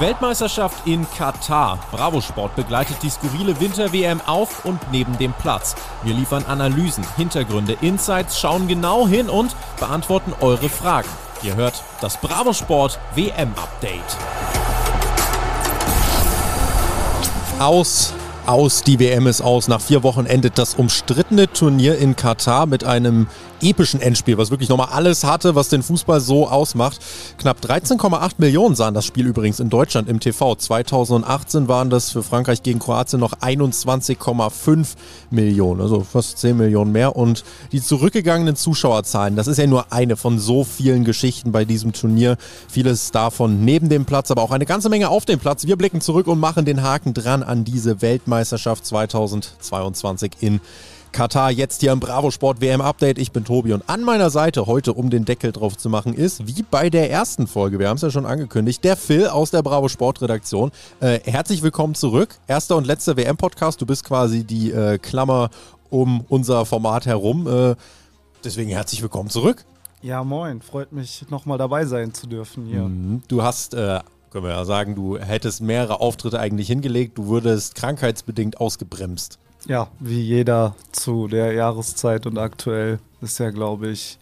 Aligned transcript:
Weltmeisterschaft 0.00 0.86
in 0.86 1.06
Katar. 1.16 1.78
Bravo 1.92 2.20
Sport 2.20 2.56
begleitet 2.56 2.96
die 3.02 3.10
skurrile 3.10 3.60
Winter-WM 3.60 4.20
auf 4.26 4.64
und 4.64 4.80
neben 4.90 5.16
dem 5.18 5.32
Platz. 5.34 5.76
Wir 6.02 6.14
liefern 6.14 6.44
Analysen, 6.46 7.04
Hintergründe, 7.16 7.76
Insights, 7.80 8.40
schauen 8.40 8.66
genau 8.66 9.06
hin 9.06 9.30
und 9.30 9.54
beantworten 9.78 10.32
eure 10.40 10.68
Fragen. 10.68 11.08
Ihr 11.42 11.54
hört 11.54 11.84
das 12.00 12.16
Bravo 12.16 12.52
Sport 12.52 12.98
WM-Update. 13.14 14.16
Aus 17.60 18.14
aus, 18.46 18.82
die 18.82 19.00
WM 19.00 19.26
ist 19.26 19.40
aus. 19.40 19.68
Nach 19.68 19.80
vier 19.80 20.02
Wochen 20.02 20.26
endet 20.26 20.58
das 20.58 20.74
umstrittene 20.74 21.50
Turnier 21.50 21.98
in 21.98 22.16
Katar 22.16 22.66
mit 22.66 22.84
einem 22.84 23.26
epischen 23.62 24.00
Endspiel, 24.00 24.36
was 24.36 24.50
wirklich 24.50 24.68
nochmal 24.68 24.88
alles 24.92 25.24
hatte, 25.24 25.54
was 25.54 25.70
den 25.70 25.82
Fußball 25.82 26.20
so 26.20 26.48
ausmacht. 26.48 26.98
Knapp 27.38 27.58
13,8 27.60 28.32
Millionen 28.36 28.74
sahen 28.74 28.92
das 28.92 29.06
Spiel 29.06 29.26
übrigens 29.26 29.60
in 29.60 29.70
Deutschland 29.70 30.08
im 30.08 30.20
TV. 30.20 30.54
2018 30.54 31.66
waren 31.68 31.88
das 31.88 32.10
für 32.10 32.22
Frankreich 32.22 32.62
gegen 32.62 32.78
Kroatien 32.78 33.20
noch 33.20 33.32
21,5 33.32 34.88
Millionen, 35.30 35.80
also 35.80 36.00
fast 36.00 36.38
10 36.38 36.58
Millionen 36.58 36.92
mehr. 36.92 37.16
Und 37.16 37.44
die 37.72 37.80
zurückgegangenen 37.80 38.56
Zuschauerzahlen, 38.56 39.36
das 39.36 39.46
ist 39.46 39.56
ja 39.56 39.66
nur 39.66 39.92
eine 39.92 40.16
von 40.16 40.38
so 40.38 40.64
vielen 40.64 41.04
Geschichten 41.04 41.52
bei 41.52 41.64
diesem 41.64 41.92
Turnier. 41.92 42.36
Vieles 42.68 43.12
davon 43.12 43.64
neben 43.64 43.88
dem 43.88 44.04
Platz, 44.04 44.30
aber 44.30 44.42
auch 44.42 44.50
eine 44.50 44.66
ganze 44.66 44.90
Menge 44.90 45.08
auf 45.08 45.24
dem 45.24 45.38
Platz. 45.38 45.66
Wir 45.66 45.76
blicken 45.76 46.02
zurück 46.02 46.26
und 46.26 46.38
machen 46.38 46.66
den 46.66 46.82
Haken 46.82 47.14
dran 47.14 47.42
an 47.42 47.64
diese 47.64 48.02
Weltmeisterschaft 48.02 48.33
2022 48.42 50.32
in 50.40 50.60
Katar 51.14 51.52
jetzt 51.52 51.80
hier 51.80 51.92
im 51.92 52.00
Bravo 52.00 52.32
Sport 52.32 52.60
WM 52.60 52.80
Update. 52.80 53.18
Ich 53.18 53.30
bin 53.30 53.44
Tobi 53.44 53.72
und 53.72 53.88
an 53.88 54.02
meiner 54.02 54.30
Seite 54.30 54.66
heute, 54.66 54.92
um 54.92 55.10
den 55.10 55.24
Deckel 55.24 55.52
drauf 55.52 55.76
zu 55.76 55.88
machen, 55.88 56.12
ist, 56.12 56.48
wie 56.48 56.64
bei 56.68 56.90
der 56.90 57.08
ersten 57.08 57.46
Folge, 57.46 57.78
wir 57.78 57.88
haben 57.88 57.96
es 57.96 58.02
ja 58.02 58.10
schon 58.10 58.26
angekündigt, 58.26 58.82
der 58.82 58.96
Phil 58.96 59.28
aus 59.28 59.52
der 59.52 59.62
Bravo 59.62 59.88
Sport 59.88 60.20
Redaktion. 60.22 60.72
Äh, 60.98 61.20
herzlich 61.22 61.62
willkommen 61.62 61.94
zurück. 61.94 62.34
Erster 62.48 62.76
und 62.76 62.88
letzter 62.88 63.16
WM-Podcast. 63.16 63.80
Du 63.80 63.86
bist 63.86 64.04
quasi 64.04 64.42
die 64.42 64.72
äh, 64.72 64.98
Klammer 64.98 65.50
um 65.88 66.24
unser 66.28 66.66
Format 66.66 67.06
herum. 67.06 67.46
Äh, 67.46 67.76
deswegen 68.42 68.70
herzlich 68.70 69.00
willkommen 69.00 69.30
zurück. 69.30 69.64
Ja, 70.02 70.24
moin. 70.24 70.60
Freut 70.60 70.90
mich, 70.90 71.24
nochmal 71.30 71.58
dabei 71.58 71.86
sein 71.86 72.12
zu 72.12 72.26
dürfen 72.26 72.66
hier. 72.66 72.82
Mhm. 72.82 73.22
Du 73.28 73.42
hast 73.42 73.74
äh, 73.74 74.00
können 74.34 74.46
wir 74.46 74.50
ja 74.50 74.64
sagen, 74.64 74.96
du 74.96 75.16
hättest 75.16 75.60
mehrere 75.60 76.00
Auftritte 76.00 76.40
eigentlich 76.40 76.66
hingelegt, 76.66 77.16
du 77.18 77.26
wurdest 77.26 77.76
krankheitsbedingt 77.76 78.60
ausgebremst. 78.60 79.38
Ja, 79.68 79.86
wie 80.00 80.20
jeder 80.20 80.74
zu 80.90 81.28
der 81.28 81.52
Jahreszeit 81.52 82.26
und 82.26 82.36
aktuell 82.36 82.98
ist 83.20 83.38
ja, 83.38 83.50
glaube 83.50 83.90
ich, 83.90 84.18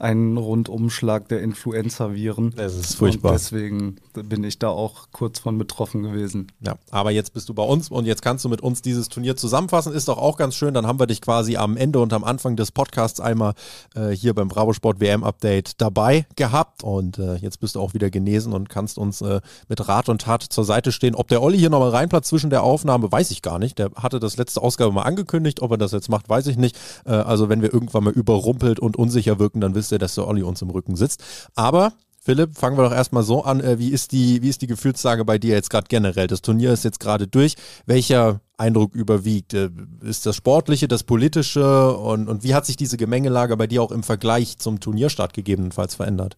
ein 0.00 0.36
Rundumschlag 0.36 1.28
der 1.28 1.42
Influenza-Viren. 1.42 2.54
Das 2.56 2.74
ist 2.74 2.96
furchtbar. 2.96 3.30
Und 3.30 3.38
deswegen 3.38 3.96
bin 4.22 4.44
ich 4.44 4.58
da 4.58 4.68
auch 4.68 5.08
kurz 5.12 5.38
von 5.38 5.58
betroffen 5.58 6.02
gewesen. 6.02 6.52
Ja, 6.60 6.76
aber 6.90 7.10
jetzt 7.10 7.32
bist 7.34 7.48
du 7.48 7.54
bei 7.54 7.62
uns 7.62 7.90
und 7.90 8.06
jetzt 8.06 8.22
kannst 8.22 8.44
du 8.44 8.48
mit 8.48 8.60
uns 8.60 8.82
dieses 8.82 9.08
Turnier 9.08 9.36
zusammenfassen. 9.36 9.92
Ist 9.92 10.08
doch 10.08 10.18
auch 10.18 10.36
ganz 10.36 10.54
schön. 10.54 10.74
Dann 10.74 10.86
haben 10.86 10.98
wir 10.98 11.06
dich 11.06 11.20
quasi 11.20 11.56
am 11.56 11.76
Ende 11.76 12.00
und 12.00 12.12
am 12.12 12.24
Anfang 12.24 12.56
des 12.56 12.72
Podcasts 12.72 13.20
einmal 13.20 13.54
äh, 13.94 14.10
hier 14.10 14.34
beim 14.34 14.48
Bravo 14.48 14.72
Sport 14.72 15.00
WM 15.00 15.24
Update 15.24 15.80
dabei 15.80 16.26
gehabt. 16.36 16.82
Und 16.82 17.18
äh, 17.18 17.36
jetzt 17.36 17.60
bist 17.60 17.76
du 17.76 17.80
auch 17.80 17.94
wieder 17.94 18.10
genesen 18.10 18.52
und 18.52 18.68
kannst 18.68 18.98
uns 18.98 19.20
äh, 19.20 19.40
mit 19.68 19.86
Rat 19.88 20.08
und 20.08 20.22
Tat 20.22 20.42
zur 20.42 20.64
Seite 20.64 20.92
stehen. 20.92 21.14
Ob 21.14 21.28
der 21.28 21.42
Olli 21.42 21.58
hier 21.58 21.70
nochmal 21.70 21.90
reinplatzt 21.90 22.28
zwischen 22.28 22.50
der 22.50 22.62
Aufnahme, 22.62 23.10
weiß 23.10 23.30
ich 23.30 23.42
gar 23.42 23.58
nicht. 23.58 23.78
Der 23.78 23.90
hatte 23.96 24.20
das 24.20 24.36
letzte 24.36 24.62
Ausgabe 24.62 24.92
mal 24.92 25.02
angekündigt. 25.02 25.62
Ob 25.62 25.70
er 25.70 25.78
das 25.78 25.92
jetzt 25.92 26.08
macht, 26.08 26.28
weiß 26.28 26.46
ich 26.46 26.56
nicht. 26.56 26.76
Äh, 27.04 27.12
also 27.12 27.48
wenn 27.48 27.62
wir 27.62 27.72
irgendwann 27.72 28.04
mal 28.04 28.12
überrumpelt 28.12 28.80
und 28.80 28.96
unsicher 28.96 29.38
wirken, 29.38 29.60
dann 29.60 29.74
wisst 29.74 29.92
ihr, 29.92 29.98
dass 29.98 30.14
der 30.14 30.26
Olli 30.26 30.42
uns 30.42 30.62
im 30.62 30.70
Rücken 30.70 30.96
sitzt. 30.96 31.22
Aber 31.54 31.92
Philipp, 32.26 32.56
fangen 32.58 32.76
wir 32.76 32.82
doch 32.82 32.92
erstmal 32.92 33.22
so 33.22 33.44
an. 33.44 33.60
Äh, 33.60 33.78
wie 33.78 33.90
ist 33.90 34.10
die, 34.10 34.42
wie 34.42 34.48
ist 34.48 34.60
die 34.60 34.66
Gefühlslage 34.66 35.24
bei 35.24 35.38
dir 35.38 35.54
jetzt 35.54 35.70
gerade 35.70 35.86
generell? 35.88 36.26
Das 36.26 36.42
Turnier 36.42 36.72
ist 36.72 36.82
jetzt 36.82 36.98
gerade 36.98 37.28
durch. 37.28 37.54
Welcher 37.86 38.40
Eindruck 38.56 38.96
überwiegt? 38.96 39.54
Äh, 39.54 39.70
ist 40.00 40.26
das 40.26 40.34
Sportliche, 40.34 40.88
das 40.88 41.04
Politische 41.04 41.96
und, 41.96 42.28
und 42.28 42.42
wie 42.42 42.52
hat 42.52 42.66
sich 42.66 42.76
diese 42.76 42.96
Gemengelage 42.96 43.56
bei 43.56 43.68
dir 43.68 43.80
auch 43.80 43.92
im 43.92 44.02
Vergleich 44.02 44.58
zum 44.58 44.80
Turnierstart 44.80 45.34
gegebenenfalls 45.34 45.94
verändert? 45.94 46.36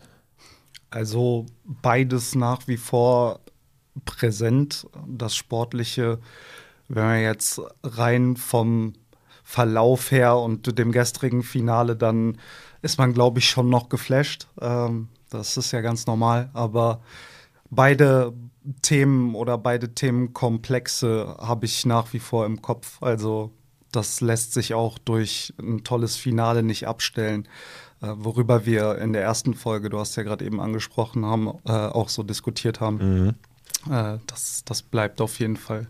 Also 0.91 1.47
beides 1.65 2.35
nach 2.35 2.69
wie 2.69 2.77
vor 2.77 3.41
präsent. 4.05 4.87
Das 5.07 5.35
Sportliche, 5.35 6.19
wenn 6.89 7.05
wir 7.05 7.23
jetzt 7.23 7.63
rein 7.83 8.37
vom 8.37 8.93
Verlauf 9.43 10.11
her 10.11 10.37
und 10.37 10.79
dem 10.79 10.93
gestrigen 10.93 11.43
Finale, 11.43 11.97
dann 11.97 12.37
ist 12.83 12.99
man, 12.99 13.15
glaube 13.15 13.39
ich, 13.39 13.49
schon 13.49 13.71
noch 13.71 13.89
geflasht. 13.89 14.49
Ähm, 14.61 15.09
das 15.31 15.57
ist 15.57 15.73
ja 15.73 15.81
ganz 15.81 16.07
normal, 16.07 16.51
aber 16.53 17.01
beide 17.71 18.33
Themen 18.83 19.35
oder 19.35 19.59
beide 19.59 19.95
Themenkomplexe 19.95 21.37
habe 21.39 21.67
ich 21.67 21.87
nach 21.87 22.13
wie 22.13 22.19
vor 22.19 22.47
im 22.47 22.63
Kopf. 22.63 23.03
Also 23.03 23.53
das 23.93 24.21
lässt 24.21 24.53
sich 24.53 24.75
auch 24.75 24.99
durch 24.99 25.55
ein 25.59 25.85
tolles 25.85 26.17
Finale 26.17 26.63
nicht 26.63 26.87
abstellen, 26.87 27.49
äh, 28.03 28.09
worüber 28.17 28.67
wir 28.67 28.99
in 28.99 29.13
der 29.13 29.23
ersten 29.23 29.55
Folge, 29.55 29.91
du 29.91 29.99
hast 29.99 30.17
ja 30.17 30.23
gerade 30.23 30.45
eben 30.45 30.61
angesprochen, 30.61 31.25
haben, 31.25 31.49
äh, 31.65 31.73
auch 31.73 32.09
so 32.09 32.23
diskutiert 32.23 32.81
haben. 32.81 33.25
Mhm. 33.25 33.93
Äh, 33.93 34.19
das, 34.27 34.63
das 34.65 34.83
bleibt 34.83 35.21
auf 35.21 35.39
jeden 35.41 35.57
Fall. 35.57 35.89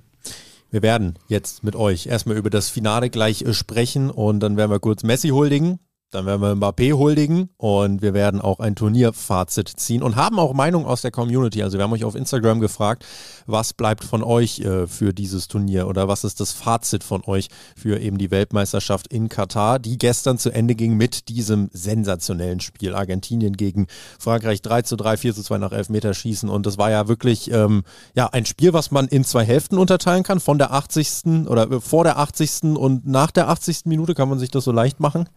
Wir 0.70 0.82
werden 0.82 1.18
jetzt 1.28 1.64
mit 1.64 1.76
euch 1.76 2.06
erstmal 2.06 2.36
über 2.36 2.50
das 2.50 2.68
Finale 2.68 3.10
gleich 3.10 3.42
äh, 3.42 3.54
sprechen 3.54 4.10
und 4.10 4.40
dann 4.40 4.56
werden 4.56 4.70
wir 4.70 4.80
kurz 4.80 5.02
Messi 5.02 5.28
huldigen. 5.28 5.78
Dann 6.10 6.24
werden 6.24 6.40
wir 6.40 6.54
Mbappé 6.54 6.94
huldigen 6.94 7.50
und 7.58 8.00
wir 8.00 8.14
werden 8.14 8.40
auch 8.40 8.60
ein 8.60 8.74
Turnierfazit 8.74 9.68
ziehen 9.68 10.02
und 10.02 10.16
haben 10.16 10.38
auch 10.38 10.54
Meinungen 10.54 10.86
aus 10.86 11.02
der 11.02 11.10
Community. 11.10 11.62
Also 11.62 11.76
wir 11.76 11.84
haben 11.84 11.92
euch 11.92 12.04
auf 12.04 12.14
Instagram 12.14 12.60
gefragt, 12.60 13.04
was 13.46 13.74
bleibt 13.74 14.04
von 14.04 14.22
euch 14.22 14.60
äh, 14.60 14.86
für 14.86 15.12
dieses 15.12 15.48
Turnier 15.48 15.86
oder 15.86 16.08
was 16.08 16.24
ist 16.24 16.40
das 16.40 16.52
Fazit 16.52 17.04
von 17.04 17.22
euch 17.26 17.48
für 17.76 18.00
eben 18.00 18.16
die 18.16 18.30
Weltmeisterschaft 18.30 19.08
in 19.08 19.28
Katar, 19.28 19.78
die 19.78 19.98
gestern 19.98 20.38
zu 20.38 20.50
Ende 20.50 20.74
ging 20.74 20.96
mit 20.96 21.28
diesem 21.28 21.68
sensationellen 21.74 22.60
Spiel. 22.60 22.94
Argentinien 22.94 23.52
gegen 23.54 23.86
Frankreich 24.18 24.62
3 24.62 24.82
zu 24.82 24.96
3, 24.96 25.18
4 25.18 25.34
zu 25.34 25.42
2 25.42 25.58
nach 25.58 25.72
Elfmeterschießen 25.72 26.48
und 26.48 26.64
das 26.64 26.78
war 26.78 26.90
ja 26.90 27.06
wirklich 27.08 27.50
ähm, 27.50 27.82
ja, 28.14 28.28
ein 28.28 28.46
Spiel, 28.46 28.72
was 28.72 28.90
man 28.90 29.08
in 29.08 29.24
zwei 29.24 29.44
Hälften 29.44 29.76
unterteilen 29.76 30.22
kann, 30.22 30.40
von 30.40 30.56
der 30.56 30.72
80. 30.72 31.46
oder 31.48 31.70
äh, 31.70 31.80
vor 31.82 32.04
der 32.04 32.18
80. 32.18 32.76
und 32.78 33.06
nach 33.06 33.30
der 33.30 33.50
80. 33.50 33.84
Minute 33.84 34.14
kann 34.14 34.30
man 34.30 34.38
sich 34.38 34.50
das 34.50 34.64
so 34.64 34.72
leicht 34.72 35.00
machen. 35.00 35.28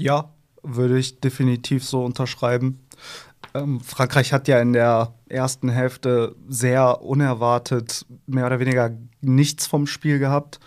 Ja, 0.00 0.30
würde 0.62 0.98
ich 0.98 1.20
definitiv 1.20 1.84
so 1.84 2.04
unterschreiben. 2.04 2.80
Ähm, 3.54 3.80
Frankreich 3.80 4.32
hat 4.32 4.48
ja 4.48 4.60
in 4.60 4.72
der 4.72 5.14
ersten 5.28 5.68
Hälfte 5.68 6.34
sehr 6.48 7.02
unerwartet 7.02 8.06
mehr 8.26 8.46
oder 8.46 8.60
weniger 8.60 8.90
nichts 9.20 9.66
vom 9.66 9.86
Spiel 9.86 10.18
gehabt. 10.18 10.60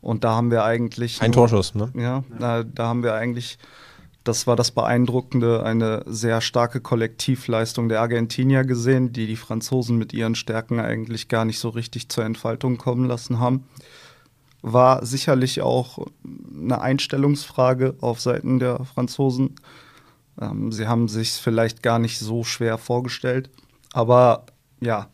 Und 0.00 0.24
da 0.24 0.34
haben 0.34 0.50
wir 0.50 0.64
eigentlich. 0.64 1.22
Ein 1.22 1.30
nur, 1.30 1.48
Torschuss, 1.48 1.74
ne? 1.74 1.90
Ja, 1.96 2.24
da, 2.38 2.62
da 2.62 2.88
haben 2.88 3.02
wir 3.02 3.14
eigentlich, 3.14 3.58
das 4.22 4.46
war 4.46 4.56
das 4.56 4.70
Beeindruckende, 4.70 5.62
eine 5.62 6.02
sehr 6.06 6.42
starke 6.42 6.80
Kollektivleistung 6.80 7.88
der 7.88 8.02
Argentinier 8.02 8.64
gesehen, 8.64 9.12
die 9.12 9.26
die 9.26 9.36
Franzosen 9.36 9.96
mit 9.96 10.12
ihren 10.12 10.34
Stärken 10.34 10.78
eigentlich 10.78 11.28
gar 11.28 11.46
nicht 11.46 11.58
so 11.58 11.70
richtig 11.70 12.10
zur 12.10 12.24
Entfaltung 12.24 12.76
kommen 12.76 13.06
lassen 13.06 13.40
haben 13.40 13.64
war 14.66 15.04
sicherlich 15.04 15.60
auch 15.60 15.98
eine 16.24 16.80
Einstellungsfrage 16.80 17.96
auf 18.00 18.18
Seiten 18.20 18.58
der 18.58 18.82
Franzosen. 18.86 19.56
Ähm, 20.40 20.72
sie 20.72 20.88
haben 20.88 21.08
sich 21.08 21.32
vielleicht 21.32 21.82
gar 21.82 21.98
nicht 21.98 22.18
so 22.18 22.44
schwer 22.44 22.78
vorgestellt. 22.78 23.50
Aber 23.92 24.46
ja, 24.80 25.08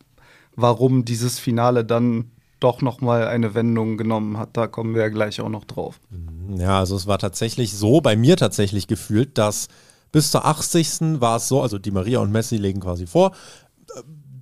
warum 0.55 1.03
dieses 1.03 1.37
Finale 1.37 1.83
dann 1.83 2.31
doch 2.61 2.81
noch 2.81 3.01
mal 3.01 3.27
eine 3.27 3.53
Wendung 3.53 3.97
genommen 3.97 4.37
hat, 4.37 4.55
da 4.55 4.67
kommen 4.67 4.95
wir 4.95 5.01
ja 5.01 5.09
gleich 5.09 5.41
auch 5.41 5.49
noch 5.49 5.65
drauf. 5.65 5.99
Ja, 6.55 6.79
also 6.79 6.95
es 6.95 7.05
war 7.05 7.17
tatsächlich 7.17 7.73
so, 7.73 7.99
bei 7.99 8.15
mir 8.15 8.37
tatsächlich 8.37 8.87
gefühlt, 8.87 9.37
dass 9.37 9.67
bis 10.13 10.31
zur 10.31 10.45
80. 10.45 11.19
war 11.19 11.37
es 11.37 11.49
so, 11.49 11.61
also 11.61 11.77
die 11.77 11.91
Maria 11.91 12.19
und 12.19 12.31
Messi 12.31 12.55
legen 12.55 12.79
quasi 12.79 13.05
vor. 13.05 13.33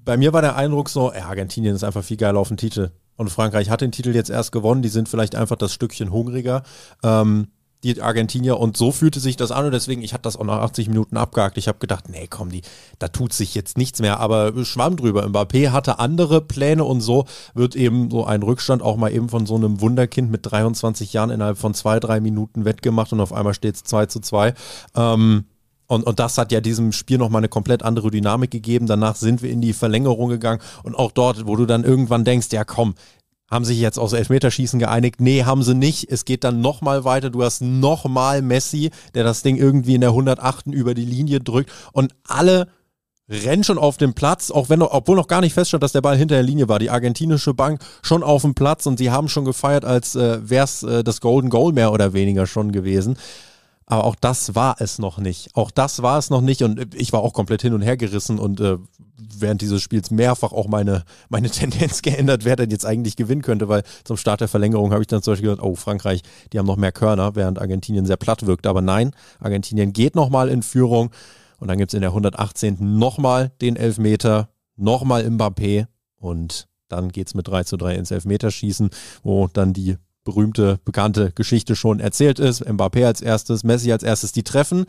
Bei 0.05 0.17
mir 0.17 0.33
war 0.33 0.43
der 0.43 0.55
Eindruck 0.55 0.89
so, 0.89 1.11
ja, 1.11 1.25
Argentinien 1.25 1.75
ist 1.75 1.83
einfach 1.83 2.03
viel 2.03 2.17
geiler 2.17 2.39
auf 2.39 2.49
dem 2.49 2.57
Titel. 2.57 2.91
Und 3.19 3.29
Frankreich 3.29 3.69
hat 3.69 3.81
den 3.81 3.91
Titel 3.91 4.15
jetzt 4.15 4.29
erst 4.29 4.53
gewonnen. 4.53 4.81
Die 4.81 4.87
sind 4.87 5.09
vielleicht 5.09 5.35
einfach 5.35 5.57
das 5.57 5.73
Stückchen 5.73 6.13
hungriger. 6.13 6.63
Ähm, 7.03 7.49
die 7.83 8.01
Argentinier 8.01 8.57
und 8.57 8.77
so 8.77 8.93
fühlte 8.93 9.19
sich 9.19 9.35
das 9.35 9.51
an 9.51 9.65
und 9.65 9.73
deswegen, 9.73 10.01
ich 10.01 10.13
hatte 10.13 10.21
das 10.21 10.37
auch 10.37 10.45
nach 10.45 10.61
80 10.61 10.87
Minuten 10.87 11.17
abgehakt. 11.17 11.57
Ich 11.57 11.67
habe 11.67 11.79
gedacht, 11.79 12.07
nee, 12.07 12.27
komm, 12.29 12.49
die, 12.49 12.61
da 12.97 13.09
tut 13.09 13.33
sich 13.33 13.55
jetzt 13.55 13.77
nichts 13.77 13.99
mehr, 13.99 14.21
aber 14.21 14.53
schwamm 14.63 14.95
drüber. 14.95 15.25
Mbappé 15.25 15.71
hatte 15.71 15.99
andere 15.99 16.39
Pläne 16.39 16.85
und 16.85 17.01
so 17.01 17.25
wird 17.53 17.75
eben 17.75 18.09
so 18.09 18.23
ein 18.23 18.41
Rückstand 18.41 18.81
auch 18.81 18.95
mal 18.95 19.11
eben 19.11 19.27
von 19.27 19.45
so 19.45 19.55
einem 19.55 19.81
Wunderkind 19.81 20.31
mit 20.31 20.49
23 20.49 21.11
Jahren 21.11 21.29
innerhalb 21.29 21.57
von 21.57 21.73
zwei, 21.73 21.99
drei 21.99 22.21
Minuten 22.21 22.63
wettgemacht 22.63 23.11
und 23.11 23.19
auf 23.19 23.33
einmal 23.33 23.53
steht 23.53 23.75
es 23.75 23.83
2 23.83 24.05
zu 24.05 24.21
2. 24.21 24.53
Ähm, 24.95 25.43
und, 25.89 26.03
und 26.03 26.19
das 26.19 26.37
hat 26.37 26.51
ja 26.51 26.61
diesem 26.61 26.91
Spiel 26.91 27.17
nochmal 27.17 27.39
eine 27.39 27.49
komplett 27.49 27.81
andere 27.81 28.11
Dynamik 28.11 28.51
gegeben. 28.51 28.85
Danach 28.85 29.15
sind 29.15 29.41
wir 29.41 29.49
in 29.49 29.59
die 29.59 29.73
Verlängerung 29.73 30.29
gegangen 30.29 30.61
und 30.83 30.93
auch 30.93 31.11
dort, 31.11 31.47
wo 31.47 31.55
du 31.55 31.65
dann 31.65 31.83
irgendwann 31.83 32.23
denkst, 32.23 32.49
ja 32.51 32.63
komm, 32.63 32.93
haben 33.49 33.65
sich 33.65 33.79
jetzt 33.79 33.97
aus 33.97 34.13
Elfmeterschießen 34.13 34.77
geeinigt? 34.77 35.19
Nee, 35.19 35.45
haben 35.45 35.63
sie 35.63 35.73
nicht. 35.73 36.11
Es 36.11 36.25
geht 36.25 36.43
dann 36.43 36.61
nochmal 36.61 37.05
weiter. 37.05 37.31
Du 37.31 37.43
hast 37.43 37.61
nochmal 37.61 38.43
Messi, 38.43 38.91
der 39.15 39.23
das 39.23 39.41
Ding 39.41 39.55
irgendwie 39.55 39.95
in 39.95 40.01
der 40.01 40.11
108. 40.11 40.67
über 40.67 40.93
die 40.93 41.05
Linie 41.05 41.39
drückt 41.39 41.71
und 41.91 42.13
alle 42.27 42.67
rennt 43.27 43.65
schon 43.65 43.79
auf 43.79 43.97
dem 43.97 44.13
Platz, 44.13 44.51
auch 44.51 44.69
wenn, 44.69 44.83
obwohl 44.83 45.15
noch 45.15 45.27
gar 45.27 45.41
nicht 45.41 45.55
feststand, 45.55 45.81
dass 45.81 45.91
der 45.91 46.01
Ball 46.01 46.17
hinter 46.17 46.35
der 46.35 46.43
Linie 46.43 46.69
war. 46.69 46.77
Die 46.77 46.91
argentinische 46.91 47.55
Bank 47.55 47.81
schon 48.03 48.21
auf 48.21 48.43
dem 48.43 48.53
Platz 48.53 48.85
und 48.85 48.97
sie 48.99 49.09
haben 49.09 49.27
schon 49.27 49.45
gefeiert, 49.45 49.85
als 49.85 50.15
äh, 50.15 50.47
wäre 50.47 50.65
es 50.65 50.83
äh, 50.83 51.03
das 51.03 51.19
Golden 51.19 51.49
Goal 51.49 51.73
mehr 51.73 51.91
oder 51.91 52.13
weniger 52.13 52.45
schon 52.45 52.71
gewesen. 52.71 53.17
Aber 53.89 54.05
auch 54.05 54.15
das 54.15 54.53
war 54.53 54.75
es 54.79 54.99
noch 54.99 55.17
nicht. 55.17 55.55
Auch 55.55 55.71
das 55.71 56.03
war 56.03 56.19
es 56.19 56.29
noch 56.29 56.41
nicht 56.41 56.61
und 56.61 56.93
ich 56.93 57.11
war 57.11 57.21
auch 57.21 57.33
komplett 57.33 57.63
hin 57.63 57.73
und 57.73 57.81
her 57.81 57.97
gerissen 57.97 58.37
und 58.37 58.61
äh, 58.61 58.77
während 59.17 59.61
dieses 59.61 59.81
Spiels 59.81 60.11
mehrfach 60.11 60.51
auch 60.51 60.67
meine, 60.67 61.03
meine 61.29 61.49
Tendenz 61.49 62.01
geändert, 62.03 62.45
wer 62.45 62.55
denn 62.55 62.69
jetzt 62.69 62.85
eigentlich 62.85 63.15
gewinnen 63.15 63.41
könnte, 63.41 63.67
weil 63.67 63.81
zum 64.03 64.15
Start 64.15 64.41
der 64.41 64.47
Verlängerung 64.47 64.91
habe 64.91 65.01
ich 65.01 65.07
dann 65.07 65.23
zum 65.23 65.33
Beispiel 65.33 65.49
gesagt, 65.49 65.63
oh, 65.63 65.73
Frankreich, 65.73 66.21
die 66.53 66.59
haben 66.59 66.67
noch 66.67 66.77
mehr 66.77 66.91
Körner, 66.91 67.35
während 67.35 67.59
Argentinien 67.59 68.05
sehr 68.05 68.17
platt 68.17 68.45
wirkt. 68.45 68.67
Aber 68.67 68.81
nein, 68.81 69.11
Argentinien 69.39 69.91
geht 69.91 70.15
nochmal 70.15 70.49
in 70.49 70.61
Führung 70.61 71.09
und 71.57 71.67
dann 71.67 71.79
gibt 71.79 71.91
es 71.91 71.95
in 71.95 72.01
der 72.01 72.11
118. 72.11 72.77
nochmal 72.99 73.51
den 73.59 73.75
Elfmeter, 73.75 74.49
nochmal 74.75 75.23
Mbappé 75.25 75.87
und 76.15 76.67
dann 76.89 77.09
geht 77.09 77.27
es 77.27 77.33
mit 77.33 77.47
3 77.47 77.63
zu 77.63 77.75
3 77.75 77.95
ins 77.95 78.11
Elfmeterschießen, 78.11 78.91
wo 79.23 79.47
dann 79.47 79.73
die 79.73 79.97
berühmte, 80.29 80.79
bekannte 80.85 81.31
Geschichte 81.31 81.75
schon 81.75 81.99
erzählt 81.99 82.39
ist. 82.39 82.65
Mbappé 82.65 83.05
als 83.05 83.21
erstes, 83.21 83.63
Messi 83.63 83.91
als 83.91 84.03
erstes, 84.03 84.31
die 84.31 84.43
treffen. 84.43 84.85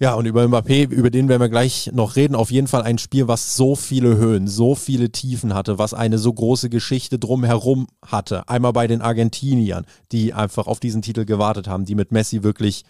Ja, 0.00 0.14
und 0.14 0.26
über 0.26 0.44
Mbappé, 0.44 0.90
über 0.90 1.08
den 1.08 1.28
werden 1.28 1.40
wir 1.40 1.48
gleich 1.48 1.90
noch 1.94 2.16
reden. 2.16 2.34
Auf 2.34 2.50
jeden 2.50 2.66
Fall 2.66 2.82
ein 2.82 2.98
Spiel, 2.98 3.28
was 3.28 3.56
so 3.56 3.76
viele 3.76 4.16
Höhen, 4.16 4.48
so 4.48 4.74
viele 4.74 5.10
Tiefen 5.10 5.54
hatte, 5.54 5.78
was 5.78 5.94
eine 5.94 6.18
so 6.18 6.32
große 6.32 6.68
Geschichte 6.68 7.18
drumherum 7.18 7.86
hatte. 8.04 8.48
Einmal 8.48 8.72
bei 8.72 8.86
den 8.86 9.00
Argentiniern, 9.00 9.86
die 10.10 10.34
einfach 10.34 10.66
auf 10.66 10.80
diesen 10.80 11.00
Titel 11.00 11.24
gewartet 11.24 11.68
haben, 11.68 11.84
die 11.84 11.94
mit 11.94 12.12
Messi 12.12 12.42
wirklich 12.42 12.84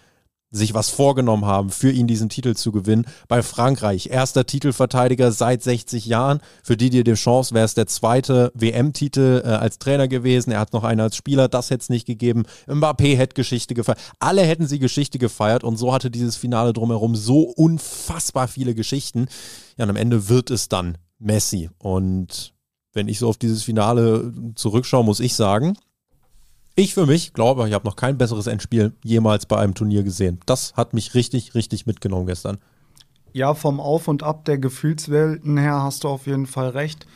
sich 0.55 0.73
was 0.73 0.89
vorgenommen 0.89 1.45
haben, 1.47 1.71
für 1.71 1.91
ihn 1.91 2.07
diesen 2.07 2.29
Titel 2.29 2.55
zu 2.55 2.71
gewinnen. 2.71 3.07
Bei 3.27 3.43
Frankreich, 3.43 4.09
erster 4.11 4.47
Titelverteidiger 4.47 5.33
seit 5.33 5.63
60 5.63 6.07
Jahren. 6.07 6.41
Für 6.63 6.77
Didier 6.77 7.03
Deschamps 7.03 7.53
wäre 7.53 7.65
es 7.65 7.75
der 7.75 7.89
zweite 7.89 8.53
WM-Titel 8.55 9.43
äh, 9.45 9.49
als 9.49 9.79
Trainer 9.79 10.07
gewesen. 10.07 10.53
Er 10.53 10.61
hat 10.61 10.73
noch 10.73 10.85
einen 10.85 11.01
als 11.01 11.17
Spieler, 11.17 11.49
das 11.49 11.71
hätte 11.71 11.83
es 11.83 11.89
nicht 11.89 12.07
gegeben. 12.07 12.45
Mbappé 12.69 13.17
hätte 13.17 13.35
Geschichte 13.35 13.75
gefeiert. 13.75 13.99
Alle 14.21 14.43
hätten 14.43 14.69
sie 14.69 14.79
Geschichte 14.79 15.19
gefeiert 15.19 15.65
und 15.65 15.77
so 15.77 15.93
hatte 15.93 16.11
dieses 16.11 16.37
Finale 16.37 16.73
drumherum 16.73 17.17
so 17.17 17.41
unfassbar 17.41 18.47
viele 18.47 18.77
Geschichten. 18.77 19.27
Ja, 19.77 19.85
und 19.85 19.91
am 19.91 19.97
Ende 19.97 20.29
wird 20.29 20.51
es 20.51 20.69
dann 20.69 20.99
Messi. 21.19 21.69
Und 21.79 22.55
wenn 22.93 23.09
ich 23.09 23.19
so 23.19 23.29
auf 23.29 23.39
dieses 23.39 23.65
Finale 23.65 24.33
zurückschaue, 24.55 25.05
muss 25.05 25.19
ich 25.19 25.35
sagen, 25.35 25.77
ich 26.75 26.95
für 26.95 27.07
mich 27.07 27.33
glaube, 27.33 27.69
ich 27.69 27.75
habe 27.75 27.87
noch 27.87 27.97
kein 27.97 28.19
besseres 28.19 28.47
Endspiel 28.47 28.93
jemals 29.03 29.47
bei 29.47 29.59
einem 29.59 29.75
Turnier 29.75 30.03
gesehen. 30.03 30.41
Das 30.47 30.75
hat 30.75 30.95
mich 30.95 31.15
richtig, 31.15 31.55
richtig 31.55 31.87
mitgenommen 31.87 32.27
gestern. 32.27 32.59
Ja, 33.33 33.55
vom 33.55 33.81
Auf 33.81 34.09
und 34.09 34.23
Ab 34.23 34.45
der 34.45 34.59
Gefühlswelten 34.59 35.57
her 35.57 35.83
hast 35.83 36.05
du 36.05 36.09
auf 36.09 36.27
jeden 36.27 36.47
Fall 36.47 36.69
recht. 36.71 37.07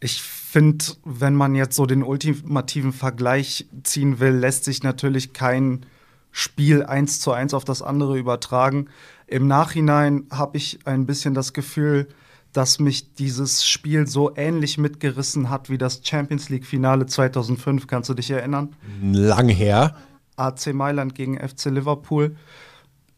Ich 0.00 0.22
finde, 0.22 0.84
wenn 1.04 1.34
man 1.34 1.54
jetzt 1.54 1.76
so 1.76 1.86
den 1.86 2.02
ultimativen 2.02 2.92
Vergleich 2.92 3.66
ziehen 3.82 4.20
will, 4.20 4.32
lässt 4.32 4.64
sich 4.64 4.82
natürlich 4.82 5.32
kein 5.32 5.86
Spiel 6.30 6.82
eins 6.82 7.20
zu 7.20 7.32
eins 7.32 7.54
auf 7.54 7.64
das 7.64 7.82
andere 7.82 8.18
übertragen. 8.18 8.88
Im 9.26 9.46
Nachhinein 9.46 10.26
habe 10.30 10.56
ich 10.56 10.80
ein 10.84 11.06
bisschen 11.06 11.34
das 11.34 11.52
Gefühl, 11.52 12.08
dass 12.54 12.78
mich 12.78 13.14
dieses 13.14 13.66
Spiel 13.66 14.06
so 14.06 14.34
ähnlich 14.36 14.78
mitgerissen 14.78 15.50
hat 15.50 15.68
wie 15.68 15.76
das 15.76 16.00
Champions 16.04 16.48
League-Finale 16.48 17.06
2005. 17.06 17.88
Kannst 17.88 18.08
du 18.08 18.14
dich 18.14 18.30
erinnern? 18.30 18.76
Lang 19.02 19.48
her. 19.48 19.96
AC 20.36 20.72
Mailand 20.72 21.14
gegen 21.16 21.36
FC 21.36 21.66
Liverpool. 21.66 22.36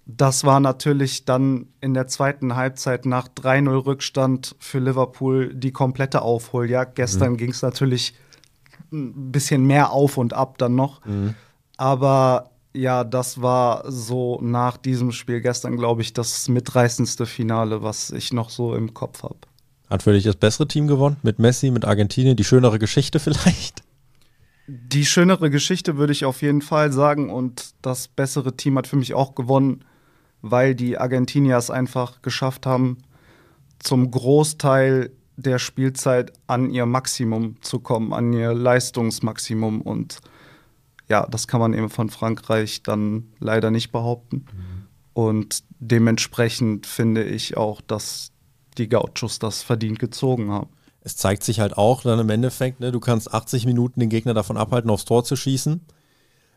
Das 0.07 0.45
war 0.45 0.59
natürlich 0.59 1.27
dann 1.27 1.67
in 1.81 1.93
der 1.93 2.07
zweiten 2.07 2.57
Halbzeit 2.57 3.05
nach 3.05 3.29
3-0 3.29 3.87
Rückstand 3.87 4.57
für 4.59 4.79
Liverpool 4.79 5.53
die 5.55 5.73
komplette 5.73 6.23
Aufholjagd. 6.23 6.95
Gestern 6.95 7.33
mhm. 7.33 7.37
ging 7.37 7.51
es 7.51 7.61
natürlich 7.61 8.15
ein 8.91 9.33
bisschen 9.33 9.67
mehr 9.67 9.91
auf 9.91 10.17
und 10.17 10.33
ab 10.33 10.57
dann 10.57 10.77
noch. 10.77 11.05
Mhm. 11.05 11.35
Aber 11.77 12.53
ja, 12.77 13.05
das 13.05 13.41
war 13.41 13.91
so 13.91 14.39
nach 14.43 14.77
diesem 14.77 15.11
Spiel 15.13 15.41
gestern, 15.41 15.77
glaube 15.77 16.03
ich, 16.03 16.13
das 16.13 16.49
mitreißendste 16.49 17.27
Finale, 17.27 17.83
was 17.83 18.11
ich 18.11 18.33
noch 18.33 18.51
so 18.51 18.75
im 18.75 18.95
Kopf 18.95 19.23
habe. 19.23 19.39
Hat 19.89 20.03
für 20.03 20.13
dich 20.13 20.25
das 20.25 20.37
bessere 20.37 20.69
Team 20.69 20.87
gewonnen? 20.87 21.17
Mit 21.23 21.39
Messi, 21.39 21.71
mit 21.71 21.85
Argentinien? 21.85 22.37
Die 22.37 22.45
schönere 22.45 22.79
Geschichte 22.79 23.19
vielleicht? 23.21 23.83
Die 24.67 25.07
schönere 25.07 25.49
Geschichte 25.49 25.97
würde 25.97 26.13
ich 26.13 26.25
auf 26.25 26.43
jeden 26.43 26.61
Fall 26.61 26.93
sagen. 26.93 27.31
Und 27.31 27.71
das 27.83 28.09
bessere 28.09 28.57
Team 28.57 28.77
hat 28.77 28.87
für 28.87 28.97
mich 28.97 29.15
auch 29.15 29.35
gewonnen, 29.35 29.85
weil 30.43 30.75
die 30.75 30.99
Argentinier 30.99 31.57
es 31.57 31.71
einfach 31.71 32.21
geschafft 32.21 32.67
haben, 32.67 32.99
zum 33.79 34.11
Großteil 34.11 35.11
der 35.37 35.59
Spielzeit 35.59 36.33
an 36.47 36.71
ihr 36.71 36.87
Maximum 36.87 37.57
zu 37.63 37.79
kommen, 37.79 38.13
an 38.13 38.33
ihr 38.33 38.55
Leistungsmaximum. 38.55 39.83
Und 39.83 40.19
ja, 41.09 41.27
das 41.27 41.47
kann 41.47 41.61
man 41.61 41.75
eben 41.75 41.91
von 41.91 42.11
Frankreich 42.11 42.83
dann 42.83 43.33
leider 43.39 43.71
nicht 43.71 43.93
behaupten. 43.93 44.47
Mhm. 44.53 44.87
Und 45.13 45.63
dementsprechend 45.79 46.87
finde 46.87 47.25
ich 47.25 47.57
auch, 47.57 47.81
dass 47.81 48.33
die 48.77 48.89
Gauchos 48.89 49.39
das 49.39 49.63
verdient 49.63 49.99
gezogen 49.99 50.51
haben. 50.51 50.69
Es 51.01 51.17
zeigt 51.17 51.45
sich 51.45 51.61
halt 51.61 51.79
auch 51.79 52.03
dann 52.03 52.19
im 52.19 52.29
Endeffekt, 52.29 52.81
ne, 52.81 52.91
du 52.93 53.01
kannst 53.01 53.33
80 53.33 53.65
Minuten 53.65 54.01
den 54.01 54.09
Gegner 54.09 54.35
davon 54.35 54.57
abhalten, 54.57 54.91
aufs 54.91 55.05
Tor 55.05 55.25
zu 55.25 55.37
schießen. 55.37 55.81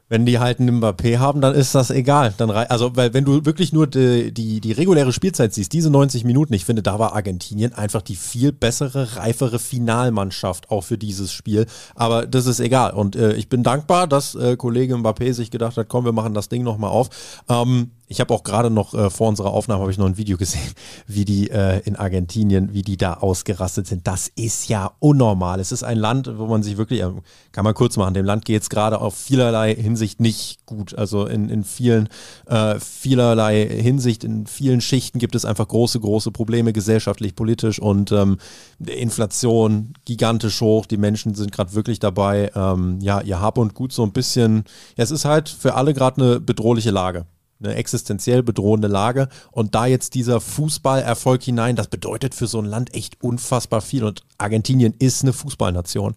Wenn 0.09 0.25
die 0.25 0.39
halt 0.39 0.59
einen 0.59 0.81
Mbappé 0.81 1.19
haben, 1.19 1.39
dann 1.39 1.55
ist 1.55 1.75
das 1.75 1.91
egal. 1.91 2.33
Dann 2.37 2.49
also, 2.49 2.95
weil 2.95 3.13
wenn 3.13 3.25
du 3.25 3.45
wirklich 3.45 3.71
nur 3.71 3.87
die, 3.87 4.33
die, 4.33 4.59
die 4.59 4.71
reguläre 4.71 5.13
Spielzeit 5.13 5.53
siehst, 5.53 5.71
diese 5.71 5.89
90 5.89 6.25
Minuten, 6.25 6.53
ich 6.53 6.65
finde, 6.65 6.81
da 6.81 6.99
war 6.99 7.13
Argentinien 7.13 7.73
einfach 7.73 8.01
die 8.01 8.15
viel 8.15 8.51
bessere, 8.51 9.15
reifere 9.15 9.59
Finalmannschaft 9.59 10.71
auch 10.71 10.81
für 10.81 10.97
dieses 10.97 11.31
Spiel. 11.31 11.67
Aber 11.95 12.25
das 12.25 12.47
ist 12.47 12.59
egal. 12.59 12.91
Und 12.91 13.15
äh, 13.15 13.33
ich 13.33 13.49
bin 13.49 13.63
dankbar, 13.63 14.07
dass 14.07 14.35
äh, 14.35 14.57
Kollege 14.57 14.95
Mbappé 14.95 15.33
sich 15.33 15.51
gedacht 15.51 15.77
hat, 15.77 15.87
komm, 15.89 16.05
wir 16.05 16.11
machen 16.11 16.33
das 16.33 16.49
Ding 16.49 16.63
nochmal 16.63 16.89
auf. 16.89 17.09
Ähm, 17.47 17.91
ich 18.09 18.19
habe 18.19 18.33
auch 18.33 18.43
gerade 18.43 18.71
noch 18.71 18.95
äh, 18.95 19.11
vor 19.11 19.29
unserer 19.29 19.51
Aufnahme 19.51 19.81
habe 19.81 19.91
ich 19.91 19.99
noch 19.99 20.07
ein 20.07 20.17
Video 20.17 20.35
gesehen, 20.35 20.73
wie 21.07 21.25
die 21.25 21.51
äh, 21.51 21.79
in 21.85 21.95
Argentinien, 21.95 22.73
wie 22.73 22.81
die 22.81 22.97
da 22.97 23.13
ausgerastet 23.13 23.85
sind. 23.85 24.07
Das 24.07 24.31
ist 24.35 24.67
ja 24.67 24.91
unnormal. 24.97 25.59
Es 25.59 25.71
ist 25.71 25.83
ein 25.83 25.97
Land, 25.97 26.29
wo 26.37 26.47
man 26.47 26.63
sich 26.63 26.77
wirklich, 26.77 27.01
äh, 27.01 27.11
kann 27.51 27.63
man 27.63 27.75
kurz 27.75 27.97
machen, 27.97 28.15
dem 28.15 28.25
Land 28.25 28.45
geht 28.45 28.63
es 28.63 28.69
gerade 28.71 28.99
auf 28.99 29.15
vielerlei 29.15 29.75
Hinsicht 29.75 30.19
nicht 30.19 30.65
gut. 30.65 30.97
Also 30.97 31.27
in, 31.27 31.49
in 31.49 31.63
vielen, 31.63 32.09
äh, 32.47 32.79
vielerlei 32.79 33.67
Hinsicht, 33.67 34.23
in 34.23 34.47
vielen 34.47 34.81
Schichten 34.81 35.19
gibt 35.19 35.35
es 35.35 35.45
einfach 35.45 35.67
große, 35.67 35.99
große 35.99 36.31
Probleme 36.31 36.73
gesellschaftlich, 36.73 37.35
politisch 37.35 37.79
und 37.79 38.11
ähm, 38.11 38.39
Inflation 38.83 39.93
gigantisch 40.05 40.61
hoch. 40.61 40.87
Die 40.87 40.97
Menschen 40.97 41.35
sind 41.35 41.51
gerade 41.51 41.75
wirklich 41.75 41.99
dabei, 41.99 42.51
ähm, 42.55 42.99
ja, 43.01 43.21
ihr 43.21 43.39
Hab 43.39 43.59
und 43.59 43.75
Gut 43.75 43.93
so 43.93 44.01
ein 44.01 44.13
bisschen, 44.13 44.63
ja, 44.97 45.03
es 45.03 45.11
ist 45.11 45.25
halt 45.25 45.47
für 45.47 45.75
alle 45.75 45.93
gerade 45.93 46.21
eine 46.21 46.39
bedrohliche 46.39 46.89
Lage 46.89 47.27
eine 47.61 47.75
existenziell 47.75 48.43
bedrohende 48.43 48.87
Lage. 48.87 49.27
Und 49.51 49.75
da 49.75 49.85
jetzt 49.85 50.15
dieser 50.15 50.39
Fußballerfolg 50.41 51.43
hinein, 51.43 51.75
das 51.75 51.87
bedeutet 51.87 52.33
für 52.33 52.47
so 52.47 52.59
ein 52.59 52.65
Land 52.65 52.93
echt 52.93 53.21
unfassbar 53.21 53.81
viel. 53.81 54.03
Und 54.03 54.23
Argentinien 54.37 54.93
ist 54.99 55.23
eine 55.23 55.33
Fußballnation. 55.33 56.15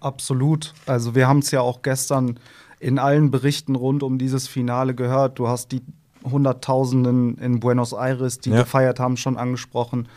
Absolut. 0.00 0.72
Also 0.86 1.14
wir 1.14 1.28
haben 1.28 1.40
es 1.40 1.50
ja 1.50 1.60
auch 1.60 1.82
gestern 1.82 2.38
in 2.80 2.98
allen 2.98 3.30
Berichten 3.30 3.76
rund 3.76 4.02
um 4.02 4.18
dieses 4.18 4.48
Finale 4.48 4.94
gehört. 4.94 5.38
Du 5.38 5.48
hast 5.48 5.72
die 5.72 5.82
Hunderttausenden 6.24 7.38
in 7.38 7.60
Buenos 7.60 7.92
Aires, 7.92 8.38
die 8.38 8.50
ja. 8.50 8.62
gefeiert 8.62 8.98
haben, 8.98 9.16
schon 9.16 9.36
angesprochen. 9.36 10.08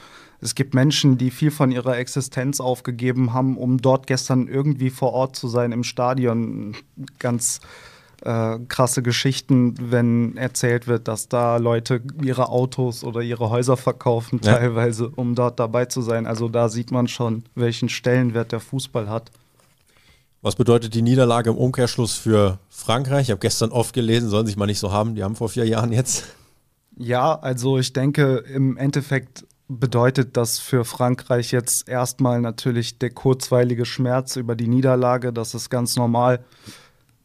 Es 0.42 0.56
gibt 0.56 0.74
Menschen, 0.74 1.18
die 1.18 1.32
viel 1.32 1.52
von 1.52 1.72
ihrer 1.72 1.98
Existenz 1.98 2.60
aufgegeben 2.60 3.34
haben, 3.34 3.58
um 3.58 3.82
dort 3.82 4.08
gestern 4.08 4.48
irgendwie 4.48 4.90
vor 4.90 5.14
Ort 5.14 5.36
zu 5.36 5.48
sein 5.48 5.72
im 5.72 5.84
Stadion. 5.84 6.76
Ganz 7.20 7.62
äh, 8.26 8.60
krasse 8.68 9.02
Geschichten, 9.02 9.76
wenn 9.80 10.36
erzählt 10.36 10.88
wird, 10.88 11.08
dass 11.08 11.30
da 11.30 11.58
Leute 11.58 12.02
ihre 12.22 12.50
Autos 12.50 13.04
oder 13.04 13.22
ihre 13.22 13.50
Häuser 13.50 13.78
verkaufen, 13.78 14.42
ja. 14.44 14.58
teilweise, 14.58 15.10
um 15.10 15.36
dort 15.36 15.60
dabei 15.60 15.86
zu 15.86 16.02
sein. 16.02 16.26
Also 16.26 16.50
da 16.50 16.70
sieht 16.70 16.92
man 16.92 17.08
schon, 17.08 17.44
welchen 17.56 17.88
Stellenwert 17.88 18.52
der 18.52 18.60
Fußball 18.60 19.10
hat. 19.10 19.32
Was 20.42 20.56
bedeutet 20.56 20.94
die 20.94 21.02
Niederlage 21.02 21.50
im 21.50 21.58
Umkehrschluss 21.58 22.14
für 22.14 22.60
Frankreich? 22.70 23.24
Ich 23.24 23.32
habe 23.32 23.40
gestern 23.40 23.72
oft 23.72 23.94
gelesen, 23.94 24.30
sollen 24.30 24.46
sich 24.46 24.58
mal 24.58 24.68
nicht 24.68 24.80
so 24.80 24.92
haben. 24.92 25.16
Die 25.16 25.24
haben 25.24 25.36
vor 25.36 25.50
vier 25.50 25.66
Jahren 25.66 25.92
jetzt. 25.92 26.26
Ja, 26.98 27.34
also 27.34 27.78
ich 27.78 27.94
denke, 27.94 28.44
im 28.54 28.78
Endeffekt 28.78 29.46
bedeutet 29.68 30.38
das 30.38 30.60
für 30.60 30.86
Frankreich 30.86 31.52
jetzt 31.52 31.90
erstmal 31.90 32.42
natürlich 32.42 33.00
der 33.00 33.10
kurzweilige 33.10 33.86
Schmerz 33.86 34.36
über 34.36 34.56
die 34.56 34.68
Niederlage. 34.68 35.34
Das 35.34 35.56
ist 35.56 35.70
ganz 35.70 35.96
normal 35.96 36.44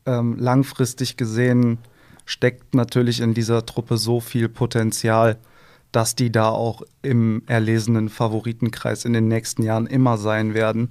ähm, 0.07 0.37
langfristig 0.39 1.17
gesehen 1.17 1.79
steckt 2.25 2.75
natürlich 2.75 3.21
in 3.21 3.35
dieser 3.35 3.67
Truppe 3.67 3.97
so 3.97 4.21
viel 4.21 4.49
Potenzial, 4.49 5.39
dass 5.93 6.15
die 6.15 6.31
da 6.31 6.49
auch 6.49 6.83
im 7.03 7.43
erlesenen 7.47 8.09
Favoritenkreis 8.09 9.05
in 9.05 9.13
den 9.13 9.29
nächsten 9.29 9.63
Jahren 9.63 9.87
immer 9.87 10.17
sein 10.17 10.55
werden. 10.55 10.91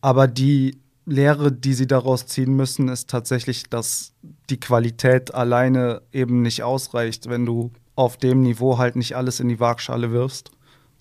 Aber 0.00 0.26
die 0.26 0.78
Lehre, 1.06 1.52
die 1.52 1.74
sie 1.74 1.86
daraus 1.86 2.26
ziehen 2.26 2.56
müssen, 2.56 2.88
ist 2.88 3.10
tatsächlich, 3.10 3.64
dass 3.68 4.14
die 4.48 4.58
Qualität 4.58 5.34
alleine 5.34 6.00
eben 6.12 6.40
nicht 6.40 6.62
ausreicht, 6.62 7.28
wenn 7.28 7.44
du 7.44 7.72
auf 7.94 8.16
dem 8.16 8.42
Niveau 8.42 8.78
halt 8.78 8.96
nicht 8.96 9.16
alles 9.16 9.40
in 9.40 9.48
die 9.48 9.60
Waagschale 9.60 10.10
wirfst. 10.12 10.50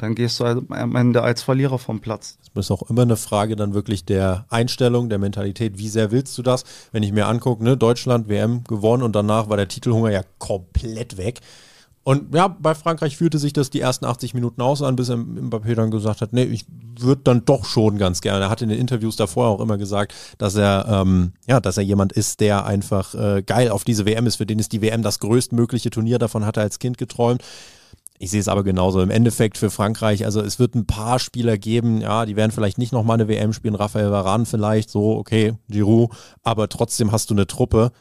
Dann 0.03 0.15
gehst 0.15 0.39
du 0.39 0.45
halt 0.45 0.65
am 0.69 0.95
Ende 0.95 1.23
als 1.23 1.41
Verlierer 1.41 1.79
vom 1.79 2.01
Platz. 2.01 2.37
Das 2.53 2.65
ist 2.65 2.71
auch 2.71 2.89
immer 2.89 3.03
eine 3.03 3.15
Frage 3.15 3.55
dann 3.55 3.73
wirklich 3.73 4.05
der 4.05 4.45
Einstellung, 4.49 5.09
der 5.09 5.17
Mentalität. 5.17 5.77
Wie 5.77 5.87
sehr 5.87 6.11
willst 6.11 6.37
du 6.37 6.43
das? 6.43 6.65
Wenn 6.91 7.03
ich 7.03 7.13
mir 7.13 7.27
angucke, 7.27 7.63
ne, 7.63 7.77
Deutschland, 7.77 8.27
WM 8.27 8.63
gewonnen 8.65 9.01
und 9.01 9.15
danach 9.15 9.49
war 9.49 9.57
der 9.57 9.67
Titelhunger 9.67 10.11
ja 10.11 10.21
komplett 10.39 11.17
weg. 11.17 11.39
Und 12.03 12.35
ja, 12.35 12.49
bei 12.49 12.75
Frankreich 12.75 13.15
fühlte 13.15 13.39
sich 13.39 13.53
das 13.53 13.69
die 13.69 13.79
ersten 13.79 14.03
80 14.03 14.33
Minuten 14.33 14.61
aus 14.61 14.81
an, 14.81 14.97
bis 14.97 15.09
Mbappé 15.09 15.73
dann 15.73 15.89
gesagt 15.89 16.19
hat, 16.19 16.33
nee, 16.33 16.43
ich 16.43 16.65
würde 16.99 17.21
dann 17.23 17.45
doch 17.45 17.63
schon 17.63 17.97
ganz 17.97 18.19
gerne. 18.19 18.45
Er 18.45 18.49
hat 18.49 18.61
in 18.61 18.67
den 18.67 18.77
Interviews 18.77 19.15
davor 19.15 19.47
auch 19.47 19.61
immer 19.61 19.77
gesagt, 19.77 20.13
dass 20.37 20.55
er, 20.55 20.85
ähm, 20.89 21.31
ja, 21.47 21.61
dass 21.61 21.77
er 21.77 21.83
jemand 21.83 22.11
ist, 22.11 22.41
der 22.41 22.65
einfach 22.65 23.15
äh, 23.15 23.41
geil 23.41 23.69
auf 23.69 23.85
diese 23.85 24.05
WM 24.05 24.27
ist. 24.27 24.35
Für 24.35 24.45
den 24.45 24.59
ist 24.59 24.73
die 24.73 24.81
WM 24.81 25.01
das 25.01 25.19
größtmögliche 25.19 25.91
Turnier. 25.91 26.19
Davon 26.19 26.45
hat 26.45 26.57
er 26.57 26.63
als 26.63 26.79
Kind 26.79 26.97
geträumt. 26.97 27.41
Ich 28.23 28.31
sehe 28.31 28.39
es 28.39 28.47
aber 28.47 28.63
genauso. 28.63 29.01
Im 29.01 29.09
Endeffekt 29.09 29.57
für 29.57 29.69
Frankreich, 29.69 30.23
also 30.23 30.39
es 30.39 30.57
wird 30.57 30.75
ein 30.75 30.85
paar 30.85 31.19
Spieler 31.19 31.57
geben, 31.57 31.99
ja, 31.99 32.25
die 32.25 32.37
werden 32.37 32.51
vielleicht 32.51 32.77
nicht 32.77 32.93
nochmal 32.93 33.15
eine 33.15 33.27
WM 33.27 33.51
spielen. 33.51 33.75
Raphael 33.75 34.11
Varane 34.11 34.45
vielleicht, 34.45 34.89
so, 34.89 35.17
okay, 35.17 35.55
Giroud, 35.67 36.09
aber 36.41 36.69
trotzdem 36.69 37.11
hast 37.11 37.29
du 37.29 37.33
eine 37.33 37.47
Truppe, 37.47 37.91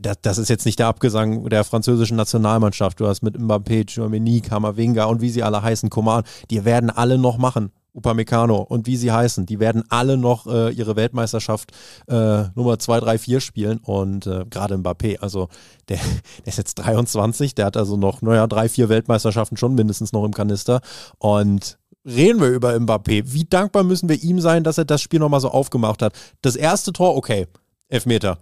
das 0.00 0.38
ist 0.38 0.48
jetzt 0.48 0.66
nicht 0.66 0.80
der 0.80 0.88
Abgesang 0.88 1.48
der 1.48 1.62
französischen 1.62 2.16
Nationalmannschaft. 2.16 2.98
Du 2.98 3.06
hast 3.06 3.22
mit 3.22 3.38
Mbappé, 3.38 3.88
Chouameni, 3.88 4.40
Kamavinga 4.40 5.04
und 5.04 5.20
wie 5.20 5.30
sie 5.30 5.44
alle 5.44 5.62
heißen, 5.62 5.90
Coman, 5.90 6.24
die 6.50 6.64
werden 6.64 6.90
alle 6.90 7.16
noch 7.16 7.38
machen. 7.38 7.70
Upamecano 7.94 8.56
und 8.56 8.86
wie 8.86 8.96
sie 8.96 9.12
heißen, 9.12 9.46
die 9.46 9.60
werden 9.60 9.84
alle 9.88 10.16
noch 10.16 10.46
äh, 10.46 10.70
ihre 10.70 10.96
Weltmeisterschaft 10.96 11.72
äh, 12.08 12.44
Nummer 12.54 12.78
2, 12.78 13.00
3, 13.00 13.18
4 13.18 13.40
spielen 13.40 13.78
und 13.78 14.26
äh, 14.26 14.44
gerade 14.48 14.76
Mbappé, 14.76 15.18
also 15.18 15.48
der, 15.88 15.98
der, 16.44 16.46
ist 16.46 16.58
jetzt 16.58 16.76
23, 16.76 17.54
der 17.54 17.66
hat 17.66 17.76
also 17.76 17.96
noch, 17.96 18.22
naja, 18.22 18.46
drei, 18.46 18.68
vier 18.68 18.88
Weltmeisterschaften 18.88 19.56
schon 19.56 19.74
mindestens 19.74 20.12
noch 20.12 20.24
im 20.24 20.32
Kanister 20.32 20.80
und 21.18 21.78
reden 22.04 22.40
wir 22.40 22.48
über 22.48 22.74
Mbappé. 22.74 23.32
Wie 23.32 23.44
dankbar 23.44 23.84
müssen 23.84 24.08
wir 24.08 24.22
ihm 24.22 24.40
sein, 24.40 24.64
dass 24.64 24.78
er 24.78 24.84
das 24.84 25.02
Spiel 25.02 25.20
nochmal 25.20 25.40
so 25.40 25.50
aufgemacht 25.50 26.02
hat. 26.02 26.14
Das 26.40 26.56
erste 26.56 26.92
Tor, 26.92 27.16
okay, 27.16 27.46
Elfmeter. 27.88 28.38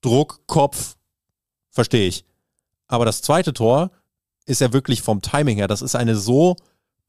Druck, 0.00 0.40
Kopf, 0.46 0.96
verstehe 1.70 2.08
ich. 2.08 2.24
Aber 2.86 3.04
das 3.04 3.22
zweite 3.22 3.52
Tor 3.52 3.90
ist 4.46 4.60
ja 4.60 4.72
wirklich 4.72 5.02
vom 5.02 5.22
Timing 5.22 5.56
her, 5.56 5.68
das 5.68 5.82
ist 5.82 5.94
eine 5.94 6.16
so 6.16 6.56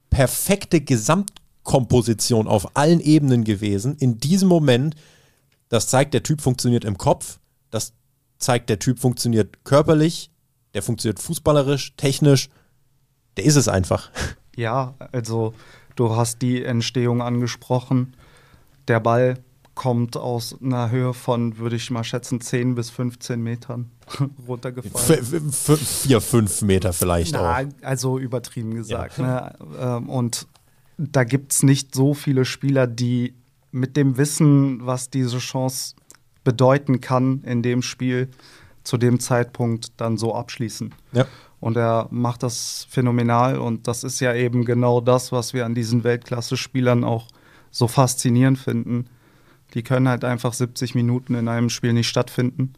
perfekte 0.09 0.81
Gesamtkomposition 1.63 2.47
auf 2.47 2.75
allen 2.75 2.99
Ebenen 2.99 3.43
gewesen. 3.43 3.95
In 3.97 4.17
diesem 4.17 4.49
Moment, 4.49 4.95
das 5.69 5.87
zeigt, 5.87 6.13
der 6.13 6.23
Typ 6.23 6.41
funktioniert 6.41 6.85
im 6.85 6.97
Kopf, 6.97 7.39
das 7.71 7.93
zeigt, 8.37 8.69
der 8.69 8.79
Typ 8.79 8.99
funktioniert 8.99 9.63
körperlich, 9.63 10.29
der 10.73 10.83
funktioniert 10.83 11.19
fußballerisch, 11.19 11.95
technisch. 11.97 12.49
Der 13.37 13.45
ist 13.45 13.55
es 13.55 13.67
einfach. 13.67 14.09
Ja, 14.55 14.93
also 15.11 15.55
du 15.95 16.15
hast 16.15 16.43
die 16.43 16.63
Entstehung 16.63 17.23
angesprochen. 17.23 18.15
Der 18.87 18.99
Ball 18.99 19.39
kommt 19.73 20.15
aus 20.15 20.55
einer 20.61 20.91
Höhe 20.91 21.15
von, 21.15 21.57
würde 21.57 21.75
ich 21.75 21.89
mal 21.89 22.03
schätzen, 22.03 22.39
10 22.39 22.75
bis 22.75 22.91
15 22.91 23.41
Metern 23.41 23.89
runtergefallen. 24.47 25.51
Vier, 25.51 26.21
fünf 26.21 26.61
Meter 26.61 26.93
vielleicht 26.93 27.33
Na, 27.33 27.61
auch. 27.61 27.65
Also 27.81 28.19
übertrieben 28.19 28.75
gesagt. 28.75 29.17
Ja. 29.17 29.25
Ne? 29.25 29.55
Ähm, 29.79 30.07
und 30.07 30.45
da 30.97 31.23
gibt 31.23 31.51
es 31.51 31.63
nicht 31.63 31.95
so 31.95 32.13
viele 32.13 32.45
Spieler, 32.45 32.87
die 32.87 33.33
mit 33.71 33.97
dem 33.97 34.17
Wissen, 34.17 34.85
was 34.85 35.09
diese 35.09 35.39
Chance 35.39 35.95
bedeuten 36.43 37.01
kann 37.01 37.41
in 37.43 37.61
dem 37.61 37.81
Spiel, 37.81 38.29
zu 38.83 38.97
dem 38.97 39.19
Zeitpunkt 39.19 39.93
dann 39.97 40.17
so 40.17 40.35
abschließen. 40.35 40.93
Ja. 41.13 41.25
Und 41.59 41.77
er 41.77 42.07
macht 42.11 42.43
das 42.43 42.85
phänomenal 42.89 43.57
und 43.57 43.87
das 43.87 44.03
ist 44.03 44.19
ja 44.19 44.33
eben 44.33 44.65
genau 44.65 44.99
das, 44.99 45.31
was 45.31 45.53
wir 45.53 45.65
an 45.65 45.73
diesen 45.73 46.03
Weltklasse-Spielern 46.03 47.03
auch 47.03 47.27
so 47.71 47.87
faszinierend 47.87 48.59
finden 48.59 49.07
die 49.73 49.83
können 49.83 50.07
halt 50.07 50.23
einfach 50.23 50.53
70 50.53 50.95
Minuten 50.95 51.35
in 51.35 51.47
einem 51.47 51.69
Spiel 51.69 51.93
nicht 51.93 52.07
stattfinden. 52.07 52.73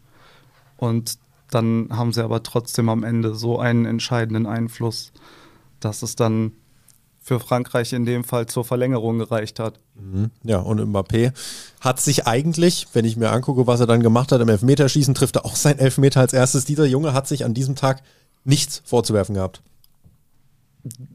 Und 0.78 1.18
dann 1.50 1.90
haben 1.92 2.14
sie 2.14 2.24
aber 2.24 2.44
trotzdem 2.44 2.90
am 2.90 3.04
Ende 3.04 3.36
so 3.36 3.60
einen 3.60 3.86
entscheidenden 3.86 4.46
Einfluss, 4.46 5.12
dass 5.80 6.04
es 6.04 6.16
dann 6.16 6.54
für 7.26 7.40
Frankreich 7.40 7.92
in 7.92 8.06
dem 8.06 8.24
Fall 8.24 8.46
zur 8.46 8.64
Verlängerung 8.64 9.18
gereicht 9.18 9.60
hat. 9.60 9.80
Mhm. 9.96 10.30
Ja, 10.44 10.60
und 10.60 10.80
Mbappé 10.80 11.34
hat 11.82 12.00
sich 12.00 12.28
eigentlich, 12.28 12.86
wenn 12.94 13.04
ich 13.04 13.18
mir 13.18 13.32
angucke, 13.32 13.66
was 13.66 13.80
er 13.80 13.88
dann 13.88 14.04
gemacht 14.04 14.32
hat 14.32 14.42
im 14.42 14.48
Elfmeterschießen, 14.50 15.16
trifft 15.16 15.38
er 15.38 15.44
auch 15.44 15.56
sein 15.56 15.80
Elfmeter 15.80 16.20
als 16.20 16.34
erstes. 16.34 16.66
Dieser 16.66 16.86
Junge 16.86 17.14
hat 17.14 17.28
sich 17.28 17.44
an 17.44 17.56
diesem 17.56 17.76
Tag 17.76 18.04
nichts 18.44 18.84
vorzuwerfen 18.86 19.34
gehabt. 19.34 19.64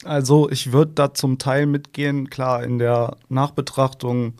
Also 0.02 0.50
ich 0.50 0.72
würde 0.72 0.90
da 0.96 1.14
zum 1.14 1.38
Teil 1.38 1.66
mitgehen. 1.66 2.28
Klar, 2.28 2.64
in 2.64 2.80
der 2.80 3.16
Nachbetrachtung 3.28 4.34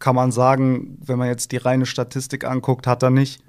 kann 0.00 0.16
man 0.16 0.32
sagen, 0.32 0.98
wenn 1.06 1.20
man 1.20 1.28
jetzt 1.28 1.52
die 1.52 1.58
reine 1.58 1.86
Statistik 1.86 2.44
anguckt, 2.44 2.88
hat 2.88 3.04
er 3.04 3.10
nicht. 3.10 3.40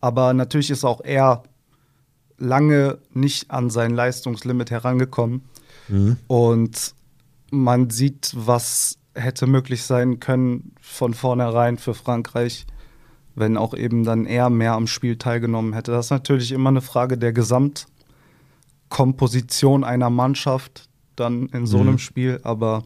Aber 0.00 0.32
natürlich 0.32 0.70
ist 0.70 0.84
auch 0.84 1.00
er 1.00 1.42
lange 2.38 2.98
nicht 3.12 3.50
an 3.50 3.68
sein 3.68 3.90
Leistungslimit 3.90 4.70
herangekommen. 4.70 5.42
Mhm. 5.88 6.16
Und 6.28 6.94
man 7.50 7.90
sieht, 7.90 8.32
was 8.34 8.98
hätte 9.14 9.46
möglich 9.46 9.82
sein 9.82 10.18
können 10.20 10.72
von 10.80 11.12
vornherein 11.14 11.78
für 11.78 11.94
Frankreich, 11.94 12.66
wenn 13.34 13.56
auch 13.56 13.74
eben 13.74 14.04
dann 14.04 14.26
er 14.26 14.50
mehr 14.50 14.74
am 14.74 14.86
Spiel 14.86 15.16
teilgenommen 15.16 15.72
hätte. 15.72 15.90
Das 15.92 16.06
ist 16.06 16.10
natürlich 16.10 16.52
immer 16.52 16.70
eine 16.70 16.80
Frage 16.80 17.18
der 17.18 17.32
Gesamtkomposition 17.32 19.82
einer 19.84 20.10
Mannschaft 20.10 20.88
dann 21.16 21.46
in 21.46 21.66
so 21.66 21.78
mhm. 21.78 21.88
einem 21.88 21.98
Spiel. 21.98 22.38
Aber 22.42 22.84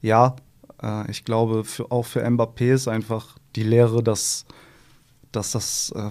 ja, 0.00 0.36
äh, 0.82 1.10
ich 1.10 1.24
glaube, 1.24 1.64
für, 1.64 1.90
auch 1.90 2.04
für 2.04 2.26
Mbappé 2.26 2.72
ist 2.72 2.88
einfach 2.88 3.36
die 3.56 3.62
Lehre, 3.62 4.02
dass, 4.02 4.44
dass 5.30 5.52
das 5.52 5.92
äh, 5.94 6.10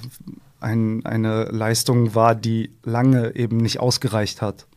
ein, 0.59 1.05
eine 1.05 1.45
Leistung 1.45 2.15
war, 2.15 2.35
die 2.35 2.71
lange 2.83 3.35
eben 3.35 3.57
nicht 3.57 3.79
ausgereicht 3.79 4.41
hat. 4.41 4.67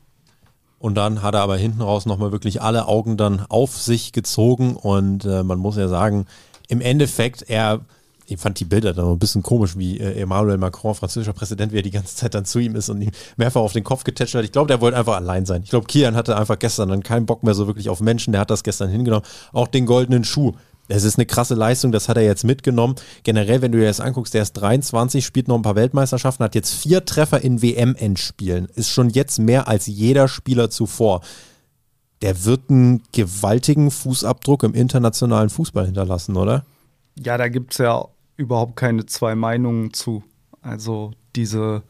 Und 0.85 0.97
dann 0.97 1.23
hat 1.23 1.35
er 1.35 1.41
aber 1.41 1.57
hinten 1.57 1.81
raus 1.81 2.05
nochmal 2.05 2.31
wirklich 2.31 2.61
alle 2.61 2.87
Augen 2.87 3.17
dann 3.17 3.47
auf 3.49 3.75
sich 3.75 4.13
gezogen 4.13 4.77
und 4.77 5.25
äh, 5.25 5.43
man 5.43 5.59
muss 5.59 5.79
ja 5.79 5.89
sagen, 5.89 6.27
im 6.69 6.83
Endeffekt, 6.83 7.41
er 7.49 7.81
ich 8.27 8.39
fand 8.39 8.61
die 8.61 8.67
Bilder 8.67 8.93
dann 8.93 9.07
ein 9.07 9.19
bisschen 9.19 9.43
komisch, 9.43 9.79
wie 9.79 9.99
äh, 9.99 10.21
Emmanuel 10.21 10.59
Macron, 10.59 10.95
französischer 10.95 11.33
Präsident, 11.33 11.73
wie 11.73 11.79
er 11.79 11.83
die 11.83 11.91
ganze 11.91 12.15
Zeit 12.17 12.35
dann 12.35 12.45
zu 12.45 12.59
ihm 12.59 12.77
ist 12.77 12.91
und 12.91 13.01
ihm 13.01 13.13
mehrfach 13.39 13.63
auf 13.63 13.73
den 13.73 13.83
Kopf 13.83 14.05
getätscht 14.05 14.35
hat. 14.35 14.45
Ich 14.45 14.53
glaube, 14.53 14.69
der 14.69 14.83
wollte 14.83 14.99
einfach 14.99 15.17
allein 15.17 15.47
sein. 15.47 15.63
Ich 15.65 15.71
glaube, 15.71 15.87
Kian 15.87 16.17
hatte 16.17 16.37
einfach 16.37 16.59
gestern 16.59 16.91
dann 16.91 17.03
keinen 17.03 17.25
Bock 17.25 17.45
mehr 17.45 17.55
so 17.55 17.67
wirklich 17.67 17.89
auf 17.89 18.01
Menschen. 18.01 18.33
Der 18.33 18.43
hat 18.43 18.51
das 18.51 18.63
gestern 18.63 18.91
hingenommen. 18.91 19.25
Auch 19.55 19.69
den 19.69 19.87
goldenen 19.87 20.25
Schuh. 20.25 20.53
Es 20.89 21.05
ist 21.05 21.19
eine 21.19 21.27
krasse 21.27 21.55
Leistung, 21.55 21.93
das 21.93 22.09
hat 22.09 22.17
er 22.17 22.25
jetzt 22.25 22.45
mitgenommen. 22.45 22.97
Generell, 23.23 23.63
wenn 23.63 23.73
du 23.73 23.79
dir 23.79 23.87
das 23.87 24.01
anguckst, 24.01 24.35
der 24.35 24.43
ist 24.43 24.53
23, 24.53 25.25
spielt 25.25 25.49
noch 25.49 25.57
ein 25.57 25.63
paar 25.63 25.77
Weltmeisterschaften, 25.77 26.45
hat 26.45 26.55
jetzt 26.55 26.75
vier 26.75 27.05
Treffer 27.05 27.41
in 27.41 27.63
WM-Endspielen. 27.63 28.67
Ist 28.75 28.91
schon 28.91 29.09
jetzt 29.09 29.39
mehr 29.39 29.67
als 29.67 29.87
jeder 29.87 30.29
Spieler 30.29 30.69
zuvor. 30.71 31.23
Der 32.21 32.45
wird 32.45 32.71
einen 32.71 33.03
gewaltigen 33.13 33.91
Fußabdruck 33.91 34.63
im 34.63 34.75
internationalen 34.75 35.51
Fußball 35.51 35.87
hinterlassen, 35.87 36.37
oder? 36.37 36.65
Ja, 37.19 37.39
da 37.39 37.49
gibt 37.49 37.73
es 37.73 37.79
ja 37.79 38.07
überhaupt 38.37 38.77
keine 38.77 39.07
zwei 39.07 39.35
Meinungen 39.35 39.93
zu. 39.93 40.23
Also 40.61 41.13
diese 41.37 41.83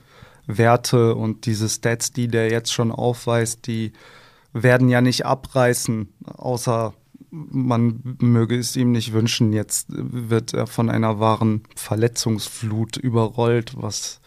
Werte 0.46 1.14
und 1.14 1.46
diese 1.46 1.68
Stats, 1.68 2.12
die 2.12 2.28
der 2.28 2.50
jetzt 2.50 2.72
schon 2.72 2.92
aufweist, 2.92 3.66
die 3.66 3.92
werden 4.52 4.88
ja 4.88 5.00
nicht 5.00 5.26
abreißen, 5.26 6.08
außer 6.36 6.94
man 7.34 8.16
möge 8.20 8.56
es 8.56 8.76
ihm 8.76 8.92
nicht 8.92 9.12
wünschen. 9.12 9.52
Jetzt 9.52 9.86
wird 9.90 10.54
er 10.54 10.66
von 10.66 10.88
einer 10.88 11.18
wahren 11.18 11.62
Verletzungsflut 11.74 12.96
überrollt, 12.96 13.72
was 13.76 14.20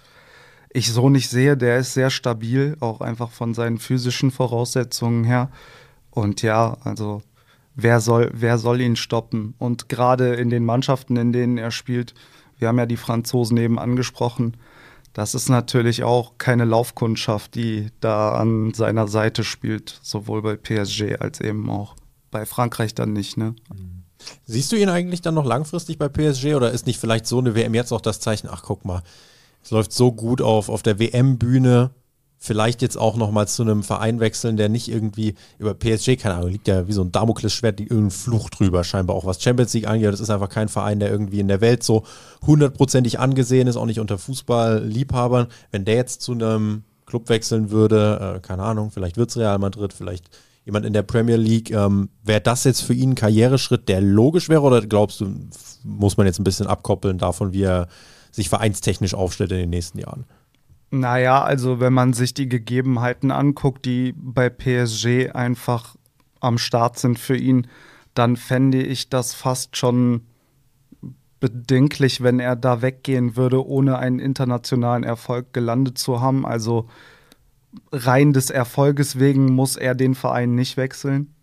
ich 0.70 0.92
so 0.92 1.10
nicht 1.10 1.30
sehe. 1.30 1.56
Der 1.56 1.78
ist 1.78 1.94
sehr 1.94 2.10
stabil, 2.10 2.76
auch 2.82 3.02
einfach 3.02 3.32
von 3.32 3.54
seinen 3.54 3.78
physischen 3.78 4.32
Voraussetzungen 4.32 5.24
her. 5.24 5.50
Und 6.12 6.42
ja, 6.42 6.78
also 6.84 7.22
wer 7.76 8.02
soll, 8.02 8.30
wer 8.34 8.58
soll 8.58 8.82
ihn 8.82 8.98
stoppen? 8.98 9.54
Und 9.58 9.88
gerade 9.88 10.36
in 10.36 10.50
den 10.50 10.66
Mannschaften, 10.66 11.16
in 11.16 11.32
denen 11.32 11.58
er 11.58 11.72
spielt, 11.72 12.14
wir 12.58 12.68
haben 12.68 12.80
ja 12.80 12.86
die 12.86 12.98
Franzosen 12.98 13.58
eben 13.58 13.80
angesprochen, 13.80 14.58
das 15.14 15.34
ist 15.34 15.50
natürlich 15.50 16.04
auch 16.04 16.38
keine 16.38 16.66
Laufkundschaft, 16.66 17.56
die 17.56 17.88
da 18.02 18.34
an 18.34 18.74
seiner 18.74 19.08
Seite 19.08 19.44
spielt, 19.44 20.00
sowohl 20.04 20.42
bei 20.42 20.56
PSG 20.56 21.20
als 21.20 21.42
eben 21.42 21.70
auch 21.70 21.96
bei 22.32 22.46
Frankreich 22.46 22.96
dann 22.96 23.14
nicht. 23.14 23.38
Ne? 23.38 23.56
Siehst 24.46 24.72
du 24.72 24.76
ihn 24.76 24.90
eigentlich 24.90 25.22
dann 25.22 25.36
noch 25.36 25.46
langfristig 25.46 25.98
bei 25.98 26.10
PSG 26.10 26.56
oder 26.56 26.72
ist 26.72 26.88
nicht 26.88 27.00
vielleicht 27.00 27.28
so 27.28 27.40
eine 27.40 27.56
WM 27.56 27.74
jetzt 27.74 27.92
auch 27.92 28.02
das 28.02 28.20
Zeichen, 28.20 28.48
ach 28.52 28.64
guck 28.64 28.86
mal, 28.86 29.04
es 29.64 29.72
läuft 29.72 29.92
so 29.92 30.12
gut 30.12 30.42
auf, 30.42 30.70
auf 30.70 30.82
der 30.82 31.00
WM-Bühne, 31.00 31.92
vielleicht 32.38 32.82
jetzt 32.82 32.98
auch 32.98 33.16
nochmal 33.18 33.48
zu 33.48 33.64
einem 33.64 33.84
Verein 33.84 34.20
wechseln, 34.20 34.58
der 34.58 34.70
nicht 34.70 34.90
irgendwie 34.90 35.36
über 35.58 35.74
PSG, 35.74 36.18
keine 36.18 36.36
Ahnung, 36.36 36.52
liegt 36.52 36.68
ja 36.68 36.88
wie 36.88 36.94
so 36.94 37.02
ein 37.02 37.12
Damoklesschwert, 37.12 37.80
irgendein 37.80 38.12
Fluch 38.12 38.50
drüber, 38.50 38.84
scheinbar 38.84 39.16
auch 39.16 39.26
was 39.26 39.42
Champions 39.42 39.74
League 39.74 39.88
angeht. 39.88 40.14
Das 40.14 40.20
ist 40.20 40.30
einfach 40.30 40.50
kein 40.50 40.70
Verein, 40.70 41.00
der 41.00 41.10
irgendwie 41.10 41.40
in 41.40 41.48
der 41.48 41.62
Welt 41.62 41.84
so 41.84 42.04
hundertprozentig 42.46 43.20
angesehen 43.20 43.68
ist, 43.68 43.76
auch 43.76 43.86
nicht 43.86 44.00
unter 44.00 44.18
Fußballliebhabern. 44.18 45.48
Wenn 45.72 45.86
der 45.86 45.96
jetzt 45.96 46.22
zu 46.22 46.34
einem 46.34 46.84
Club 47.06 47.28
wechseln 47.30 47.72
würde, 47.72 48.36
äh, 48.38 48.40
keine 48.40 48.64
Ahnung, 48.64 48.92
vielleicht 48.92 49.18
wird 49.18 49.30
es 49.30 49.38
Real 49.38 49.58
Madrid, 49.60 49.94
vielleicht 49.94 50.30
jemand 50.68 50.86
in 50.86 50.94
der 50.94 51.02
Premier 51.02 51.38
League. 51.38 51.72
Ähm, 51.72 52.10
wäre 52.24 52.42
das 52.42 52.66
jetzt 52.66 52.82
für 52.82 52.94
ihn 52.94 53.12
ein 53.12 53.16
Karriereschritt, 53.16 53.88
der 53.88 54.02
logisch 54.02 54.50
wäre 54.50 54.62
oder 54.62 54.86
glaubst 54.86 55.22
du, 55.22 55.34
muss 55.84 56.18
man 56.18 56.28
jetzt 56.28 56.40
ein 56.40 56.44
bisschen 56.44 56.68
abkoppeln 56.68 57.18
davon, 57.18 57.54
wie 57.54 57.64
er 57.64 57.88
sich 58.32 58.50
vereinstechnisch 58.50 59.16
aufstellt 59.16 59.54
in 59.54 59.60
den 59.60 59.70
nächsten 59.70 59.98
Jahren? 59.98 60.26
Naja, 60.92 61.42
also 61.42 61.80
wenn 61.80 61.94
man 61.94 62.12
sich 62.12 62.34
die 62.34 62.50
Gegebenheiten 62.50 63.32
anguckt, 63.32 63.86
die 63.86 64.14
bei 64.18 64.50
PSG 64.50 65.32
einfach 65.34 65.96
am 66.42 66.58
Start 66.58 67.00
sind 67.00 67.18
für 67.18 67.38
ihn, 67.38 67.68
dann 68.14 68.36
fände 68.36 68.84
ich 68.84 69.10
das 69.10 69.34
fast 69.34 69.78
schon 69.78 70.22
bedenklich, 71.40 72.22
wenn 72.22 72.40
er 72.42 72.58
da 72.58 72.82
weggehen 72.82 73.38
würde, 73.38 73.66
ohne 73.66 74.00
einen 74.00 74.20
internationalen 74.20 75.04
Erfolg 75.04 75.54
gelandet 75.54 75.98
zu 75.98 76.20
haben. 76.20 76.46
Also 76.46 76.90
rein 77.92 78.34
des 78.34 78.50
Erfolges 78.50 79.20
wegen 79.20 79.54
muss 79.54 79.76
er 79.76 79.96
den 79.96 80.16
Verein 80.16 80.56
nicht 80.56 80.78
wechseln. 80.78 81.34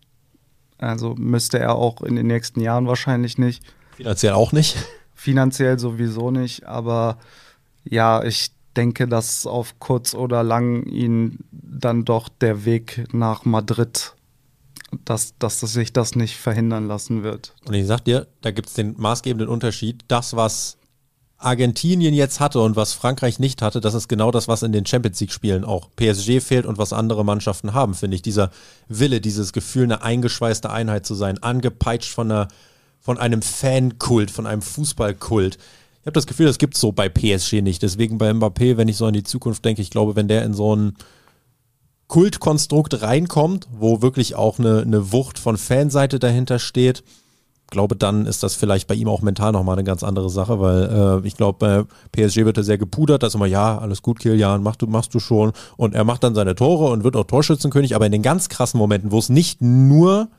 Also 0.77 1.15
müsste 1.15 1.59
er 1.59 1.75
auch 1.75 2.01
in 2.01 2.15
den 2.15 2.27
nächsten 2.27 2.59
Jahren 2.61 2.87
wahrscheinlich 2.87 3.37
nicht. 3.37 3.63
Finanziell 3.95 4.33
auch 4.33 4.51
nicht. 4.51 4.77
Finanziell 5.15 5.79
sowieso 5.79 6.31
nicht, 6.31 6.65
aber 6.65 7.17
ja, 7.83 8.23
ich 8.23 8.51
denke, 8.75 9.07
dass 9.07 9.47
auf 9.47 9.79
kurz 9.79 10.13
oder 10.13 10.43
lang 10.43 10.83
ihn 10.83 11.39
dann 11.51 12.03
doch 12.03 12.27
der 12.27 12.65
Weg 12.65 13.05
nach 13.13 13.45
Madrid 13.45 14.15
dass, 15.03 15.37
dass 15.39 15.59
sich 15.59 15.91
das 15.91 16.15
nicht 16.15 16.37
verhindern 16.37 16.87
lassen 16.87 17.23
wird. 17.23 17.53
Und 17.65 17.73
ich 17.73 17.85
sag 17.85 18.05
dir, 18.05 18.27
da 18.41 18.51
gibt 18.51 18.69
es 18.69 18.75
den 18.75 18.95
maßgebenden 18.97 19.49
Unterschied. 19.49 20.05
Das, 20.07 20.35
was 20.35 20.77
Argentinien 21.37 22.13
jetzt 22.13 22.39
hatte 22.39 22.61
und 22.61 22.75
was 22.75 22.93
Frankreich 22.93 23.39
nicht 23.39 23.61
hatte, 23.61 23.81
das 23.81 23.93
ist 23.93 24.07
genau 24.07 24.31
das, 24.31 24.47
was 24.47 24.63
in 24.63 24.71
den 24.71 24.85
Champions 24.85 25.19
League-Spielen 25.19 25.65
auch 25.65 25.89
PSG 25.95 26.39
fehlt 26.39 26.65
und 26.65 26.77
was 26.77 26.93
andere 26.93 27.25
Mannschaften 27.25 27.73
haben, 27.73 27.93
finde 27.93 28.15
ich. 28.15 28.21
Dieser 28.21 28.51
Wille, 28.87 29.19
dieses 29.19 29.51
Gefühl, 29.51 29.83
eine 29.83 30.01
eingeschweißte 30.01 30.69
Einheit 30.69 31.05
zu 31.05 31.13
sein, 31.13 31.43
angepeitscht 31.43 32.11
von, 32.11 32.31
einer, 32.31 32.47
von 32.99 33.17
einem 33.17 33.41
Fankult, 33.41 34.31
von 34.31 34.47
einem 34.47 34.61
Fußballkult. 34.61 35.55
Ich 35.55 36.07
habe 36.07 36.13
das 36.13 36.27
Gefühl, 36.27 36.45
das 36.45 36.57
gibt 36.57 36.75
es 36.75 36.81
so 36.81 36.91
bei 36.91 37.09
PSG 37.09 37.61
nicht. 37.61 37.81
Deswegen 37.81 38.17
bei 38.17 38.29
Mbappé, 38.29 38.77
wenn 38.77 38.87
ich 38.87 38.97
so 38.97 39.05
an 39.05 39.13
die 39.13 39.23
Zukunft 39.23 39.65
denke, 39.65 39.81
ich 39.81 39.89
glaube, 39.89 40.15
wenn 40.15 40.27
der 40.27 40.45
in 40.45 40.53
so 40.53 40.75
ein 40.75 40.93
Kultkonstrukt 42.07 43.01
reinkommt, 43.01 43.67
wo 43.71 44.01
wirklich 44.01 44.35
auch 44.35 44.59
eine, 44.59 44.81
eine 44.81 45.11
Wucht 45.11 45.39
von 45.39 45.57
Fanseite 45.57 46.19
dahinter 46.19 46.59
steht, 46.59 47.03
glaube, 47.67 47.95
dann 47.95 48.25
ist 48.25 48.43
das 48.43 48.55
vielleicht 48.55 48.87
bei 48.87 48.95
ihm 48.95 49.07
auch 49.07 49.21
mental 49.21 49.51
nochmal 49.51 49.75
eine 49.75 49.83
ganz 49.83 50.03
andere 50.03 50.29
Sache, 50.29 50.59
weil 50.59 51.21
äh, 51.23 51.27
ich 51.27 51.35
glaube, 51.35 51.57
bei 51.59 51.83
PSG 52.11 52.45
wird 52.45 52.57
er 52.57 52.63
sehr 52.63 52.77
gepudert, 52.77 53.23
dass 53.23 53.35
immer, 53.35 53.47
ja, 53.47 53.77
alles 53.77 54.01
gut, 54.01 54.19
Kilian, 54.19 54.63
mach 54.63 54.75
du, 54.75 54.87
machst 54.87 55.13
du 55.13 55.19
schon. 55.19 55.51
Und 55.77 55.95
er 55.95 56.03
macht 56.03 56.23
dann 56.23 56.35
seine 56.35 56.55
Tore 56.55 56.91
und 56.91 57.03
wird 57.03 57.15
auch 57.15 57.25
Torschützenkönig, 57.25 57.95
aber 57.95 58.05
in 58.05 58.11
den 58.11 58.21
ganz 58.21 58.49
krassen 58.49 58.77
Momenten, 58.77 59.11
wo 59.11 59.17
es 59.17 59.29
nicht 59.29 59.61
nur 59.61 60.29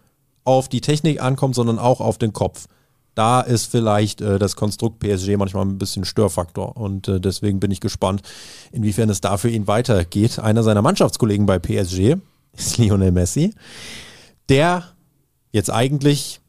auf 0.44 0.68
die 0.68 0.80
Technik 0.80 1.20
ankommt, 1.20 1.54
sondern 1.54 1.78
auch 1.78 2.00
auf 2.00 2.18
den 2.18 2.32
Kopf, 2.32 2.66
da 3.16 3.40
ist 3.40 3.66
vielleicht 3.66 4.20
äh, 4.20 4.38
das 4.38 4.56
Konstrukt 4.56 5.00
PSG 5.00 5.36
manchmal 5.36 5.64
ein 5.64 5.78
bisschen 5.78 6.04
Störfaktor. 6.04 6.76
Und 6.76 7.08
äh, 7.08 7.18
deswegen 7.18 7.60
bin 7.60 7.70
ich 7.70 7.80
gespannt, 7.80 8.22
inwiefern 8.72 9.10
es 9.10 9.20
da 9.20 9.38
für 9.38 9.50
ihn 9.50 9.66
weitergeht. 9.66 10.38
Einer 10.38 10.62
seiner 10.62 10.82
Mannschaftskollegen 10.82 11.46
bei 11.46 11.58
PSG 11.58 12.16
ist 12.56 12.78
Lionel 12.78 13.12
Messi, 13.12 13.54
der 14.48 14.84
jetzt 15.50 15.70
eigentlich 15.72 16.40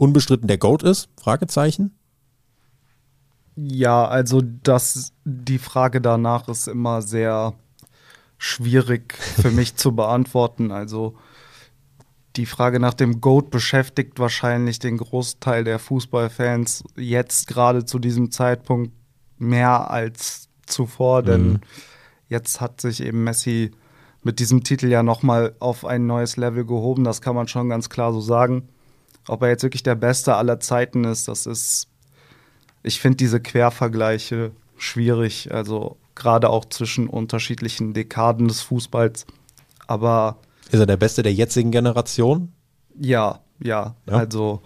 unbestritten 0.00 0.48
der 0.48 0.58
GOAT 0.58 0.82
ist? 0.82 1.08
Fragezeichen. 1.20 1.94
Ja, 3.54 4.08
also 4.08 4.40
das, 4.40 5.12
die 5.24 5.58
Frage 5.58 6.00
danach 6.00 6.48
ist 6.48 6.68
immer 6.68 7.02
sehr 7.02 7.52
schwierig 8.38 9.12
für 9.14 9.50
mich 9.50 9.76
zu 9.76 9.94
beantworten. 9.94 10.72
Also 10.72 11.16
die 12.36 12.46
Frage 12.46 12.80
nach 12.80 12.94
dem 12.94 13.20
GOAT 13.20 13.50
beschäftigt 13.50 14.18
wahrscheinlich 14.18 14.78
den 14.78 14.96
Großteil 14.96 15.64
der 15.64 15.78
Fußballfans 15.78 16.84
jetzt 16.96 17.46
gerade 17.46 17.84
zu 17.84 17.98
diesem 17.98 18.30
Zeitpunkt 18.30 18.92
mehr 19.36 19.90
als 19.90 20.48
zuvor, 20.64 21.22
denn 21.22 21.44
mhm. 21.44 21.60
jetzt 22.28 22.60
hat 22.60 22.80
sich 22.80 23.02
eben 23.02 23.24
Messi 23.24 23.72
mit 24.22 24.38
diesem 24.38 24.64
Titel 24.64 24.86
ja 24.88 25.02
nochmal 25.02 25.54
auf 25.58 25.84
ein 25.84 26.06
neues 26.06 26.36
Level 26.36 26.64
gehoben, 26.64 27.04
das 27.04 27.20
kann 27.20 27.34
man 27.34 27.48
schon 27.48 27.68
ganz 27.68 27.88
klar 27.90 28.12
so 28.12 28.20
sagen. 28.20 28.68
Ob 29.30 29.42
er 29.42 29.48
jetzt 29.48 29.62
wirklich 29.62 29.84
der 29.84 29.94
Beste 29.94 30.34
aller 30.34 30.58
Zeiten 30.58 31.04
ist, 31.04 31.28
das 31.28 31.46
ist, 31.46 31.86
ich 32.82 33.00
finde 33.00 33.16
diese 33.16 33.40
Quervergleiche 33.40 34.50
schwierig, 34.76 35.52
also 35.52 35.98
gerade 36.16 36.50
auch 36.50 36.64
zwischen 36.64 37.06
unterschiedlichen 37.06 37.94
Dekaden 37.94 38.48
des 38.48 38.60
Fußballs. 38.62 39.26
Aber 39.86 40.38
ist 40.70 40.80
er 40.80 40.86
der 40.86 40.96
Beste 40.96 41.22
der 41.22 41.32
jetzigen 41.32 41.70
Generation? 41.70 42.52
Ja, 42.98 43.40
ja. 43.62 43.94
ja. 44.06 44.12
Also 44.12 44.62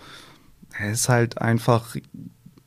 er 0.79 0.93
ist 0.93 1.11
halt 1.11 1.43
einfach 1.43 1.97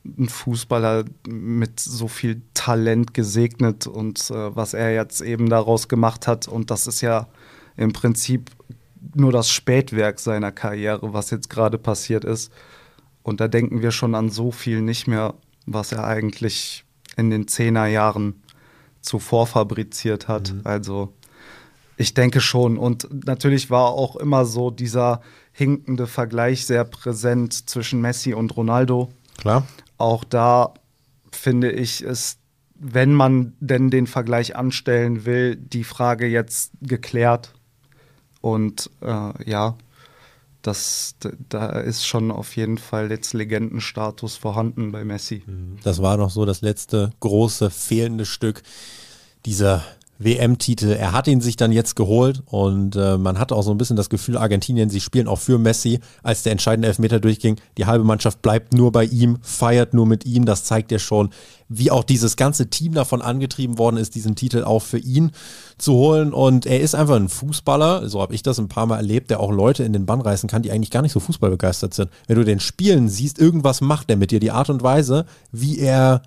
ein 0.04 0.28
Fußballer 0.28 1.04
mit 1.26 1.80
so 1.80 2.06
viel 2.06 2.42
Talent 2.54 3.12
gesegnet 3.12 3.88
und 3.88 4.30
äh, 4.30 4.54
was 4.54 4.72
er 4.72 4.94
jetzt 4.94 5.20
eben 5.20 5.48
daraus 5.48 5.88
gemacht 5.88 6.28
hat. 6.28 6.46
Und 6.46 6.70
das 6.70 6.86
ist 6.86 7.00
ja 7.00 7.26
im 7.76 7.92
Prinzip 7.92 8.50
nur 9.14 9.32
das 9.32 9.50
Spätwerk 9.50 10.20
seiner 10.20 10.52
Karriere, 10.52 11.12
was 11.12 11.30
jetzt 11.30 11.50
gerade 11.50 11.78
passiert 11.78 12.24
ist. 12.24 12.52
Und 13.22 13.40
da 13.40 13.48
denken 13.48 13.82
wir 13.82 13.90
schon 13.90 14.14
an 14.14 14.30
so 14.30 14.50
viel 14.50 14.80
nicht 14.80 15.06
mehr, 15.06 15.34
was 15.66 15.92
er 15.92 16.04
eigentlich 16.04 16.84
in 17.16 17.30
den 17.30 17.48
Zehnerjahren 17.48 18.42
zuvor 19.00 19.46
fabriziert 19.46 20.28
hat. 20.28 20.52
Mhm. 20.52 20.60
Also 20.64 21.12
ich 21.96 22.14
denke 22.14 22.40
schon. 22.40 22.78
Und 22.78 23.26
natürlich 23.26 23.70
war 23.70 23.88
auch 23.88 24.16
immer 24.16 24.44
so 24.44 24.70
dieser 24.70 25.20
hinkende 25.52 26.06
Vergleich 26.06 26.64
sehr 26.64 26.84
präsent 26.84 27.68
zwischen 27.68 28.00
Messi 28.00 28.32
und 28.32 28.56
Ronaldo. 28.56 29.10
Klar. 29.36 29.66
Auch 29.98 30.24
da 30.24 30.74
finde 31.32 31.72
ich 31.72 32.02
es, 32.02 32.38
wenn 32.74 33.12
man 33.12 33.54
denn 33.58 33.90
den 33.90 34.06
Vergleich 34.06 34.54
anstellen 34.56 35.26
will, 35.26 35.56
die 35.56 35.84
Frage 35.84 36.26
jetzt 36.26 36.72
geklärt. 36.80 37.54
Und 38.40 38.90
äh, 39.00 39.50
ja, 39.50 39.76
das, 40.62 41.14
da 41.48 41.70
ist 41.80 42.06
schon 42.06 42.30
auf 42.30 42.56
jeden 42.56 42.78
Fall 42.78 43.10
jetzt 43.10 43.32
Legendenstatus 43.32 44.36
vorhanden 44.36 44.92
bei 44.92 45.04
Messi. 45.04 45.42
Das 45.82 46.02
war 46.02 46.16
noch 46.16 46.30
so 46.30 46.44
das 46.44 46.60
letzte 46.60 47.12
große 47.20 47.70
fehlende 47.70 48.26
Stück 48.26 48.62
dieser 49.46 49.84
WM-Titel. 50.18 50.90
Er 50.90 51.12
hat 51.12 51.28
ihn 51.28 51.40
sich 51.40 51.56
dann 51.56 51.72
jetzt 51.72 51.94
geholt 51.94 52.42
und 52.46 52.96
äh, 52.96 53.16
man 53.16 53.38
hat 53.38 53.52
auch 53.52 53.62
so 53.62 53.70
ein 53.70 53.78
bisschen 53.78 53.96
das 53.96 54.10
Gefühl, 54.10 54.36
Argentinien, 54.36 54.90
sie 54.90 55.00
spielen 55.00 55.28
auch 55.28 55.38
für 55.38 55.58
Messi, 55.58 56.00
als 56.22 56.42
der 56.42 56.52
entscheidende 56.52 56.88
Elfmeter 56.88 57.20
durchging. 57.20 57.56
Die 57.76 57.86
halbe 57.86 58.04
Mannschaft 58.04 58.42
bleibt 58.42 58.74
nur 58.74 58.90
bei 58.92 59.04
ihm, 59.04 59.38
feiert 59.42 59.94
nur 59.94 60.06
mit 60.06 60.26
ihm. 60.26 60.44
Das 60.44 60.64
zeigt 60.64 60.90
ja 60.90 60.98
schon, 60.98 61.30
wie 61.68 61.90
auch 61.90 62.02
dieses 62.02 62.36
ganze 62.36 62.68
Team 62.68 62.94
davon 62.94 63.22
angetrieben 63.22 63.78
worden 63.78 63.96
ist, 63.96 64.14
diesen 64.14 64.34
Titel 64.34 64.64
auch 64.64 64.82
für 64.82 64.98
ihn 64.98 65.30
zu 65.76 65.92
holen. 65.94 66.32
Und 66.32 66.66
er 66.66 66.80
ist 66.80 66.94
einfach 66.94 67.16
ein 67.16 67.28
Fußballer, 67.28 68.08
so 68.08 68.20
habe 68.20 68.34
ich 68.34 68.42
das 68.42 68.58
ein 68.58 68.68
paar 68.68 68.86
Mal 68.86 68.96
erlebt, 68.96 69.30
der 69.30 69.40
auch 69.40 69.52
Leute 69.52 69.84
in 69.84 69.92
den 69.92 70.06
Bann 70.06 70.20
reißen 70.20 70.48
kann, 70.48 70.62
die 70.62 70.72
eigentlich 70.72 70.90
gar 70.90 71.02
nicht 71.02 71.12
so 71.12 71.20
fußballbegeistert 71.20 71.94
sind. 71.94 72.10
Wenn 72.26 72.36
du 72.36 72.44
den 72.44 72.60
Spielen 72.60 73.08
siehst, 73.08 73.38
irgendwas 73.38 73.80
macht 73.80 74.10
er 74.10 74.16
mit 74.16 74.30
dir. 74.30 74.40
Die 74.40 74.50
Art 74.50 74.70
und 74.70 74.82
Weise, 74.82 75.26
wie 75.52 75.78
er 75.78 76.22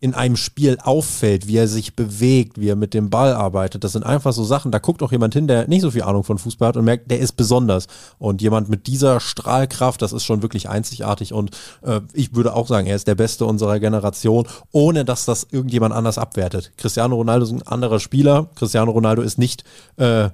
in 0.00 0.14
einem 0.14 0.36
Spiel 0.36 0.78
auffällt, 0.80 1.48
wie 1.48 1.56
er 1.56 1.66
sich 1.66 1.96
bewegt, 1.96 2.60
wie 2.60 2.68
er 2.68 2.76
mit 2.76 2.94
dem 2.94 3.10
Ball 3.10 3.32
arbeitet. 3.32 3.82
Das 3.82 3.92
sind 3.92 4.06
einfach 4.06 4.32
so 4.32 4.44
Sachen, 4.44 4.70
da 4.70 4.78
guckt 4.78 5.02
auch 5.02 5.10
jemand 5.10 5.34
hin, 5.34 5.48
der 5.48 5.66
nicht 5.66 5.80
so 5.80 5.90
viel 5.90 6.02
Ahnung 6.02 6.22
von 6.22 6.38
Fußball 6.38 6.68
hat 6.68 6.76
und 6.76 6.84
merkt, 6.84 7.10
der 7.10 7.18
ist 7.18 7.32
besonders. 7.32 7.88
Und 8.18 8.40
jemand 8.40 8.68
mit 8.68 8.86
dieser 8.86 9.18
Strahlkraft, 9.18 10.00
das 10.00 10.12
ist 10.12 10.24
schon 10.24 10.42
wirklich 10.42 10.68
einzigartig. 10.68 11.32
Und 11.32 11.50
äh, 11.82 12.00
ich 12.12 12.34
würde 12.34 12.54
auch 12.54 12.68
sagen, 12.68 12.86
er 12.86 12.94
ist 12.94 13.08
der 13.08 13.16
Beste 13.16 13.44
unserer 13.44 13.80
Generation, 13.80 14.46
ohne 14.70 15.04
dass 15.04 15.24
das 15.24 15.48
irgendjemand 15.50 15.92
anders 15.92 16.16
abwertet. 16.16 16.72
Cristiano 16.76 17.16
Ronaldo 17.16 17.46
ist 17.46 17.52
ein 17.52 17.66
anderer 17.66 17.98
Spieler. 17.98 18.48
Cristiano 18.54 18.92
Ronaldo 18.92 19.22
ist 19.22 19.38
nicht 19.38 19.64
äh, 19.96 20.30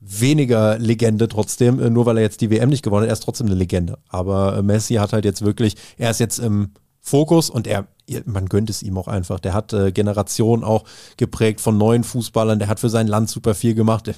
weniger 0.00 0.78
Legende 0.78 1.28
trotzdem, 1.28 1.80
äh, 1.80 1.88
nur 1.88 2.04
weil 2.04 2.18
er 2.18 2.22
jetzt 2.22 2.42
die 2.42 2.50
WM 2.50 2.68
nicht 2.68 2.82
gewonnen 2.82 3.02
hat, 3.02 3.08
er 3.08 3.14
ist 3.14 3.22
trotzdem 3.22 3.46
eine 3.46 3.56
Legende. 3.56 3.98
Aber 4.10 4.58
äh, 4.58 4.62
Messi 4.62 4.94
hat 4.94 5.14
halt 5.14 5.24
jetzt 5.24 5.42
wirklich, 5.42 5.76
er 5.96 6.10
ist 6.10 6.20
jetzt 6.20 6.38
im 6.38 6.72
Fokus 7.00 7.50
und 7.50 7.66
er, 7.66 7.86
man 8.24 8.46
gönnt 8.46 8.70
es 8.70 8.82
ihm 8.82 8.98
auch 8.98 9.08
einfach. 9.08 9.40
Der 9.40 9.54
hat 9.54 9.72
äh, 9.72 9.92
Generationen 9.92 10.64
auch 10.64 10.84
geprägt 11.16 11.60
von 11.60 11.78
neuen 11.78 12.04
Fußballern, 12.04 12.58
der 12.58 12.68
hat 12.68 12.80
für 12.80 12.90
sein 12.90 13.06
Land 13.06 13.30
super 13.30 13.54
viel 13.54 13.74
gemacht. 13.74 14.10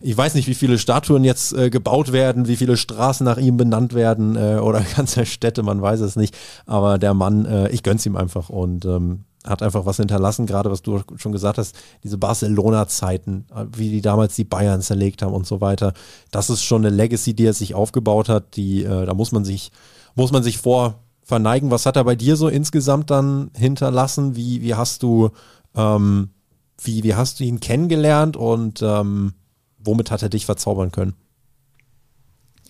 Ich 0.00 0.16
weiß 0.16 0.34
nicht, 0.34 0.46
wie 0.46 0.54
viele 0.54 0.78
Statuen 0.78 1.24
jetzt 1.24 1.52
äh, 1.52 1.70
gebaut 1.70 2.12
werden, 2.12 2.46
wie 2.46 2.56
viele 2.56 2.76
Straßen 2.76 3.24
nach 3.24 3.38
ihm 3.38 3.56
benannt 3.56 3.94
werden 3.94 4.36
äh, 4.36 4.58
oder 4.58 4.80
ganze 4.96 5.26
Städte, 5.26 5.62
man 5.62 5.82
weiß 5.82 6.00
es 6.00 6.16
nicht. 6.16 6.36
Aber 6.66 6.98
der 6.98 7.14
Mann, 7.14 7.46
äh, 7.46 7.68
ich 7.70 7.82
gönn's 7.82 8.06
ihm 8.06 8.16
einfach 8.16 8.48
und 8.48 8.84
ähm, 8.84 9.24
hat 9.44 9.62
einfach 9.62 9.86
was 9.86 9.96
hinterlassen, 9.96 10.46
gerade 10.46 10.70
was 10.70 10.82
du 10.82 11.00
schon 11.16 11.32
gesagt 11.32 11.58
hast, 11.58 11.76
diese 12.04 12.18
Barcelona-Zeiten, 12.18 13.46
äh, 13.54 13.64
wie 13.76 13.90
die 13.90 14.02
damals 14.02 14.36
die 14.36 14.44
Bayern 14.44 14.82
zerlegt 14.82 15.22
haben 15.22 15.34
und 15.34 15.46
so 15.46 15.60
weiter. 15.60 15.94
Das 16.30 16.50
ist 16.50 16.62
schon 16.62 16.84
eine 16.84 16.94
Legacy, 16.94 17.34
die 17.34 17.46
er 17.46 17.54
sich 17.54 17.74
aufgebaut 17.74 18.28
hat, 18.28 18.56
die, 18.56 18.84
äh, 18.84 19.06
da 19.06 19.14
muss 19.14 19.32
man 19.32 19.44
sich, 19.44 19.72
muss 20.14 20.32
man 20.32 20.42
sich 20.42 20.58
vor 20.58 21.00
verneigen. 21.28 21.70
Was 21.70 21.84
hat 21.84 21.96
er 21.96 22.04
bei 22.04 22.16
dir 22.16 22.36
so 22.36 22.48
insgesamt 22.48 23.10
dann 23.10 23.50
hinterlassen? 23.54 24.34
Wie, 24.34 24.62
wie 24.62 24.74
hast 24.74 25.02
du, 25.02 25.30
ähm, 25.76 26.30
wie, 26.82 27.04
wie 27.04 27.14
hast 27.14 27.38
du 27.38 27.44
ihn 27.44 27.60
kennengelernt 27.60 28.36
und 28.36 28.80
ähm, 28.82 29.34
womit 29.78 30.10
hat 30.10 30.22
er 30.22 30.30
dich 30.30 30.46
verzaubern 30.46 30.90
können? 30.90 31.14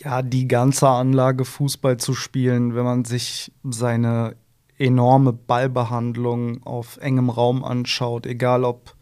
Ja, 0.03 0.23
die 0.23 0.49
ganze 0.49 0.89
Anlage 0.89 1.45
Fußball 1.45 1.99
zu 1.99 2.15
spielen, 2.15 2.75
wenn 2.75 2.85
man 2.85 3.05
sich 3.05 3.53
seine 3.63 4.35
enorme 4.77 5.33
Ballbehandlung 5.33 6.63
auf 6.65 6.97
engem 6.99 7.31
Raum 7.31 7.65
anschaut, 7.65 8.27
egal 8.27 8.65
ob 8.65 8.97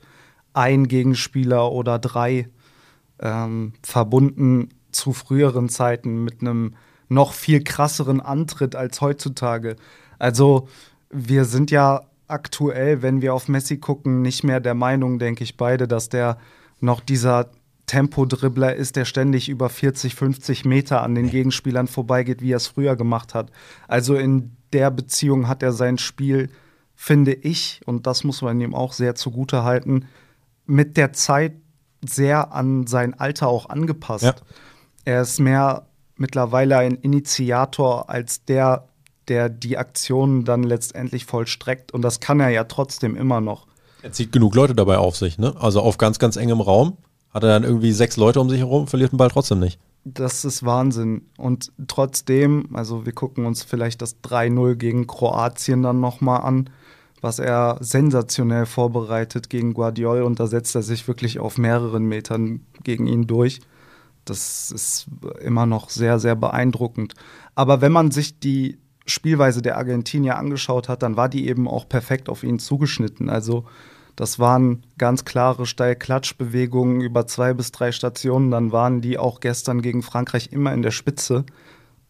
ein 0.53 0.87
Gegenspieler 0.87 1.73
oder 1.73 1.99
drei, 1.99 2.49
ähm, 3.21 3.73
verbunden 3.83 4.69
zu 4.91 5.15
früheren 5.15 5.71
Zeiten 5.71 6.25
mit 6.25 6.43
einem 6.43 6.75
noch 7.09 7.33
viel 7.33 7.63
krasseren 7.63 8.21
Antritt 8.21 8.75
als 8.75 9.01
heutzutage. 9.01 9.77
Also 10.19 10.69
wir 11.11 11.45
sind 11.45 11.71
ja 11.71 12.03
aktuell, 12.29 13.03
wenn 13.03 13.23
wir 13.23 13.35
auf 13.35 13.49
Messi 13.49 13.79
gucken, 13.79 14.23
nicht 14.23 14.45
mehr 14.45 14.61
der 14.61 14.75
Meinung, 14.75 15.19
denke 15.19 15.45
ich 15.45 15.57
beide, 15.57 15.87
dass 15.87 16.09
der 16.09 16.39
noch 16.81 17.01
dieser 17.01 17.51
Tempodribbler 17.87 18.75
ist, 18.75 18.97
der 18.97 19.05
ständig 19.05 19.49
über 19.49 19.69
40, 19.69 20.15
50 20.15 20.65
Meter 20.65 21.03
an 21.03 21.15
den 21.15 21.31
Gegenspielern 21.31 21.87
vorbeigeht, 21.87 22.43
wie 22.43 22.53
er 22.53 22.57
es 22.57 22.67
früher 22.67 22.97
gemacht 22.97 23.35
hat. 23.35 23.51
Also 23.87 24.17
in 24.17 24.57
der 24.73 24.91
Beziehung 24.91 25.47
hat 25.47 25.63
er 25.63 25.73
sein 25.73 25.99
Spiel, 25.99 26.51
finde 26.97 27.33
ich, 27.33 27.81
und 27.87 28.07
das 28.07 28.25
muss 28.25 28.43
man 28.43 28.61
ihm 28.61 28.75
auch 28.75 28.93
sehr 28.93 29.15
zugute 29.15 29.63
halten, 29.63 30.07
mit 30.67 30.97
der 30.97 31.13
Zeit 31.13 31.53
sehr 32.05 32.53
an 32.53 32.87
sein 32.87 33.15
Alter 33.15 33.47
auch 33.49 33.69
angepasst. 33.69 34.25
Ja. 34.25 34.35
Er 35.05 35.23
ist 35.23 35.39
mehr 35.39 35.87
mittlerweile 36.17 36.79
ein 36.79 36.95
Initiator 36.97 38.11
als 38.11 38.45
der, 38.45 38.89
der 39.29 39.49
die 39.49 39.79
Aktionen 39.79 40.45
dann 40.45 40.63
letztendlich 40.63 41.25
vollstreckt. 41.25 41.93
Und 41.93 42.03
das 42.03 42.21
kann 42.21 42.41
er 42.41 42.51
ja 42.51 42.65
trotzdem 42.65 43.17
immer 43.17 43.41
noch. 43.41 43.67
Er 44.03 44.13
zieht 44.13 44.33
genug 44.33 44.55
Leute 44.55 44.75
dabei 44.75 44.99
auf 44.99 45.17
sich, 45.17 45.39
ne? 45.39 45.55
Also 45.59 45.81
auf 45.81 45.99
ganz, 45.99 46.19
ganz 46.19 46.37
engem 46.37 46.61
Raum 46.61 46.97
hat 47.33 47.43
er 47.43 47.51
dann 47.51 47.65
irgendwie 47.65 47.93
sechs 47.93 48.17
Leute 48.17 48.41
um 48.41 48.49
sich 48.49 48.61
herum, 48.61 48.87
verliert 48.87 49.13
den 49.13 49.19
Ball 49.19 49.31
trotzdem 49.31 49.59
nicht. 49.59 49.79
Das 50.05 50.45
ist 50.45 50.65
Wahnsinn. 50.65 51.23
Und 51.37 51.73
trotzdem, 51.89 52.69
also 52.73 53.05
wir 53.05 53.13
gucken 53.13 53.45
uns 53.45 53.63
vielleicht 53.63 54.01
das 54.01 54.23
3-0 54.23 54.77
gegen 54.77 55.07
Kroatien 55.07 55.83
dann 55.83 56.01
nochmal 56.01 56.43
an, 56.43 56.71
was 57.21 57.39
er 57.39 57.79
sensationell 57.81 58.65
vorbereitet 58.65 59.51
gegen 59.51 59.75
Guardiol 59.75 60.23
und 60.23 60.39
da 60.39 60.47
setzt 60.47 60.75
er 60.77 60.83
sich 60.83 61.09
wirklich 61.09 61.41
auf 61.41 61.59
mehreren 61.59 62.05
Metern 62.05 62.61
gegen 62.85 63.07
ihn 63.07 63.27
durch. 63.27 63.61
Das 64.27 64.71
ist 64.71 65.07
immer 65.41 65.67
noch 65.67 65.91
sehr, 65.91 66.19
sehr 66.19 66.37
beeindruckend. 66.37 67.15
Aber 67.55 67.81
wenn 67.81 67.93
man 67.93 68.11
sich 68.11 68.39
die 68.39 68.79
Spielweise 69.07 69.63
der 69.63 69.79
Argentinier 69.79 70.37
angeschaut 70.37 70.89
hat, 70.89 71.03
dann 71.03 71.17
war 71.17 71.29
die 71.29 71.49
eben 71.49 71.69
auch 71.69 71.89
perfekt 71.89 72.29
auf 72.29 72.43
ihn 72.43 72.59
zugeschnitten. 72.59 73.31
Also 73.31 73.65
das 74.17 74.39
waren 74.39 74.83
ganz 74.99 75.25
klare 75.25 75.67
Steil-Klatsch-Bewegungen 75.67 77.03
über 77.03 77.27
zwei 77.27 77.55
bis 77.55 77.71
drei 77.71 77.93
Stationen. 77.93 78.51
Dann 78.51 78.73
waren 78.73 79.01
die 79.01 79.19
auch 79.19 79.41
gestern 79.41 79.83
gegen 79.83 80.03
Frankreich 80.03 80.53
immer 80.53 80.73
in 80.73 80.83
der 80.83 80.91
Spitze. 80.91 81.45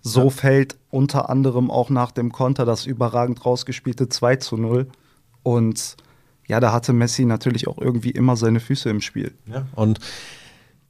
So 0.00 0.24
ja. 0.24 0.30
fällt 0.30 0.76
unter 0.90 1.28
anderem 1.28 1.70
auch 1.70 1.90
nach 1.90 2.12
dem 2.12 2.30
Konter 2.30 2.64
das 2.64 2.86
überragend 2.86 3.44
rausgespielte 3.44 4.08
2 4.08 4.36
zu 4.36 4.56
0. 4.56 4.86
Und 5.42 5.96
ja, 6.46 6.60
da 6.60 6.72
hatte 6.72 6.92
Messi 6.92 7.24
natürlich 7.24 7.66
auch 7.66 7.78
irgendwie 7.78 8.10
immer 8.10 8.36
seine 8.36 8.60
Füße 8.60 8.88
im 8.88 9.00
Spiel. 9.00 9.34
Ja, 9.46 9.66
und 9.74 9.98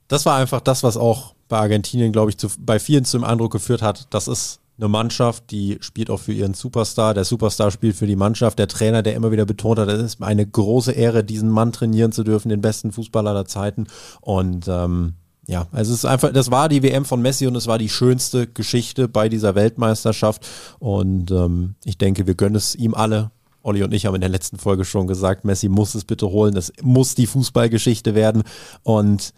das 0.09 0.27
war 0.27 0.37
einfach 0.37 0.61
das, 0.61 0.83
was 0.83 0.97
auch 0.97 1.35
bei 1.49 1.59
Argentinien, 1.59 2.13
glaube 2.13 2.31
ich, 2.31 2.39
zu, 2.39 2.49
bei 2.59 2.79
vielen 2.79 3.05
zum 3.05 3.25
Eindruck 3.25 3.53
geführt 3.53 3.83
hat, 3.83 4.07
das 4.11 4.29
ist 4.29 4.61
eine 4.79 4.89
Mannschaft, 4.89 5.51
die 5.51 5.79
spielt 5.81 6.11
auch 6.11 6.21
für 6.21 6.33
ihren 6.33 6.55
Superstar. 6.55 7.15
Der 7.15 7.25
Superstar 7.25 7.71
spielt 7.71 7.97
für 7.97 8.07
die 8.07 8.17
Mannschaft. 8.17 8.59
Der 8.59 8.69
Trainer, 8.69 9.03
der 9.03 9.15
immer 9.15 9.33
wieder 9.33 9.47
betont 9.47 9.79
hat, 9.79 9.89
es 9.89 10.03
ist 10.03 10.23
eine 10.23 10.47
große 10.47 10.93
Ehre, 10.93 11.25
diesen 11.25 11.49
Mann 11.49 11.73
trainieren 11.73 12.13
zu 12.13 12.25
dürfen, 12.25 12.51
den 12.51 12.61
besten 12.61 12.93
Fußballer 12.93 13.33
der 13.33 13.47
Zeiten. 13.47 13.87
Und 14.21 14.69
ähm, 14.69 15.15
ja, 15.47 15.67
also 15.73 15.93
es 15.93 16.01
ist 16.01 16.05
einfach, 16.05 16.33
das 16.33 16.51
war 16.51 16.69
die 16.69 16.83
WM 16.83 17.05
von 17.05 17.23
Messi 17.23 17.47
und 17.47 17.57
es 17.57 17.67
war 17.67 17.79
die 17.79 17.89
schönste 17.89 18.47
Geschichte 18.47 19.09
bei 19.09 19.29
dieser 19.29 19.55
Weltmeisterschaft. 19.55 20.47
Und 20.79 21.31
ähm, 21.31 21.77
ich 21.85 21.97
denke, 21.97 22.27
wir 22.27 22.35
gönnen 22.35 22.57
es 22.57 22.75
ihm 22.75 22.95
alle. 22.95 23.31
Olli 23.63 23.83
und 23.83 23.95
ich 23.95 24.07
haben 24.07 24.15
in 24.15 24.21
der 24.21 24.31
letzten 24.31 24.59
Folge 24.59 24.85
schon 24.85 25.07
gesagt, 25.07 25.45
Messi 25.45 25.69
muss 25.69 25.95
es 25.95 26.05
bitte 26.05 26.29
holen. 26.29 26.55
Das 26.55 26.73
muss 26.83 27.15
die 27.15 27.27
Fußballgeschichte 27.27 28.15
werden. 28.15 28.43
Und 28.83 29.33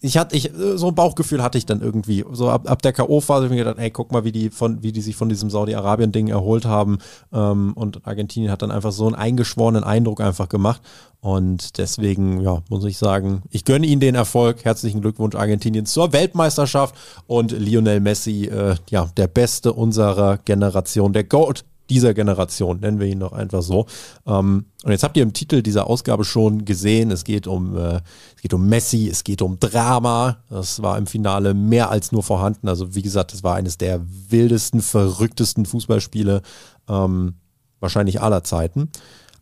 ich 0.00 0.16
hatte, 0.16 0.34
ich, 0.34 0.50
so 0.76 0.88
ein 0.88 0.94
Bauchgefühl 0.94 1.42
hatte 1.42 1.58
ich 1.58 1.66
dann 1.66 1.82
irgendwie. 1.82 2.24
So 2.32 2.48
ab, 2.48 2.70
ab 2.70 2.80
der 2.80 2.92
K.O.-Phase 2.92 3.34
habe 3.34 3.44
ich 3.46 3.50
mir 3.50 3.58
gedacht, 3.58 3.78
ey, 3.78 3.90
guck 3.90 4.12
mal, 4.12 4.24
wie 4.24 4.32
die 4.32 4.50
von, 4.50 4.82
wie 4.82 4.92
die 4.92 5.02
sich 5.02 5.16
von 5.16 5.28
diesem 5.28 5.50
Saudi-Arabien-Ding 5.50 6.28
erholt 6.28 6.64
haben. 6.64 6.98
Ähm, 7.32 7.72
und 7.74 8.06
Argentinien 8.06 8.50
hat 8.50 8.62
dann 8.62 8.70
einfach 8.70 8.92
so 8.92 9.06
einen 9.06 9.14
eingeschworenen 9.14 9.84
Eindruck 9.84 10.20
einfach 10.20 10.48
gemacht. 10.48 10.80
Und 11.20 11.78
deswegen, 11.78 12.40
ja, 12.40 12.62
muss 12.70 12.84
ich 12.84 12.96
sagen, 12.96 13.42
ich 13.50 13.64
gönne 13.64 13.86
Ihnen 13.86 14.00
den 14.00 14.14
Erfolg. 14.14 14.64
Herzlichen 14.64 15.00
Glückwunsch 15.00 15.34
Argentinien 15.34 15.84
zur 15.84 16.12
Weltmeisterschaft 16.12 16.94
und 17.26 17.52
Lionel 17.52 18.00
Messi, 18.00 18.44
äh, 18.44 18.76
ja, 18.88 19.10
der 19.16 19.26
Beste 19.26 19.72
unserer 19.72 20.38
Generation, 20.38 21.12
der 21.12 21.24
Goat 21.24 21.64
dieser 21.90 22.14
Generation, 22.14 22.80
nennen 22.80 23.00
wir 23.00 23.06
ihn 23.06 23.20
doch 23.20 23.32
einfach 23.32 23.62
so. 23.62 23.86
Ähm, 24.26 24.66
und 24.84 24.90
jetzt 24.90 25.02
habt 25.02 25.16
ihr 25.16 25.22
im 25.22 25.32
Titel 25.32 25.62
dieser 25.62 25.86
Ausgabe 25.86 26.24
schon 26.24 26.64
gesehen, 26.64 27.10
es 27.10 27.24
geht 27.24 27.46
um, 27.46 27.76
äh, 27.76 28.00
es 28.36 28.42
geht 28.42 28.54
um 28.54 28.68
Messi, 28.68 29.08
es 29.08 29.24
geht 29.24 29.42
um 29.42 29.58
Drama. 29.58 30.38
Das 30.50 30.82
war 30.82 30.98
im 30.98 31.06
Finale 31.06 31.54
mehr 31.54 31.90
als 31.90 32.12
nur 32.12 32.22
vorhanden. 32.22 32.68
Also 32.68 32.94
wie 32.94 33.02
gesagt, 33.02 33.32
das 33.32 33.42
war 33.42 33.54
eines 33.54 33.78
der 33.78 34.00
wildesten, 34.28 34.82
verrücktesten 34.82 35.66
Fußballspiele 35.66 36.42
ähm, 36.88 37.34
wahrscheinlich 37.80 38.20
aller 38.20 38.44
Zeiten. 38.44 38.90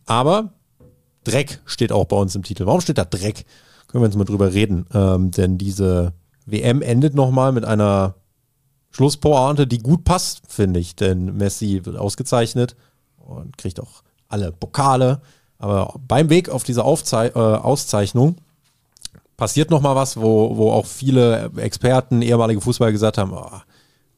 Aber 0.05 0.53
Dreck 1.23 1.61
steht 1.65 1.91
auch 1.91 2.05
bei 2.05 2.15
uns 2.15 2.35
im 2.35 2.43
Titel. 2.43 2.65
Warum 2.65 2.81
steht 2.81 2.97
da 2.97 3.05
Dreck? 3.05 3.45
Können 3.87 4.03
wir 4.03 4.07
jetzt 4.07 4.17
mal 4.17 4.25
drüber 4.25 4.53
reden. 4.53 4.85
Ähm, 4.93 5.31
denn 5.31 5.57
diese 5.57 6.13
WM 6.45 6.81
endet 6.81 7.13
nochmal 7.13 7.51
mit 7.51 7.65
einer 7.65 8.15
Schlusspointe, 8.91 9.67
die 9.67 9.79
gut 9.79 10.03
passt, 10.03 10.41
finde 10.47 10.79
ich. 10.79 10.95
Denn 10.95 11.37
Messi 11.37 11.81
wird 11.83 11.97
ausgezeichnet 11.97 12.75
und 13.17 13.57
kriegt 13.57 13.79
auch 13.79 14.03
alle 14.27 14.51
Pokale. 14.51 15.21
Aber 15.59 15.95
beim 16.07 16.29
Weg 16.29 16.49
auf 16.49 16.63
diese 16.63 16.83
Aufzei 16.83 17.27
äh, 17.27 17.33
Auszeichnung 17.33 18.35
passiert 19.37 19.69
nochmal 19.69 19.95
was, 19.95 20.17
wo, 20.17 20.57
wo 20.57 20.71
auch 20.71 20.85
viele 20.85 21.51
Experten, 21.57 22.21
ehemalige 22.21 22.61
Fußballer 22.61 22.91
gesagt 22.91 23.17
haben, 23.17 23.33
oh, 23.33 23.51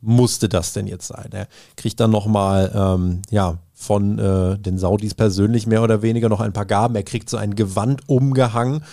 musste 0.01 0.47
das 0.47 0.73
denn 0.73 0.87
jetzt 0.87 1.07
sein? 1.07 1.29
Er 1.31 1.47
kriegt 1.75 1.99
dann 1.99 2.11
nochmal, 2.11 2.71
ähm, 2.73 3.21
ja, 3.29 3.57
von 3.73 4.19
äh, 4.19 4.57
den 4.57 4.77
Saudis 4.77 5.13
persönlich 5.13 5.65
mehr 5.65 5.81
oder 5.81 6.01
weniger 6.01 6.27
noch 6.27 6.41
ein 6.41 6.53
paar 6.53 6.65
Gaben. 6.65 6.95
Er 6.95 7.03
kriegt 7.03 7.29
so 7.29 7.37
ein 7.37 7.55
Gewand 7.55 8.07
umgehangen 8.09 8.83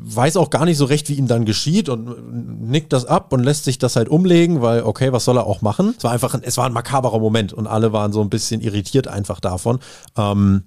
weiß 0.00 0.36
auch 0.36 0.50
gar 0.50 0.64
nicht 0.64 0.78
so 0.78 0.84
recht, 0.84 1.08
wie 1.08 1.14
ihm 1.14 1.26
dann 1.26 1.44
geschieht 1.44 1.88
und 1.88 2.70
nickt 2.70 2.92
das 2.92 3.04
ab 3.04 3.32
und 3.32 3.42
lässt 3.42 3.64
sich 3.64 3.78
das 3.78 3.96
halt 3.96 4.08
umlegen, 4.08 4.62
weil 4.62 4.82
okay, 4.82 5.12
was 5.12 5.24
soll 5.24 5.38
er 5.38 5.46
auch 5.46 5.62
machen? 5.62 5.94
Es 5.96 6.04
war 6.04 6.12
einfach, 6.12 6.34
ein, 6.34 6.42
es 6.42 6.56
war 6.56 6.66
ein 6.66 6.72
makaberer 6.72 7.18
Moment 7.18 7.52
und 7.52 7.66
alle 7.66 7.92
waren 7.92 8.12
so 8.12 8.20
ein 8.20 8.30
bisschen 8.30 8.60
irritiert 8.60 9.08
einfach 9.08 9.40
davon. 9.40 9.80
Ähm, 10.16 10.64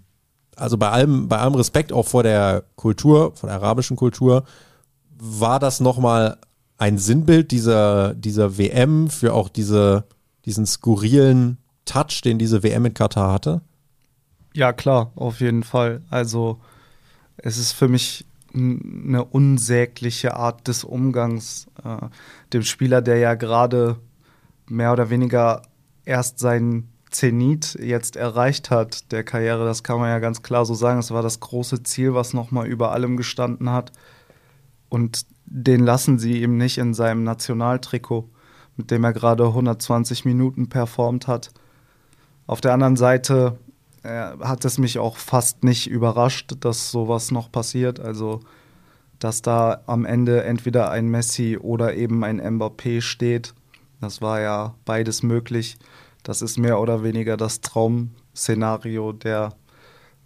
also 0.56 0.78
bei 0.78 0.90
allem, 0.90 1.28
bei 1.28 1.38
allem 1.38 1.56
Respekt 1.56 1.92
auch 1.92 2.08
vor 2.08 2.24
der 2.24 2.64
Kultur, 2.76 3.34
vor 3.36 3.50
der 3.50 3.58
arabischen 3.58 3.98
Kultur, 3.98 4.44
war 5.18 5.60
das 5.60 5.80
nochmal 5.80 6.38
ein 6.78 6.98
Sinnbild 6.98 7.52
dieser, 7.52 8.14
dieser 8.14 8.58
WM 8.58 9.10
für 9.10 9.34
auch 9.34 9.50
diese, 9.50 10.06
diesen 10.46 10.66
skurrilen 10.66 11.58
Touch, 11.86 12.22
den 12.24 12.38
diese 12.38 12.64
WM 12.64 12.86
in 12.86 12.94
Katar 12.94 13.32
hatte? 13.32 13.62
Ja, 14.54 14.74
klar, 14.74 15.12
auf 15.16 15.42
jeden 15.42 15.64
Fall. 15.64 16.02
Also 16.10 16.60
es 17.38 17.58
ist 17.58 17.74
für 17.74 17.88
mich 17.88 18.26
eine 18.56 19.24
unsägliche 19.24 20.36
Art 20.36 20.68
des 20.68 20.84
Umgangs. 20.84 21.68
Äh, 21.84 22.08
dem 22.54 22.64
Spieler, 22.64 23.02
der 23.02 23.18
ja 23.18 23.36
gerade 23.36 23.98
mehr 24.68 24.94
oder 24.94 25.10
weniger 25.10 25.62
erst 26.06 26.40
seinen 26.40 26.90
Zenit 27.12 27.78
jetzt 27.82 28.16
erreicht 28.16 28.72
hat, 28.72 29.12
der 29.12 29.24
Karriere, 29.24 29.66
das 29.66 29.84
kann 29.84 30.00
man 30.00 30.10
ja 30.10 30.20
ganz 30.20 30.42
klar 30.44 30.66
so 30.66 30.74
sagen. 30.74 31.00
Es 31.00 31.12
war 31.12 31.22
das 31.22 31.40
große 31.40 31.84
Ziel, 31.84 32.14
was 32.14 32.34
nochmal 32.34 32.68
über 32.68 32.92
allem 32.92 33.18
gestanden 33.18 33.70
hat. 33.70 33.92
Und 34.90 35.26
den 35.46 35.84
lassen 35.84 36.20
sie 36.20 36.42
ihm 36.42 36.58
nicht 36.58 36.78
in 36.78 36.94
seinem 36.94 37.24
Nationaltrikot, 37.24 38.30
mit 38.76 38.92
dem 38.92 39.04
er 39.04 39.14
gerade 39.14 39.46
120 39.46 40.26
Minuten 40.26 40.68
performt 40.70 41.28
hat. 41.28 41.52
Auf 42.48 42.62
der 42.62 42.74
anderen 42.74 42.96
Seite 42.96 43.58
hat 44.06 44.66
es 44.66 44.78
mich 44.78 45.00
auch 45.00 45.18
fast 45.18 45.64
nicht 45.64 45.88
überrascht, 45.88 46.54
dass 46.60 46.92
sowas 46.92 47.32
noch 47.32 47.52
passiert. 47.52 48.00
Also, 48.00 48.42
dass 49.20 49.42
da 49.42 49.82
am 49.88 50.06
Ende 50.06 50.44
entweder 50.44 50.92
ein 50.92 51.08
Messi 51.08 51.58
oder 51.58 51.96
eben 51.96 52.24
ein 52.24 52.40
Mbappé 52.42 53.02
steht. 53.02 53.54
Das 54.02 54.22
war 54.22 54.40
ja 54.42 54.76
beides 54.86 55.24
möglich. 55.24 55.78
Das 56.24 56.42
ist 56.42 56.58
mehr 56.58 56.80
oder 56.80 57.04
weniger 57.04 57.38
das 57.38 57.62
Traum-Szenario 57.62 59.14
der 59.14 59.54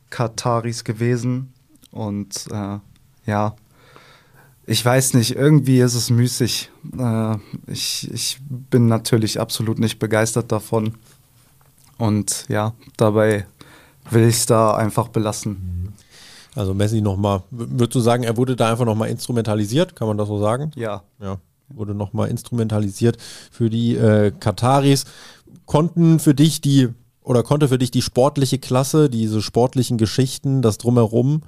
Kataris 0.10 0.84
gewesen. 0.84 1.54
Und 1.92 2.48
äh, 2.52 2.80
ja, 3.26 3.56
ich 4.66 4.84
weiß 4.84 5.14
nicht, 5.16 5.36
irgendwie 5.36 5.80
ist 5.80 5.96
es 5.96 6.10
müßig. 6.10 6.72
Äh, 6.98 7.38
ich, 7.68 8.10
ich 8.12 8.38
bin 8.42 8.88
natürlich 8.88 9.40
absolut 9.40 9.80
nicht 9.80 10.00
begeistert 10.00 10.52
davon. 10.52 10.96
Und 11.98 12.46
ja, 12.50 12.74
dabei 12.96 13.46
will 14.12 14.28
ich 14.28 14.38
es 14.38 14.46
da 14.46 14.76
einfach 14.76 15.10
belassen. 15.10 15.94
Also 16.56 16.74
Messi 16.74 17.02
nochmal, 17.02 17.44
würdest 17.52 17.96
du 17.96 18.00
sagen, 18.00 18.24
er 18.24 18.38
wurde 18.38 18.56
da 18.56 18.72
einfach 18.72 18.86
nochmal 18.86 19.10
instrumentalisiert, 19.10 19.96
kann 19.96 20.08
man 20.08 20.18
das 20.18 20.28
so 20.28 20.40
sagen? 20.40 20.72
Ja. 20.76 21.04
Ja. 21.22 21.38
wurde 21.70 21.94
nochmal 21.94 22.30
instrumentalisiert 22.30 23.18
für 23.52 23.70
die 23.70 23.96
äh, 23.96 24.32
Kataris. 24.32 25.06
Konnten 25.66 26.20
für 26.20 26.34
dich 26.34 26.62
die 26.62 26.90
oder 27.30 27.44
konnte 27.44 27.68
für 27.68 27.78
dich 27.78 27.92
die 27.92 28.02
sportliche 28.02 28.58
Klasse, 28.58 29.08
diese 29.08 29.44
sportlichen 29.44 30.00
Geschichten, 30.00 30.64
das 30.64 30.80
drumherum, 30.80 31.44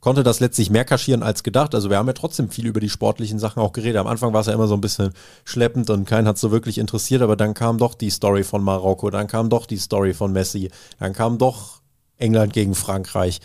konnte 0.00 0.22
das 0.22 0.40
letztlich 0.40 0.70
mehr 0.70 0.86
kaschieren 0.86 1.22
als 1.22 1.42
gedacht? 1.42 1.74
Also 1.74 1.90
wir 1.90 1.98
haben 1.98 2.06
ja 2.06 2.14
trotzdem 2.14 2.48
viel 2.48 2.66
über 2.66 2.80
die 2.80 2.88
sportlichen 2.88 3.38
Sachen 3.38 3.60
auch 3.60 3.72
geredet. 3.72 3.98
Am 3.98 4.06
Anfang 4.06 4.32
war 4.32 4.40
es 4.40 4.46
ja 4.46 4.54
immer 4.54 4.66
so 4.66 4.74
ein 4.74 4.80
bisschen 4.80 5.12
schleppend 5.44 5.90
und 5.90 6.06
keinen 6.06 6.26
hat 6.26 6.36
es 6.36 6.40
so 6.40 6.52
wirklich 6.52 6.78
interessiert, 6.78 7.20
aber 7.20 7.36
dann 7.36 7.52
kam 7.52 7.76
doch 7.76 7.94
die 7.94 8.08
Story 8.08 8.44
von 8.44 8.62
Marokko, 8.62 9.10
dann 9.10 9.26
kam 9.26 9.50
doch 9.50 9.66
die 9.66 9.76
Story 9.76 10.14
von 10.14 10.32
Messi, 10.32 10.70
dann 10.98 11.12
kam 11.12 11.36
doch 11.36 11.75
England 12.18 12.52
gegen 12.52 12.74
Frankreich. 12.74 13.40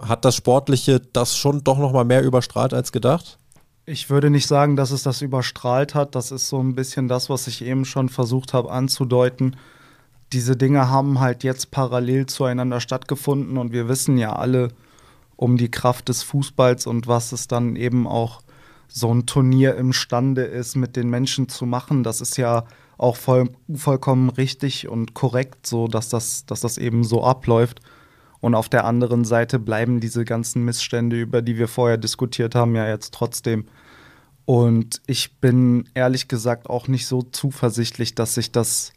Hat 0.00 0.24
das 0.24 0.34
Sportliche 0.34 1.00
das 1.00 1.36
schon 1.36 1.62
doch 1.62 1.78
nochmal 1.78 2.04
mehr 2.04 2.22
überstrahlt 2.22 2.74
als 2.74 2.92
gedacht? 2.92 3.38
Ich 3.84 4.10
würde 4.10 4.30
nicht 4.30 4.46
sagen, 4.46 4.76
dass 4.76 4.90
es 4.90 5.02
das 5.02 5.22
überstrahlt 5.22 5.94
hat. 5.94 6.14
Das 6.14 6.30
ist 6.30 6.48
so 6.48 6.60
ein 6.60 6.74
bisschen 6.74 7.08
das, 7.08 7.28
was 7.28 7.46
ich 7.46 7.64
eben 7.64 7.84
schon 7.84 8.08
versucht 8.08 8.54
habe 8.54 8.70
anzudeuten. 8.70 9.56
Diese 10.32 10.56
Dinge 10.56 10.88
haben 10.88 11.20
halt 11.20 11.44
jetzt 11.44 11.70
parallel 11.70 12.26
zueinander 12.26 12.80
stattgefunden 12.80 13.58
und 13.58 13.72
wir 13.72 13.88
wissen 13.88 14.16
ja 14.18 14.34
alle 14.34 14.68
um 15.36 15.56
die 15.56 15.70
Kraft 15.70 16.08
des 16.08 16.22
Fußballs 16.22 16.86
und 16.86 17.08
was 17.08 17.32
es 17.32 17.48
dann 17.48 17.74
eben 17.74 18.06
auch 18.06 18.42
so 18.86 19.12
ein 19.12 19.26
Turnier 19.26 19.74
imstande 19.76 20.42
ist, 20.42 20.76
mit 20.76 20.96
den 20.96 21.10
Menschen 21.10 21.48
zu 21.48 21.66
machen. 21.66 22.04
Das 22.04 22.20
ist 22.20 22.36
ja 22.36 22.64
auch 23.02 23.16
voll, 23.16 23.50
vollkommen 23.74 24.30
richtig 24.30 24.88
und 24.88 25.12
korrekt, 25.12 25.66
so 25.66 25.88
dass 25.88 26.08
das, 26.08 26.46
dass 26.46 26.60
das 26.60 26.78
eben 26.78 27.02
so 27.02 27.24
abläuft. 27.24 27.80
Und 28.40 28.54
auf 28.54 28.68
der 28.68 28.84
anderen 28.84 29.24
Seite 29.24 29.58
bleiben 29.58 30.00
diese 30.00 30.24
ganzen 30.24 30.64
Missstände, 30.64 31.20
über 31.20 31.42
die 31.42 31.58
wir 31.58 31.68
vorher 31.68 31.98
diskutiert 31.98 32.54
haben, 32.54 32.74
ja 32.74 32.88
jetzt 32.88 33.12
trotzdem. 33.12 33.66
Und 34.44 35.00
ich 35.06 35.38
bin 35.40 35.88
ehrlich 35.94 36.28
gesagt 36.28 36.70
auch 36.70 36.88
nicht 36.88 37.06
so 37.06 37.22
zuversichtlich, 37.22 38.14
dass 38.14 38.34
sich 38.34 38.52
das 38.52 38.92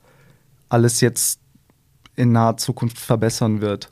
alles 0.69 1.01
jetzt 1.01 1.39
in 2.15 2.31
naher 2.31 2.57
Zukunft 2.57 2.97
verbessern 2.97 3.61
wird. 3.61 3.91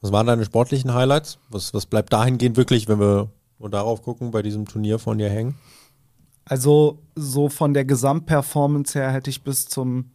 Was 0.00 0.12
waren 0.12 0.26
deine 0.26 0.44
sportlichen 0.44 0.94
Highlights? 0.94 1.38
Was, 1.50 1.74
was 1.74 1.86
bleibt 1.86 2.12
dahingehend 2.12 2.56
wirklich, 2.56 2.88
wenn 2.88 3.00
wir 3.00 3.30
darauf 3.58 4.02
gucken, 4.02 4.30
bei 4.30 4.42
diesem 4.42 4.66
Turnier 4.66 4.98
von 4.98 5.18
dir 5.18 5.28
hängen? 5.28 5.56
Also, 6.50 6.98
so 7.14 7.48
von 7.48 7.74
der 7.74 7.84
Gesamtperformance 7.84 8.98
her 8.98 9.12
hätte 9.12 9.30
ich 9.30 9.44
bis 9.44 9.68
zum 9.68 10.06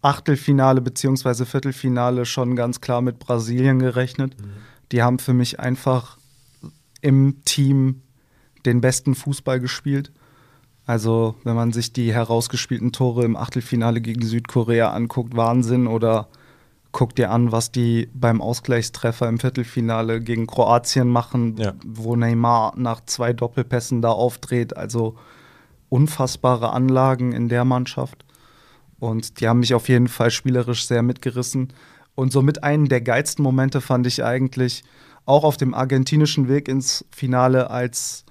Achtelfinale 0.00 0.80
bzw. 0.80 1.44
Viertelfinale 1.44 2.24
schon 2.24 2.54
ganz 2.54 2.80
klar 2.80 3.02
mit 3.02 3.18
Brasilien 3.18 3.80
gerechnet. 3.80 4.40
Mhm. 4.40 4.50
Die 4.92 5.02
haben 5.02 5.18
für 5.18 5.32
mich 5.32 5.58
einfach 5.58 6.18
im 7.00 7.42
Team 7.44 8.02
den 8.64 8.80
besten 8.80 9.16
Fußball 9.16 9.58
gespielt. 9.58 10.12
Also, 10.86 11.34
wenn 11.42 11.56
man 11.56 11.72
sich 11.72 11.92
die 11.92 12.14
herausgespielten 12.14 12.92
Tore 12.92 13.24
im 13.24 13.34
Achtelfinale 13.34 14.00
gegen 14.00 14.24
Südkorea 14.24 14.92
anguckt, 14.92 15.34
Wahnsinn. 15.34 15.88
Oder 15.88 16.28
guckt 16.94 17.18
dir 17.18 17.30
an, 17.30 17.52
was 17.52 17.72
die 17.72 18.08
beim 18.14 18.40
Ausgleichstreffer 18.40 19.28
im 19.28 19.38
Viertelfinale 19.38 20.22
gegen 20.22 20.46
Kroatien 20.46 21.08
machen, 21.08 21.56
ja. 21.58 21.74
wo 21.84 22.16
Neymar 22.16 22.72
nach 22.76 23.04
zwei 23.04 23.34
Doppelpässen 23.34 24.00
da 24.00 24.10
aufdreht. 24.10 24.76
Also, 24.76 25.16
unfassbare 25.90 26.72
Anlagen 26.72 27.32
in 27.32 27.50
der 27.50 27.64
Mannschaft. 27.64 28.24
Und 28.98 29.40
die 29.40 29.48
haben 29.48 29.60
mich 29.60 29.74
auf 29.74 29.88
jeden 29.88 30.08
Fall 30.08 30.30
spielerisch 30.30 30.86
sehr 30.86 31.02
mitgerissen. 31.02 31.72
Und 32.14 32.32
somit 32.32 32.62
einen 32.62 32.88
der 32.88 33.00
geilsten 33.00 33.42
Momente 33.42 33.80
fand 33.80 34.06
ich 34.06 34.24
eigentlich 34.24 34.84
auch 35.26 35.44
auf 35.44 35.56
dem 35.56 35.74
argentinischen 35.74 36.48
Weg 36.48 36.68
ins 36.68 37.04
Finale, 37.10 37.70
als 37.70 38.24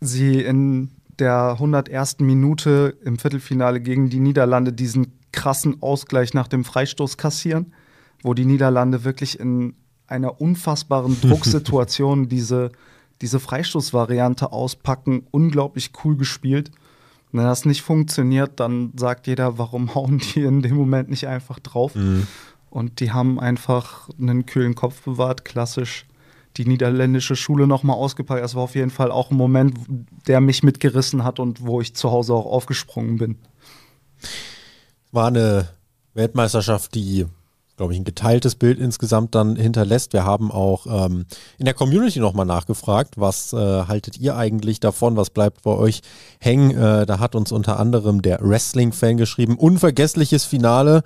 sie 0.00 0.40
in 0.40 0.90
der 1.18 1.52
101. 1.52 2.18
Minute 2.18 2.96
im 3.04 3.18
Viertelfinale 3.18 3.80
gegen 3.80 4.10
die 4.10 4.20
Niederlande 4.20 4.72
diesen 4.72 5.12
krassen 5.32 5.82
Ausgleich 5.82 6.34
nach 6.34 6.48
dem 6.48 6.64
Freistoß 6.64 7.16
kassieren, 7.16 7.74
wo 8.22 8.34
die 8.34 8.44
Niederlande 8.44 9.04
wirklich 9.04 9.38
in 9.38 9.74
einer 10.06 10.40
unfassbaren 10.40 11.20
Drucksituation 11.22 12.28
diese, 12.28 12.72
diese 13.20 13.40
Freistoßvariante 13.40 14.52
auspacken. 14.52 15.26
Unglaublich 15.30 15.92
cool 16.04 16.16
gespielt. 16.16 16.70
Wenn 17.32 17.44
das 17.44 17.64
nicht 17.64 17.82
funktioniert, 17.82 18.60
dann 18.60 18.92
sagt 18.96 19.26
jeder, 19.26 19.58
warum 19.58 19.94
hauen 19.94 20.18
die 20.18 20.42
in 20.42 20.62
dem 20.62 20.76
Moment 20.76 21.10
nicht 21.10 21.26
einfach 21.26 21.58
drauf? 21.58 21.94
Mhm. 21.94 22.26
Und 22.70 23.00
die 23.00 23.12
haben 23.12 23.40
einfach 23.40 24.08
einen 24.20 24.46
kühlen 24.46 24.74
Kopf 24.74 25.02
bewahrt, 25.02 25.44
klassisch 25.44 26.06
die 26.56 26.66
niederländische 26.66 27.36
Schule 27.36 27.66
nochmal 27.66 27.96
ausgepackt. 27.96 28.42
Das 28.42 28.54
war 28.54 28.62
auf 28.62 28.74
jeden 28.74 28.90
Fall 28.90 29.10
auch 29.10 29.30
ein 29.30 29.36
Moment, 29.36 29.76
der 30.26 30.40
mich 30.40 30.62
mitgerissen 30.62 31.22
hat 31.24 31.38
und 31.38 31.62
wo 31.66 31.80
ich 31.80 31.94
zu 31.94 32.10
Hause 32.10 32.34
auch 32.34 32.46
aufgesprungen 32.46 33.18
bin. 33.18 33.36
War 35.12 35.28
eine 35.28 35.68
Weltmeisterschaft, 36.14 36.94
die 36.94 37.26
glaube 37.76 37.92
ich, 37.92 38.00
ein 38.00 38.04
geteiltes 38.04 38.54
Bild 38.54 38.78
insgesamt 38.78 39.34
dann 39.34 39.56
hinterlässt. 39.56 40.12
Wir 40.12 40.24
haben 40.24 40.50
auch 40.50 40.86
ähm, 40.86 41.26
in 41.58 41.66
der 41.66 41.74
Community 41.74 42.20
nochmal 42.20 42.46
nachgefragt, 42.46 43.18
was 43.18 43.52
äh, 43.52 43.56
haltet 43.56 44.18
ihr 44.18 44.36
eigentlich 44.36 44.80
davon, 44.80 45.16
was 45.16 45.30
bleibt 45.30 45.62
bei 45.62 45.72
euch 45.72 46.00
hängen. 46.40 46.70
Äh, 46.70 47.06
da 47.06 47.18
hat 47.18 47.34
uns 47.34 47.52
unter 47.52 47.78
anderem 47.78 48.22
der 48.22 48.38
Wrestling-Fan 48.40 49.16
geschrieben, 49.18 49.56
unvergessliches 49.56 50.44
Finale. 50.44 51.02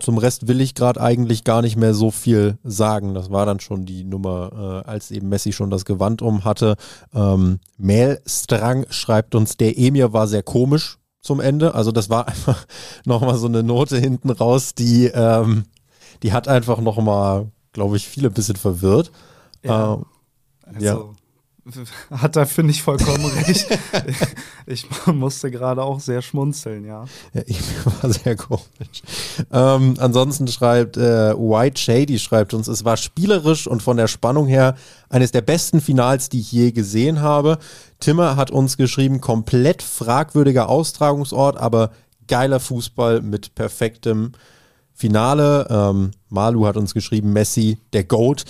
Zum 0.00 0.18
Rest 0.18 0.48
will 0.48 0.60
ich 0.60 0.74
gerade 0.74 1.00
eigentlich 1.00 1.44
gar 1.44 1.62
nicht 1.62 1.76
mehr 1.76 1.94
so 1.94 2.10
viel 2.10 2.58
sagen. 2.64 3.14
Das 3.14 3.30
war 3.30 3.46
dann 3.46 3.60
schon 3.60 3.86
die 3.86 4.04
Nummer, 4.04 4.82
äh, 4.84 4.88
als 4.88 5.10
eben 5.10 5.28
Messi 5.28 5.52
schon 5.52 5.70
das 5.70 5.84
Gewand 5.84 6.20
um 6.20 6.44
hatte. 6.44 6.76
Ähm, 7.14 7.60
Mailstrang 7.78 8.86
schreibt 8.90 9.34
uns, 9.34 9.56
der 9.56 9.78
Emir 9.78 10.12
war 10.12 10.26
sehr 10.26 10.42
komisch 10.42 10.98
zum 11.28 11.40
Ende. 11.40 11.74
Also 11.74 11.92
das 11.92 12.10
war 12.10 12.26
einfach 12.28 12.66
nochmal 13.04 13.36
so 13.36 13.46
eine 13.46 13.62
Note 13.62 13.98
hinten 13.98 14.30
raus, 14.30 14.74
die 14.74 15.06
ähm, 15.06 15.66
die 16.24 16.32
hat 16.32 16.48
einfach 16.48 16.80
nochmal, 16.80 17.46
glaube 17.72 17.96
ich, 17.96 18.08
viele 18.08 18.28
ein 18.28 18.34
bisschen 18.34 18.56
verwirrt. 18.56 19.12
Ja. 19.62 19.94
Ähm, 19.94 20.06
also, 20.62 20.84
ja. 20.84 20.98
Hat 22.10 22.36
er, 22.36 22.46
finde 22.46 22.72
ich, 22.72 22.82
vollkommen 22.82 23.24
recht. 23.24 23.66
ich 24.66 24.86
musste 25.06 25.50
gerade 25.50 25.82
auch 25.82 26.00
sehr 26.00 26.22
schmunzeln, 26.22 26.84
ja. 26.84 27.04
Ja, 27.32 27.42
ich 27.46 27.60
war 28.02 28.12
sehr 28.12 28.36
komisch. 28.36 29.02
Ähm, 29.52 29.94
ansonsten 29.98 30.48
schreibt 30.48 30.96
äh, 30.96 31.34
White 31.34 31.80
Shady, 31.80 32.18
schreibt 32.18 32.54
uns, 32.54 32.68
es 32.68 32.84
war 32.84 32.96
spielerisch 32.96 33.66
und 33.66 33.82
von 33.82 33.96
der 33.96 34.08
Spannung 34.08 34.46
her 34.46 34.76
eines 35.08 35.32
der 35.32 35.42
besten 35.42 35.80
Finals, 35.80 36.28
die 36.28 36.40
ich 36.40 36.52
je 36.52 36.72
gesehen 36.72 37.20
habe. 37.20 37.58
Timmer 38.00 38.36
hat 38.36 38.50
uns 38.50 38.76
geschrieben, 38.76 39.20
komplett 39.20 39.82
fragwürdiger 39.82 40.68
Austragungsort, 40.68 41.56
aber 41.56 41.90
geiler 42.26 42.60
Fußball 42.60 43.22
mit 43.22 43.54
perfektem 43.54 44.32
Finale. 44.94 45.66
Ähm, 45.70 46.10
Malu 46.28 46.66
hat 46.66 46.76
uns 46.76 46.92
geschrieben, 46.92 47.32
Messi, 47.32 47.78
der 47.92 48.04
Goat. 48.04 48.44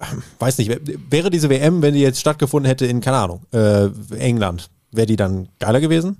Weiß 0.38 0.58
nicht, 0.58 0.70
wäre 1.10 1.30
diese 1.30 1.50
WM, 1.50 1.82
wenn 1.82 1.94
die 1.94 2.00
jetzt 2.00 2.20
stattgefunden 2.20 2.68
hätte 2.68 2.86
in, 2.86 3.00
keine 3.00 3.18
Ahnung, 3.18 3.42
äh, 3.52 3.88
England, 4.16 4.70
wäre 4.92 5.06
die 5.06 5.16
dann 5.16 5.48
geiler 5.58 5.80
gewesen? 5.80 6.18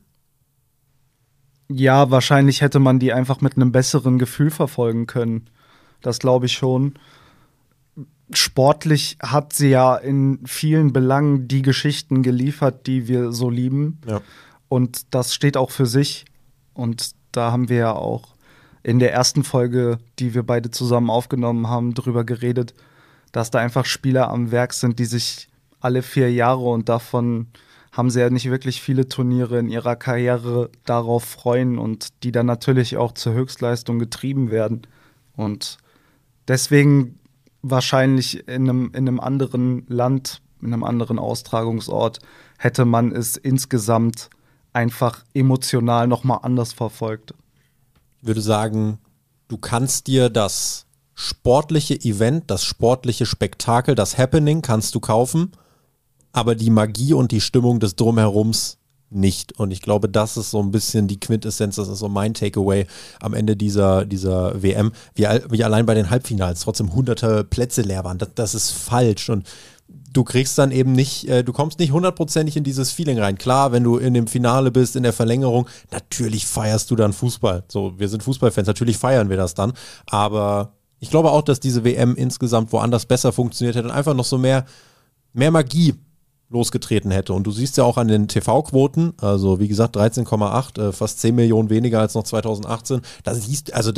Ja, 1.69 2.11
wahrscheinlich 2.11 2.63
hätte 2.63 2.79
man 2.79 2.99
die 2.99 3.13
einfach 3.13 3.41
mit 3.41 3.57
einem 3.57 3.73
besseren 3.73 4.19
Gefühl 4.19 4.51
verfolgen 4.51 5.07
können. 5.07 5.51
Das 6.01 6.19
glaube 6.19 6.47
ich 6.47 6.53
schon. 6.55 6.95
Sportlich 8.33 9.19
hat 9.23 9.53
sie 9.53 9.69
ja 9.69 9.97
in 9.97 10.41
vielen 10.47 10.93
Belangen 10.93 11.49
die 11.49 11.63
Geschichten 11.63 12.23
geliefert, 12.23 12.87
die 12.87 13.07
wir 13.07 13.33
so 13.33 13.51
lieben. 13.51 14.01
Ja. 14.07 14.21
Und 14.69 15.15
das 15.15 15.35
steht 15.35 15.57
auch 15.57 15.71
für 15.71 15.87
sich. 15.87 16.25
Und 16.75 17.13
da 17.33 17.53
haben 17.53 17.69
wir 17.69 17.77
ja 17.77 17.93
auch 17.93 18.35
in 18.83 18.99
der 18.99 19.13
ersten 19.13 19.45
Folge, 19.45 19.99
die 20.19 20.35
wir 20.35 20.45
beide 20.45 20.71
zusammen 20.71 21.11
aufgenommen 21.11 21.69
haben, 21.69 21.95
darüber 21.95 22.25
geredet, 22.25 22.75
dass 23.33 23.51
da 23.51 23.59
einfach 23.59 23.85
Spieler 23.85 24.31
am 24.31 24.51
Werk 24.51 24.73
sind, 24.73 24.99
die 24.99 25.05
sich 25.05 25.49
alle 25.81 26.03
vier 26.03 26.33
Jahre 26.33 26.65
und 26.65 26.89
davon 26.89 27.49
haben 27.93 28.11
sie 28.11 28.21
ja 28.21 28.31
nicht 28.31 28.51
wirklich 28.51 28.81
viele 28.81 29.09
Turniere 29.09 29.59
in 29.59 29.69
ihrer 29.69 29.97
Karriere 29.97 30.71
darauf 30.85 31.25
freuen 31.25 31.79
und 31.79 32.23
die 32.23 32.33
dann 32.33 32.47
natürlich 32.47 32.97
auch 32.97 33.13
zur 33.13 33.33
Höchstleistung 33.33 33.99
getrieben 33.99 34.51
werden. 34.51 34.83
Und 35.37 35.79
deswegen 36.47 37.19
wahrscheinlich 37.63 38.47
in 38.47 38.69
einem, 38.69 38.87
in 38.93 39.09
einem 39.09 39.21
anderen 39.21 39.85
Land, 39.89 40.43
in 40.61 40.73
einem 40.73 40.85
anderen 40.85 41.19
Austragungsort, 41.19 42.19
hätte 42.59 42.85
man 42.85 43.11
es 43.11 43.37
insgesamt 43.37 44.31
einfach 44.73 45.25
emotional 45.35 46.07
nochmal 46.07 46.41
anders 46.43 46.73
verfolgt 46.73 47.35
würde 48.21 48.41
sagen, 48.41 48.99
du 49.49 49.59
kannst 49.59 50.07
dir 50.07 50.29
das 50.29 50.87
sportliche 51.21 52.01
Event, 52.01 52.45
das 52.49 52.63
sportliche 52.63 53.27
Spektakel, 53.27 53.97
das 53.97 54.17
Happening 54.17 54.63
kannst 54.63 54.95
du 54.95 55.01
kaufen, 55.01 55.51
aber 56.33 56.55
die 56.55 56.71
Magie 56.71 57.13
und 57.13 57.33
die 57.33 57.41
Stimmung 57.41 57.81
des 57.81 57.97
Drumherums 57.97 58.79
nicht. 59.11 59.59
Und 59.59 59.73
ich 59.73 59.83
glaube, 59.83 60.09
das 60.09 60.37
ist 60.37 60.53
so 60.53 60.63
ein 60.63 60.71
bisschen 60.71 61.09
die 61.09 61.19
Quintessenz, 61.19 61.75
das 61.75 61.89
ist 61.89 61.99
so 61.99 62.09
mein 62.09 62.35
Takeaway 62.35 62.87
am 63.21 63.35
Ende 63.35 63.57
dieser, 63.57 64.05
dieser 64.05 64.63
WM, 64.63 64.93
wie, 65.17 65.27
wie 65.51 65.65
allein 65.65 65.87
bei 65.87 65.95
den 65.95 66.09
Halbfinals 66.09 66.61
trotzdem 66.61 66.95
hunderte 66.95 67.43
Plätze 67.43 67.83
leer 67.83 68.05
waren. 68.05 68.19
Das, 68.19 68.29
das 68.37 68.55
ist 68.55 68.71
falsch. 68.71 69.29
Und 69.29 69.45
du 70.13 70.23
kriegst 70.23 70.57
dann 70.57 70.71
eben 70.71 70.93
nicht, 70.93 71.27
äh, 71.29 71.43
du 71.43 71.53
kommst 71.53 71.81
nicht 71.81 71.91
hundertprozentig 71.91 72.57
in 72.57 72.63
dieses 72.63 72.93
Feeling 72.93 73.19
rein. 73.19 73.39
Klar, 73.39 73.73
wenn 73.73 73.83
du 73.83 73.97
in 73.97 74.15
dem 74.15 74.29
Finale 74.29 74.71
bist, 74.71 74.95
in 74.95 75.03
der 75.03 75.13
Verlängerung, 75.13 75.69
natürlich 75.91 76.47
feierst 76.47 76.93
du 76.93 76.95
dann 76.95 77.13
Fußball. 77.13 77.65
So, 77.67 77.99
wir 77.99 78.09
sind 78.09 78.23
Fußballfans, 78.23 78.69
natürlich 78.69 78.99
feiern 78.99 79.31
wir 79.31 79.37
das 79.37 79.55
dann. 79.55 79.73
Aber 80.07 80.78
ich 81.01 81.11
glaube 81.11 81.31
auch, 81.31 81.43
dass 81.43 81.61
diese 81.61 81.85
WM 81.85 82.15
insgesamt 82.17 82.73
woanders 82.73 83.07
besser 83.07 83.33
funktioniert 83.33 83.77
hätte 83.77 83.89
und 83.89 83.95
einfach 83.95 84.15
noch 84.15 84.25
so 84.25 84.39
mehr, 84.39 84.65
mehr 85.33 85.51
Magie 85.51 85.95
losgetreten 86.51 87.11
hätte. 87.11 87.35
Und 87.35 87.47
du 87.47 87.51
siehst 87.51 87.77
ja 87.77 87.85
auch 87.85 87.99
an 87.99 88.09
den 88.09 88.29
TV-Quoten, 88.29 89.15
also 89.19 89.61
wie 89.61 89.69
gesagt 89.69 89.97
13,8, 89.97 90.81
äh, 90.81 90.93
fast 90.93 91.21
10 91.21 91.35
Millionen 91.35 91.71
weniger 91.71 92.01
als 92.01 92.15
noch 92.15 92.25
2018. 92.25 93.03
Da 93.23 93.35
siehst 93.35 93.75
also 93.75 93.93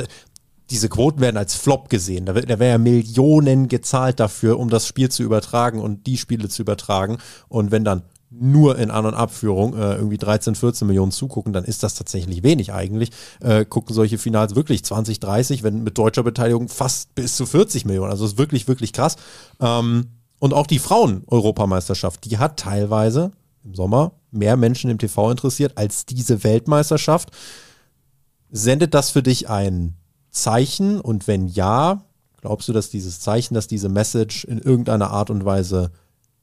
diese 0.70 0.88
Quoten 0.88 1.20
werden 1.20 1.36
als 1.36 1.54
Flop 1.54 1.88
gesehen. 1.88 2.26
Da, 2.26 2.32
da 2.32 2.58
wäre 2.58 2.72
ja 2.72 2.78
Millionen 2.78 3.68
gezahlt 3.68 4.20
dafür, 4.20 4.58
um 4.58 4.68
das 4.68 4.86
Spiel 4.86 5.10
zu 5.10 5.22
übertragen 5.22 5.80
und 5.80 6.06
die 6.06 6.16
Spiele 6.16 6.48
zu 6.48 6.62
übertragen. 6.62 7.18
Und 7.48 7.70
wenn 7.70 7.84
dann 7.84 8.02
nur 8.30 8.78
in 8.78 8.90
An- 8.90 9.06
und 9.06 9.14
Abführung 9.14 9.74
äh, 9.76 9.96
irgendwie 9.96 10.18
13, 10.18 10.54
14 10.54 10.86
Millionen 10.86 11.10
zugucken, 11.10 11.52
dann 11.52 11.64
ist 11.64 11.82
das 11.82 11.94
tatsächlich 11.94 12.42
wenig 12.42 12.72
eigentlich. 12.72 13.10
Äh, 13.40 13.64
gucken 13.64 13.94
solche 13.94 14.18
Finals 14.18 14.54
wirklich 14.54 14.84
20, 14.84 15.18
30, 15.18 15.62
wenn 15.64 15.82
mit 15.82 15.98
deutscher 15.98 16.22
Beteiligung 16.22 16.68
fast 16.68 17.14
bis 17.16 17.36
zu 17.36 17.44
40 17.44 17.84
Millionen. 17.86 18.10
Also 18.10 18.24
ist 18.24 18.38
wirklich, 18.38 18.68
wirklich 18.68 18.92
krass. 18.92 19.16
Ähm, 19.60 20.06
und 20.38 20.54
auch 20.54 20.66
die 20.66 20.78
Frauen-Europameisterschaft, 20.78 22.24
die 22.24 22.38
hat 22.38 22.56
teilweise 22.56 23.32
im 23.64 23.74
Sommer 23.74 24.12
mehr 24.30 24.56
Menschen 24.56 24.90
im 24.90 24.98
TV 24.98 25.30
interessiert 25.30 25.76
als 25.76 26.06
diese 26.06 26.44
Weltmeisterschaft. 26.44 27.30
Sendet 28.50 28.94
das 28.94 29.10
für 29.10 29.22
dich 29.22 29.48
ein 29.48 29.96
Zeichen? 30.30 31.00
Und 31.00 31.26
wenn 31.26 31.48
ja, 31.48 32.02
glaubst 32.40 32.68
du, 32.68 32.72
dass 32.72 32.90
dieses 32.90 33.20
Zeichen, 33.20 33.54
dass 33.54 33.66
diese 33.66 33.88
Message 33.88 34.44
in 34.44 34.58
irgendeiner 34.58 35.10
Art 35.10 35.30
und 35.30 35.44
Weise 35.44 35.90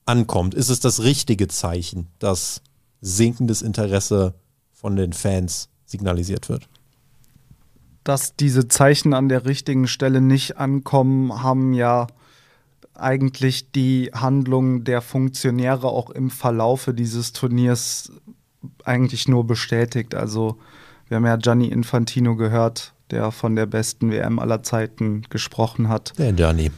ankommt? 0.07 0.53
Ist 0.53 0.69
es 0.69 0.79
das 0.79 1.03
richtige 1.03 1.47
Zeichen, 1.47 2.07
dass 2.19 2.61
sinkendes 3.01 3.61
Interesse 3.61 4.33
von 4.73 4.95
den 4.95 5.13
Fans 5.13 5.69
signalisiert 5.85 6.49
wird? 6.49 6.67
Dass 8.03 8.35
diese 8.35 8.67
Zeichen 8.67 9.13
an 9.13 9.29
der 9.29 9.45
richtigen 9.45 9.87
Stelle 9.87 10.21
nicht 10.21 10.57
ankommen, 10.57 11.43
haben 11.43 11.73
ja 11.73 12.07
eigentlich 12.93 13.71
die 13.71 14.11
Handlungen 14.13 14.83
der 14.83 15.01
Funktionäre 15.01 15.87
auch 15.87 16.09
im 16.09 16.29
Verlaufe 16.29 16.93
dieses 16.93 17.33
Turniers 17.33 18.11
eigentlich 18.83 19.27
nur 19.27 19.45
bestätigt. 19.45 20.15
Also 20.15 20.57
wir 21.07 21.17
haben 21.17 21.25
ja 21.25 21.35
Gianni 21.37 21.67
Infantino 21.67 22.35
gehört, 22.35 22.93
der 23.11 23.31
von 23.31 23.55
der 23.55 23.65
besten 23.65 24.11
WM 24.11 24.39
aller 24.39 24.63
Zeiten 24.63 25.23
gesprochen 25.29 25.89
hat. 25.89 26.13
Der 26.17 26.33
Gianni. 26.33 26.71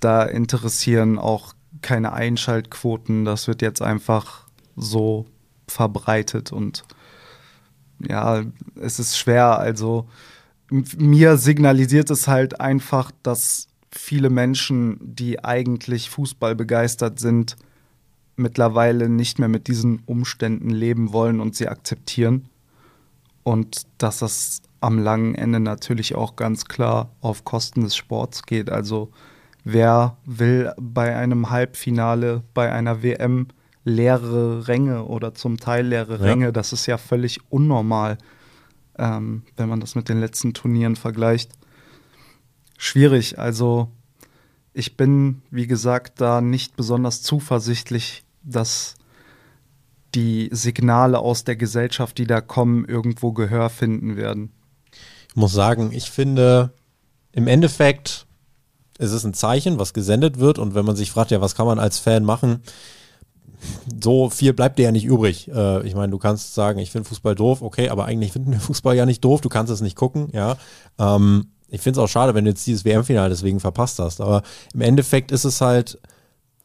Da 0.00 0.24
interessieren 0.24 1.18
auch 1.18 1.55
keine 1.86 2.12
Einschaltquoten. 2.12 3.24
Das 3.24 3.46
wird 3.46 3.62
jetzt 3.62 3.80
einfach 3.80 4.48
so 4.74 5.26
verbreitet 5.68 6.50
und 6.50 6.82
ja, 8.00 8.42
es 8.74 8.98
ist 8.98 9.16
schwer. 9.16 9.60
Also 9.60 10.08
mir 10.68 11.36
signalisiert 11.36 12.10
es 12.10 12.26
halt 12.26 12.60
einfach, 12.60 13.12
dass 13.22 13.68
viele 13.92 14.30
Menschen, 14.30 14.98
die 15.00 15.44
eigentlich 15.44 16.10
Fußball 16.10 16.56
begeistert 16.56 17.20
sind, 17.20 17.54
mittlerweile 18.34 19.08
nicht 19.08 19.38
mehr 19.38 19.48
mit 19.48 19.68
diesen 19.68 20.00
Umständen 20.06 20.70
leben 20.70 21.12
wollen 21.12 21.40
und 21.40 21.54
sie 21.54 21.68
akzeptieren. 21.68 22.48
Und 23.44 23.86
dass 23.98 24.18
das 24.18 24.60
am 24.80 24.98
langen 24.98 25.36
Ende 25.36 25.60
natürlich 25.60 26.16
auch 26.16 26.34
ganz 26.34 26.64
klar 26.64 27.12
auf 27.20 27.44
Kosten 27.44 27.82
des 27.82 27.94
Sports 27.94 28.42
geht. 28.42 28.70
Also 28.70 29.12
wer 29.66 30.16
will 30.24 30.72
bei 30.78 31.16
einem 31.16 31.50
Halbfinale, 31.50 32.44
bei 32.54 32.72
einer 32.72 33.02
WM 33.02 33.48
leere 33.82 34.68
Ränge 34.68 35.04
oder 35.04 35.34
zum 35.34 35.58
Teil 35.58 35.88
leere 35.88 36.18
ja. 36.18 36.22
Ränge? 36.22 36.52
Das 36.52 36.72
ist 36.72 36.86
ja 36.86 36.98
völlig 36.98 37.40
unnormal, 37.50 38.16
ähm, 38.96 39.42
wenn 39.56 39.68
man 39.68 39.80
das 39.80 39.96
mit 39.96 40.08
den 40.08 40.20
letzten 40.20 40.54
Turnieren 40.54 40.94
vergleicht. 40.94 41.50
Schwierig. 42.78 43.40
Also 43.40 43.90
ich 44.72 44.96
bin, 44.96 45.42
wie 45.50 45.66
gesagt, 45.66 46.20
da 46.20 46.40
nicht 46.40 46.76
besonders 46.76 47.22
zuversichtlich, 47.22 48.22
dass 48.44 48.94
die 50.14 50.48
Signale 50.52 51.18
aus 51.18 51.42
der 51.42 51.56
Gesellschaft, 51.56 52.18
die 52.18 52.26
da 52.28 52.40
kommen, 52.40 52.84
irgendwo 52.84 53.32
Gehör 53.32 53.68
finden 53.68 54.16
werden. 54.16 54.52
Ich 55.28 55.34
muss 55.34 55.52
sagen, 55.52 55.90
ich 55.90 56.08
finde, 56.08 56.72
im 57.32 57.48
Endeffekt 57.48 58.25
ist 58.98 59.12
es 59.12 59.24
ein 59.24 59.34
Zeichen, 59.34 59.78
was 59.78 59.94
gesendet 59.94 60.38
wird. 60.38 60.58
Und 60.58 60.74
wenn 60.74 60.84
man 60.84 60.96
sich 60.96 61.10
fragt, 61.10 61.30
ja, 61.30 61.40
was 61.40 61.54
kann 61.54 61.66
man 61.66 61.78
als 61.78 61.98
Fan 61.98 62.24
machen? 62.24 62.62
So 64.02 64.30
viel 64.30 64.52
bleibt 64.52 64.78
dir 64.78 64.84
ja 64.84 64.92
nicht 64.92 65.04
übrig. 65.04 65.48
Äh, 65.48 65.86
ich 65.86 65.94
meine, 65.94 66.10
du 66.10 66.18
kannst 66.18 66.54
sagen, 66.54 66.78
ich 66.78 66.90
finde 66.90 67.08
Fußball 67.08 67.34
doof, 67.34 67.62
okay, 67.62 67.88
aber 67.88 68.04
eigentlich 68.04 68.32
finden 68.32 68.52
wir 68.52 68.60
Fußball 68.60 68.96
ja 68.96 69.06
nicht 69.06 69.24
doof, 69.24 69.40
du 69.40 69.48
kannst 69.48 69.72
es 69.72 69.80
nicht 69.80 69.96
gucken, 69.96 70.28
ja. 70.32 70.56
Ähm, 70.98 71.48
ich 71.68 71.80
finde 71.80 71.98
es 71.98 72.04
auch 72.04 72.08
schade, 72.08 72.34
wenn 72.34 72.44
du 72.44 72.50
jetzt 72.50 72.66
dieses 72.66 72.84
WM-Finale 72.84 73.28
deswegen 73.28 73.58
verpasst 73.58 73.98
hast. 73.98 74.20
Aber 74.20 74.42
im 74.72 74.82
Endeffekt 74.82 75.32
ist 75.32 75.44
es 75.44 75.60
halt, 75.60 75.98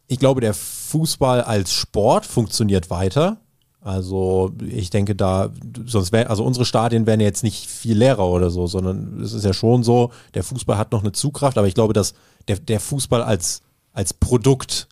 ich 0.07 0.19
glaube, 0.19 0.41
der 0.41 0.53
Fußball 0.53 1.41
als 1.41 1.73
Sport 1.73 2.25
funktioniert 2.25 2.89
weiter. 2.89 3.37
Also 3.83 4.51
ich 4.63 4.91
denke 4.91 5.15
da, 5.15 5.49
sonst 5.85 6.11
wäre, 6.11 6.29
also 6.29 6.45
unsere 6.45 6.65
Stadien 6.65 7.07
wären 7.07 7.19
jetzt 7.19 7.43
nicht 7.43 7.65
viel 7.65 7.97
leerer 7.97 8.27
oder 8.27 8.51
so, 8.51 8.67
sondern 8.67 9.19
es 9.19 9.33
ist 9.33 9.43
ja 9.43 9.53
schon 9.53 9.81
so, 9.81 10.11
der 10.35 10.43
Fußball 10.43 10.77
hat 10.77 10.91
noch 10.91 11.01
eine 11.01 11.13
Zugkraft, 11.13 11.57
aber 11.57 11.67
ich 11.67 11.73
glaube, 11.73 11.93
dass 11.93 12.13
der, 12.47 12.57
der 12.57 12.79
Fußball 12.79 13.23
als, 13.23 13.63
als 13.91 14.13
Produkt 14.13 14.87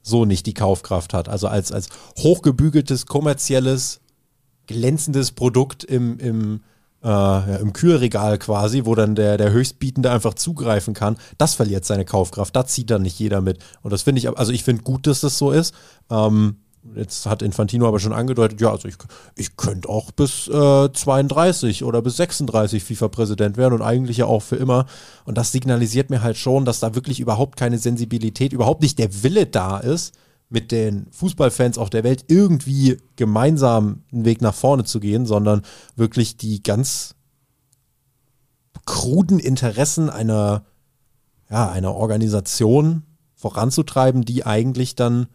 so 0.00 0.24
nicht 0.24 0.46
die 0.46 0.54
Kaufkraft 0.54 1.12
hat. 1.12 1.28
Also 1.28 1.48
als, 1.48 1.72
als 1.72 1.90
hochgebügeltes, 2.18 3.04
kommerzielles, 3.04 4.00
glänzendes 4.66 5.32
Produkt 5.32 5.84
im, 5.84 6.18
im, 6.18 6.62
äh, 7.02 7.08
ja, 7.08 7.56
im 7.56 7.74
Kühlregal 7.74 8.38
quasi, 8.38 8.86
wo 8.86 8.94
dann 8.94 9.14
der, 9.14 9.36
der 9.36 9.50
Höchstbietende 9.50 10.10
einfach 10.10 10.34
zugreifen 10.34 10.94
kann, 10.94 11.18
das 11.36 11.54
verliert 11.54 11.84
seine 11.84 12.06
Kaufkraft. 12.06 12.56
Da 12.56 12.64
zieht 12.64 12.90
dann 12.90 13.02
nicht 13.02 13.18
jeder 13.18 13.42
mit. 13.42 13.58
Und 13.82 13.92
das 13.92 14.02
finde 14.02 14.20
ich, 14.20 14.38
also 14.38 14.52
ich 14.52 14.64
finde 14.64 14.84
gut, 14.84 15.06
dass 15.06 15.20
das 15.20 15.36
so 15.36 15.50
ist. 15.50 15.74
Ähm, 16.08 16.56
Jetzt 16.94 17.26
hat 17.26 17.42
Infantino 17.42 17.86
aber 17.86 18.00
schon 18.00 18.12
angedeutet, 18.12 18.60
ja, 18.60 18.70
also 18.70 18.88
ich, 18.88 18.96
ich 19.34 19.56
könnte 19.56 19.88
auch 19.88 20.10
bis 20.12 20.48
äh, 20.48 20.92
32 20.92 21.84
oder 21.84 22.00
bis 22.02 22.16
36 22.16 22.82
FIFA-Präsident 22.84 23.56
werden 23.56 23.74
und 23.74 23.82
eigentlich 23.82 24.18
ja 24.18 24.26
auch 24.26 24.42
für 24.42 24.56
immer. 24.56 24.86
Und 25.24 25.36
das 25.36 25.52
signalisiert 25.52 26.10
mir 26.10 26.22
halt 26.22 26.36
schon, 26.36 26.64
dass 26.64 26.80
da 26.80 26.94
wirklich 26.94 27.20
überhaupt 27.20 27.56
keine 27.56 27.78
Sensibilität, 27.78 28.52
überhaupt 28.52 28.82
nicht 28.82 28.98
der 28.98 29.22
Wille 29.22 29.46
da 29.46 29.78
ist, 29.78 30.14
mit 30.48 30.70
den 30.70 31.06
Fußballfans 31.10 31.76
auf 31.76 31.90
der 31.90 32.04
Welt 32.04 32.24
irgendwie 32.28 32.98
gemeinsam 33.16 34.04
einen 34.12 34.24
Weg 34.24 34.40
nach 34.40 34.54
vorne 34.54 34.84
zu 34.84 35.00
gehen, 35.00 35.26
sondern 35.26 35.62
wirklich 35.96 36.36
die 36.36 36.62
ganz 36.62 37.16
kruden 38.84 39.38
Interessen 39.38 40.08
einer, 40.08 40.64
ja, 41.50 41.68
einer 41.70 41.94
Organisation 41.94 43.02
voranzutreiben, 43.34 44.24
die 44.24 44.46
eigentlich 44.46 44.94
dann 44.94 45.26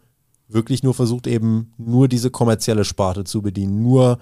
wirklich 0.52 0.82
nur 0.82 0.94
versucht, 0.94 1.26
eben 1.26 1.72
nur 1.78 2.08
diese 2.08 2.30
kommerzielle 2.30 2.84
Sparte 2.84 3.24
zu 3.24 3.42
bedienen. 3.42 3.82
Nur 3.82 4.18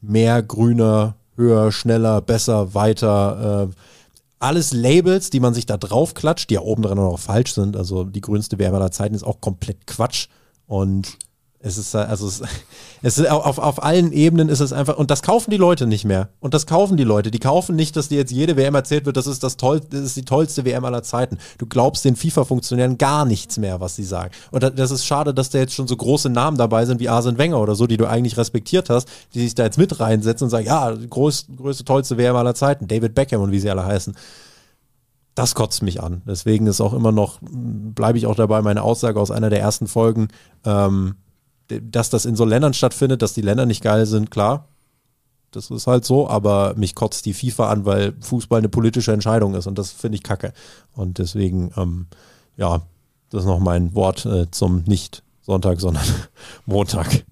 mehr, 0.00 0.42
grüner, 0.42 1.16
höher, 1.36 1.72
schneller, 1.72 2.20
besser, 2.20 2.74
weiter. 2.74 3.68
Äh, 3.70 3.74
alles 4.38 4.72
Labels, 4.72 5.30
die 5.30 5.40
man 5.40 5.54
sich 5.54 5.66
da 5.66 5.76
drauf 5.76 6.14
klatscht, 6.14 6.50
die 6.50 6.54
ja 6.54 6.60
oben 6.60 6.82
dran 6.82 6.98
auch 6.98 7.18
falsch 7.18 7.54
sind. 7.54 7.76
Also 7.76 8.04
die 8.04 8.20
grünste 8.20 8.58
Werbe 8.58 8.76
aller 8.76 8.90
Zeiten 8.90 9.14
ist 9.14 9.22
auch 9.22 9.40
komplett 9.40 9.86
Quatsch. 9.86 10.28
Und 10.66 11.18
es 11.62 11.78
ist 11.78 11.94
also 11.94 12.26
es, 12.26 12.42
ist 13.02 13.28
auf, 13.30 13.58
auf 13.58 13.82
allen 13.82 14.12
Ebenen 14.12 14.48
ist 14.48 14.60
es 14.60 14.72
einfach 14.72 14.96
und 14.96 15.10
das 15.10 15.22
kaufen 15.22 15.50
die 15.50 15.56
Leute 15.56 15.86
nicht 15.86 16.04
mehr 16.04 16.28
und 16.40 16.54
das 16.54 16.66
kaufen 16.66 16.96
die 16.96 17.04
Leute. 17.04 17.30
Die 17.30 17.38
kaufen 17.38 17.76
nicht, 17.76 17.96
dass 17.96 18.08
dir 18.08 18.18
jetzt 18.18 18.32
jede 18.32 18.56
WM 18.56 18.74
erzählt 18.74 19.06
wird, 19.06 19.16
das 19.16 19.26
ist 19.26 19.42
das 19.42 19.56
toll, 19.56 19.80
das 19.90 20.00
ist 20.00 20.16
die 20.16 20.24
tollste 20.24 20.64
WM 20.64 20.84
aller 20.84 21.02
Zeiten. 21.02 21.38
Du 21.58 21.66
glaubst 21.66 22.04
den 22.04 22.16
FIFA-Funktionären 22.16 22.98
gar 22.98 23.24
nichts 23.24 23.58
mehr, 23.58 23.80
was 23.80 23.96
sie 23.96 24.04
sagen. 24.04 24.32
Und 24.50 24.62
das 24.76 24.90
ist 24.90 25.06
schade, 25.06 25.32
dass 25.32 25.50
da 25.50 25.58
jetzt 25.58 25.74
schon 25.74 25.86
so 25.86 25.96
große 25.96 26.30
Namen 26.30 26.58
dabei 26.58 26.84
sind 26.84 27.00
wie 27.00 27.08
Arsene 27.08 27.38
Wenger 27.38 27.60
oder 27.60 27.74
so, 27.74 27.86
die 27.86 27.96
du 27.96 28.06
eigentlich 28.06 28.36
respektiert 28.36 28.90
hast, 28.90 29.08
die 29.34 29.40
sich 29.40 29.54
da 29.54 29.64
jetzt 29.64 29.78
mit 29.78 30.00
reinsetzen 30.00 30.46
und 30.46 30.50
sagen, 30.50 30.66
ja, 30.66 30.92
groß, 30.92 31.46
größte 31.56 31.84
tollste 31.84 32.18
WM 32.18 32.36
aller 32.36 32.54
Zeiten, 32.54 32.88
David 32.88 33.14
Beckham 33.14 33.40
und 33.40 33.52
wie 33.52 33.60
sie 33.60 33.70
alle 33.70 33.86
heißen 33.86 34.14
das 35.34 35.54
kotzt 35.54 35.82
mich 35.82 36.02
an. 36.02 36.22
Deswegen 36.26 36.66
ist 36.66 36.80
auch 36.80 36.92
immer 36.92 37.12
noch, 37.12 37.38
bleibe 37.40 38.18
ich 38.18 38.26
auch 38.26 38.34
dabei, 38.34 38.60
meine 38.62 38.82
Aussage 38.82 39.18
aus 39.18 39.30
einer 39.30 39.50
der 39.50 39.60
ersten 39.60 39.86
Folgen, 39.86 40.28
ähm, 40.64 41.14
dass 41.80 42.10
das 42.10 42.24
in 42.24 42.36
so 42.36 42.44
Ländern 42.44 42.74
stattfindet, 42.74 43.22
dass 43.22 43.34
die 43.34 43.42
Länder 43.42 43.66
nicht 43.66 43.82
geil 43.82 44.06
sind, 44.06 44.30
klar. 44.30 44.68
Das 45.50 45.70
ist 45.70 45.86
halt 45.86 46.04
so, 46.04 46.28
aber 46.28 46.74
mich 46.76 46.94
kotzt 46.94 47.26
die 47.26 47.34
FIFA 47.34 47.68
an, 47.68 47.84
weil 47.84 48.14
Fußball 48.20 48.58
eine 48.58 48.70
politische 48.70 49.12
Entscheidung 49.12 49.54
ist 49.54 49.66
und 49.66 49.78
das 49.78 49.90
finde 49.90 50.16
ich 50.16 50.22
kacke. 50.22 50.52
Und 50.94 51.18
deswegen, 51.18 51.70
ähm, 51.76 52.06
ja, 52.56 52.80
das 53.30 53.42
ist 53.42 53.46
noch 53.46 53.60
mein 53.60 53.94
Wort 53.94 54.24
äh, 54.24 54.50
zum 54.50 54.82
nicht 54.86 55.22
Sonntag, 55.42 55.80
sondern 55.80 56.04
Montag. 56.66 57.24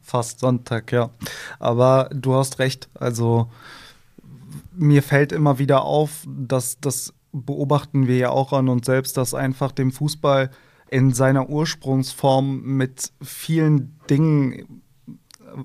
Fast 0.00 0.40
Sonntag, 0.40 0.92
ja. 0.92 1.10
Aber 1.58 2.08
du 2.12 2.34
hast 2.34 2.60
recht. 2.60 2.88
Also 2.94 3.48
mir 4.72 5.02
fällt 5.02 5.32
immer 5.32 5.58
wieder 5.58 5.82
auf, 5.82 6.26
dass 6.26 6.78
das 6.80 7.12
beobachten 7.32 8.06
wir 8.06 8.16
ja 8.16 8.30
auch 8.30 8.52
an 8.52 8.68
uns 8.68 8.86
selbst, 8.86 9.16
dass 9.16 9.34
einfach 9.34 9.72
dem 9.72 9.90
Fußball 9.90 10.50
in 10.94 11.12
seiner 11.12 11.50
Ursprungsform 11.50 12.62
mit 12.62 13.10
vielen 13.20 13.98
Dingen 14.08 14.80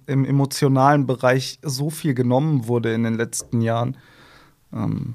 im 0.08 0.26
emotionalen 0.26 1.06
Bereich 1.06 1.60
so 1.62 1.92
viel 1.92 2.16
genommen 2.16 2.68
wurde 2.68 2.96
in 2.96 3.04
den 3.04 3.14
letzten 3.14 3.62
Jahren. 3.62 3.96
Ähm, 4.74 5.14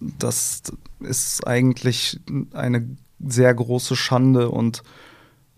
das 0.00 0.62
ist 0.98 1.46
eigentlich 1.46 2.18
eine 2.52 2.96
sehr 3.20 3.54
große 3.54 3.94
Schande 3.94 4.50
und 4.50 4.82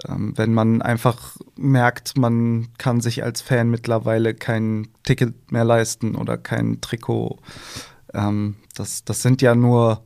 ähm, 0.07 0.35
wenn 0.37 0.53
man 0.53 0.83
einfach 0.83 1.39
merkt, 1.57 2.19
man 2.19 2.69
kann 2.77 3.01
sich 3.01 3.25
als 3.25 3.41
Fan 3.41 3.71
mittlerweile 3.71 4.35
kein 4.35 4.89
Ticket 5.05 5.51
mehr 5.51 5.65
leisten 5.65 6.15
oder 6.15 6.37
kein 6.37 6.83
Trikot. 6.83 7.39
Ähm, 8.13 8.57
das, 8.75 9.07
das 9.07 9.23
sind 9.23 9.41
ja 9.41 9.55
nur 9.55 10.05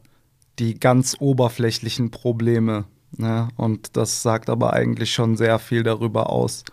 die 0.61 0.79
ganz 0.79 1.17
oberflächlichen 1.19 2.13
Probleme. 2.13 2.85
Ne? 3.19 3.49
Und 3.57 3.97
das 3.97 4.23
sagt 4.23 4.49
aber 4.49 4.73
eigentlich 4.73 5.12
schon 5.12 5.37
sehr 5.37 5.59
viel 5.59 5.83
darüber 5.83 6.31
aus, 6.31 6.64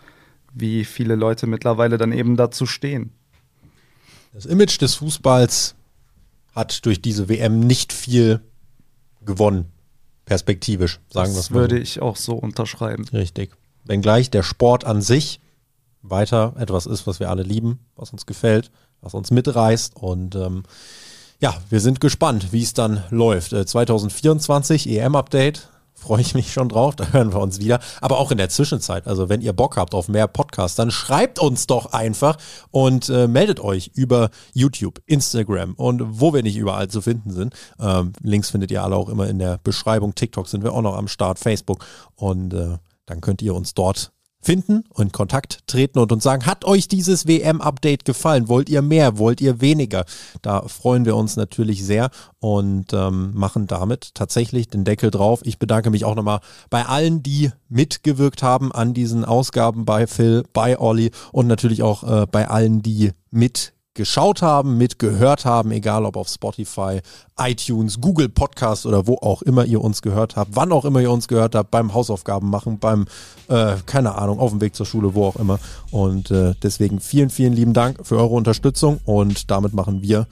wie 0.52 0.84
viele 0.84 1.14
Leute 1.14 1.46
mittlerweile 1.46 1.98
dann 1.98 2.12
eben 2.12 2.36
dazu 2.36 2.66
stehen. 2.66 3.10
Das 4.32 4.46
Image 4.46 4.80
des 4.80 4.94
Fußballs 4.96 5.74
hat 6.54 6.84
durch 6.86 7.02
diese 7.02 7.28
WM 7.28 7.60
nicht 7.60 7.92
viel 7.92 8.40
gewonnen 9.24 9.72
perspektivisch, 10.26 11.00
sagen 11.08 11.32
wir 11.32 11.40
es 11.40 11.50
mal. 11.50 11.60
würde 11.60 11.78
ich 11.78 12.02
auch 12.02 12.16
so 12.16 12.34
unterschreiben. 12.34 13.06
Richtig. 13.12 13.52
Wenngleich 13.84 14.30
der 14.30 14.42
Sport 14.42 14.84
an 14.84 15.00
sich 15.00 15.40
weiter 16.02 16.54
etwas 16.58 16.86
ist, 16.86 17.06
was 17.06 17.20
wir 17.20 17.30
alle 17.30 17.42
lieben, 17.42 17.78
was 17.94 18.10
uns 18.10 18.26
gefällt, 18.26 18.70
was 19.00 19.14
uns 19.14 19.30
mitreißt 19.30 19.96
und 19.96 20.34
ähm, 20.34 20.64
ja, 21.38 21.54
wir 21.68 21.80
sind 21.80 22.00
gespannt, 22.00 22.52
wie 22.52 22.62
es 22.62 22.72
dann 22.72 23.04
läuft. 23.10 23.52
Äh, 23.52 23.66
2024 23.66 24.88
EM-Update 24.88 25.68
freue 25.96 26.20
ich 26.20 26.34
mich 26.34 26.52
schon 26.52 26.68
drauf. 26.68 26.94
Da 26.96 27.08
hören 27.08 27.32
wir 27.32 27.40
uns 27.40 27.58
wieder. 27.58 27.80
Aber 28.00 28.18
auch 28.18 28.30
in 28.30 28.38
der 28.38 28.48
Zwischenzeit, 28.48 29.06
also 29.06 29.28
wenn 29.28 29.40
ihr 29.40 29.52
Bock 29.52 29.76
habt 29.76 29.94
auf 29.94 30.08
mehr 30.08 30.28
Podcasts, 30.28 30.76
dann 30.76 30.90
schreibt 30.90 31.38
uns 31.38 31.66
doch 31.66 31.92
einfach 31.92 32.36
und 32.70 33.08
äh, 33.08 33.26
meldet 33.26 33.60
euch 33.60 33.90
über 33.94 34.30
YouTube, 34.52 35.00
Instagram 35.06 35.74
und 35.74 36.20
wo 36.20 36.32
wir 36.32 36.42
nicht 36.42 36.56
überall 36.56 36.88
zu 36.88 37.00
finden 37.00 37.32
sind. 37.32 37.54
Ähm, 37.80 38.12
Links 38.22 38.50
findet 38.50 38.70
ihr 38.70 38.82
alle 38.82 38.96
auch 38.96 39.08
immer 39.08 39.28
in 39.28 39.38
der 39.38 39.58
Beschreibung. 39.62 40.14
TikTok 40.14 40.48
sind 40.48 40.62
wir 40.62 40.72
auch 40.72 40.82
noch 40.82 40.96
am 40.96 41.08
Start, 41.08 41.38
Facebook 41.38 41.84
und 42.14 42.52
äh, 42.52 42.78
dann 43.06 43.20
könnt 43.20 43.42
ihr 43.42 43.54
uns 43.54 43.74
dort 43.74 44.12
finden 44.40 44.84
und 44.90 45.06
in 45.06 45.12
Kontakt 45.12 45.66
treten 45.66 45.98
und 45.98 46.12
uns 46.12 46.22
sagen, 46.22 46.46
hat 46.46 46.64
euch 46.64 46.88
dieses 46.88 47.26
WM-Update 47.26 48.04
gefallen? 48.04 48.48
Wollt 48.48 48.68
ihr 48.68 48.82
mehr? 48.82 49.18
Wollt 49.18 49.40
ihr 49.40 49.60
weniger? 49.60 50.04
Da 50.42 50.62
freuen 50.68 51.04
wir 51.04 51.16
uns 51.16 51.36
natürlich 51.36 51.84
sehr 51.84 52.10
und 52.38 52.92
ähm, 52.92 53.32
machen 53.34 53.66
damit 53.66 54.14
tatsächlich 54.14 54.68
den 54.68 54.84
Deckel 54.84 55.10
drauf. 55.10 55.40
Ich 55.44 55.58
bedanke 55.58 55.90
mich 55.90 56.04
auch 56.04 56.14
nochmal 56.14 56.40
bei 56.70 56.86
allen, 56.86 57.22
die 57.22 57.50
mitgewirkt 57.68 58.42
haben 58.42 58.72
an 58.72 58.94
diesen 58.94 59.24
Ausgaben 59.24 59.84
bei 59.84 60.06
Phil, 60.06 60.44
bei 60.52 60.78
Olli 60.78 61.10
und 61.32 61.46
natürlich 61.46 61.82
auch 61.82 62.02
äh, 62.04 62.26
bei 62.30 62.48
allen, 62.48 62.82
die 62.82 63.12
mit 63.30 63.75
geschaut 63.96 64.42
haben, 64.42 64.78
mitgehört 64.78 65.44
haben, 65.44 65.72
egal 65.72 66.04
ob 66.04 66.16
auf 66.16 66.28
Spotify, 66.28 67.00
iTunes, 67.38 68.00
Google 68.00 68.28
Podcast 68.28 68.86
oder 68.86 69.06
wo 69.08 69.14
auch 69.16 69.42
immer 69.42 69.64
ihr 69.64 69.80
uns 69.80 70.02
gehört 70.02 70.36
habt, 70.36 70.52
wann 70.54 70.70
auch 70.70 70.84
immer 70.84 71.00
ihr 71.00 71.10
uns 71.10 71.26
gehört 71.26 71.56
habt, 71.56 71.72
beim 71.72 71.92
Hausaufgaben 71.92 72.48
machen, 72.48 72.78
beim, 72.78 73.06
äh, 73.48 73.74
keine 73.86 74.14
Ahnung, 74.14 74.38
auf 74.38 74.50
dem 74.50 74.60
Weg 74.60 74.76
zur 74.76 74.86
Schule, 74.86 75.14
wo 75.14 75.26
auch 75.26 75.36
immer. 75.36 75.58
Und 75.90 76.30
äh, 76.30 76.54
deswegen 76.62 77.00
vielen, 77.00 77.30
vielen 77.30 77.54
lieben 77.54 77.72
Dank 77.72 78.06
für 78.06 78.16
eure 78.16 78.34
Unterstützung 78.34 79.00
und 79.04 79.50
damit 79.50 79.74
machen 79.74 80.02
wir 80.02 80.28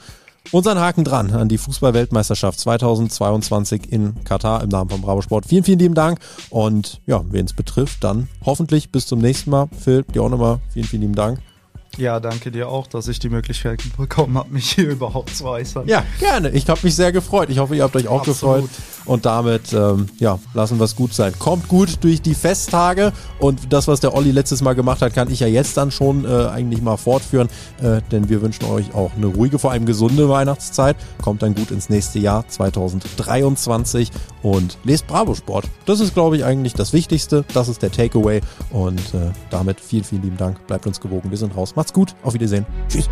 unseren 0.53 0.79
Haken 0.79 1.05
dran 1.05 1.31
an 1.33 1.49
die 1.49 1.59
Fußball-Weltmeisterschaft 1.59 2.61
2022 2.61 3.91
in 3.91 4.23
Katar 4.25 4.62
im 4.62 4.69
Namen 4.69 4.91
von 4.91 5.01
Bravo 5.01 5.23
Sport. 5.23 5.47
Vielen, 5.47 5.65
vielen 5.65 5.79
lieben 5.79 5.95
Dank 5.95 6.21
und 6.51 7.01
ja, 7.07 7.23
wen 7.31 7.47
es 7.47 7.55
betrifft, 7.55 8.05
dann 8.05 8.29
hoffentlich 8.45 8.91
bis 8.93 9.07
zum 9.07 9.21
nächsten 9.21 9.51
Mal. 9.51 9.69
Phil, 9.79 10.03
dir 10.03 10.23
auch 10.23 10.29
nochmal 10.29 10.61
vielen, 10.73 10.87
vielen 10.87 11.03
lieben 11.03 11.15
Dank. 11.15 11.54
Ja, 11.97 12.21
danke 12.21 12.51
dir 12.51 12.69
auch, 12.69 12.87
dass 12.87 13.09
ich 13.09 13.19
die 13.19 13.29
Möglichkeit 13.29 13.83
bekommen 13.97 14.37
habe, 14.37 14.53
mich 14.53 14.73
hier 14.73 14.89
überhaupt 14.91 15.37
zu 15.37 15.45
äußern. 15.47 15.87
Ja, 15.87 16.05
gerne. 16.19 16.51
Ich 16.51 16.69
habe 16.69 16.81
mich 16.83 16.95
sehr 16.95 17.13
gefreut. 17.13 17.51
Ich 17.51 17.59
hoffe, 17.59 17.77
ihr 17.77 17.83
habt 17.83 17.97
euch 17.97 18.09
auch 18.09 18.27
Absolut. 18.27 18.63
gefreut. 18.63 18.71
Und 19.05 19.27
damit, 19.27 19.73
ähm, 19.73 20.07
ja, 20.19 20.39
lassen 20.55 20.79
wir 20.79 20.85
es 20.85 20.97
gut 20.97 21.13
sein. 21.13 21.35
Kommt 21.39 21.69
gut 21.69 22.03
durch 22.03 22.23
die 22.23 22.35
Festtage. 22.35 23.13
Und 23.39 23.73
das, 23.73 23.87
was 23.87 24.01
der 24.01 24.15
Olli 24.15 24.31
letztes 24.31 24.63
Mal 24.63 24.75
gemacht 24.75 25.03
hat, 25.03 25.15
kann 25.15 25.31
ich 25.31 25.41
ja 25.41 25.47
jetzt 25.47 25.77
dann 25.77 25.91
schon 25.91 26.25
äh, 26.25 26.47
eigentlich 26.47 26.81
mal 26.81 26.97
fortführen. 26.97 27.49
Äh, 27.83 28.01
denn 28.11 28.29
wir 28.29 28.41
wünschen 28.41 28.65
euch 28.65 28.95
auch 28.95 29.13
eine 29.15 29.27
ruhige, 29.27 29.59
vor 29.59 29.73
allem 29.73 29.85
gesunde 29.85 30.29
Weihnachtszeit. 30.29 30.97
Kommt 31.23 31.43
dann 31.43 31.55
gut 31.55 31.71
ins 31.71 31.91
nächste 31.91 32.19
Jahr 32.19 32.49
2023 32.49 34.11
und 34.43 34.79
lest 34.85 35.07
Bravo 35.07 35.35
Sport. 35.35 35.67
Das 35.85 36.01
ist, 36.01 36.15
glaube 36.15 36.37
ich, 36.37 36.45
eigentlich 36.45 36.73
das 36.73 36.93
Wichtigste. 36.93 37.45
Das 37.53 37.69
ist 37.69 37.83
der 37.83 37.93
Takeaway. 37.93 38.41
Und 38.71 39.01
äh, 39.15 39.33
damit 39.51 39.81
vielen, 39.81 40.05
vielen 40.05 40.23
lieben 40.23 40.37
Dank. 40.39 40.67
Bleibt 40.67 40.87
uns 40.87 41.01
gewogen. 41.01 41.31
Wir 41.31 41.39
sind 41.39 41.55
raus. 41.57 41.77
Macht's 41.85 41.93
gut. 41.93 42.14
Auf 42.22 42.32
Wiedersehen. 42.32 42.64
Tschüss. 42.89 43.11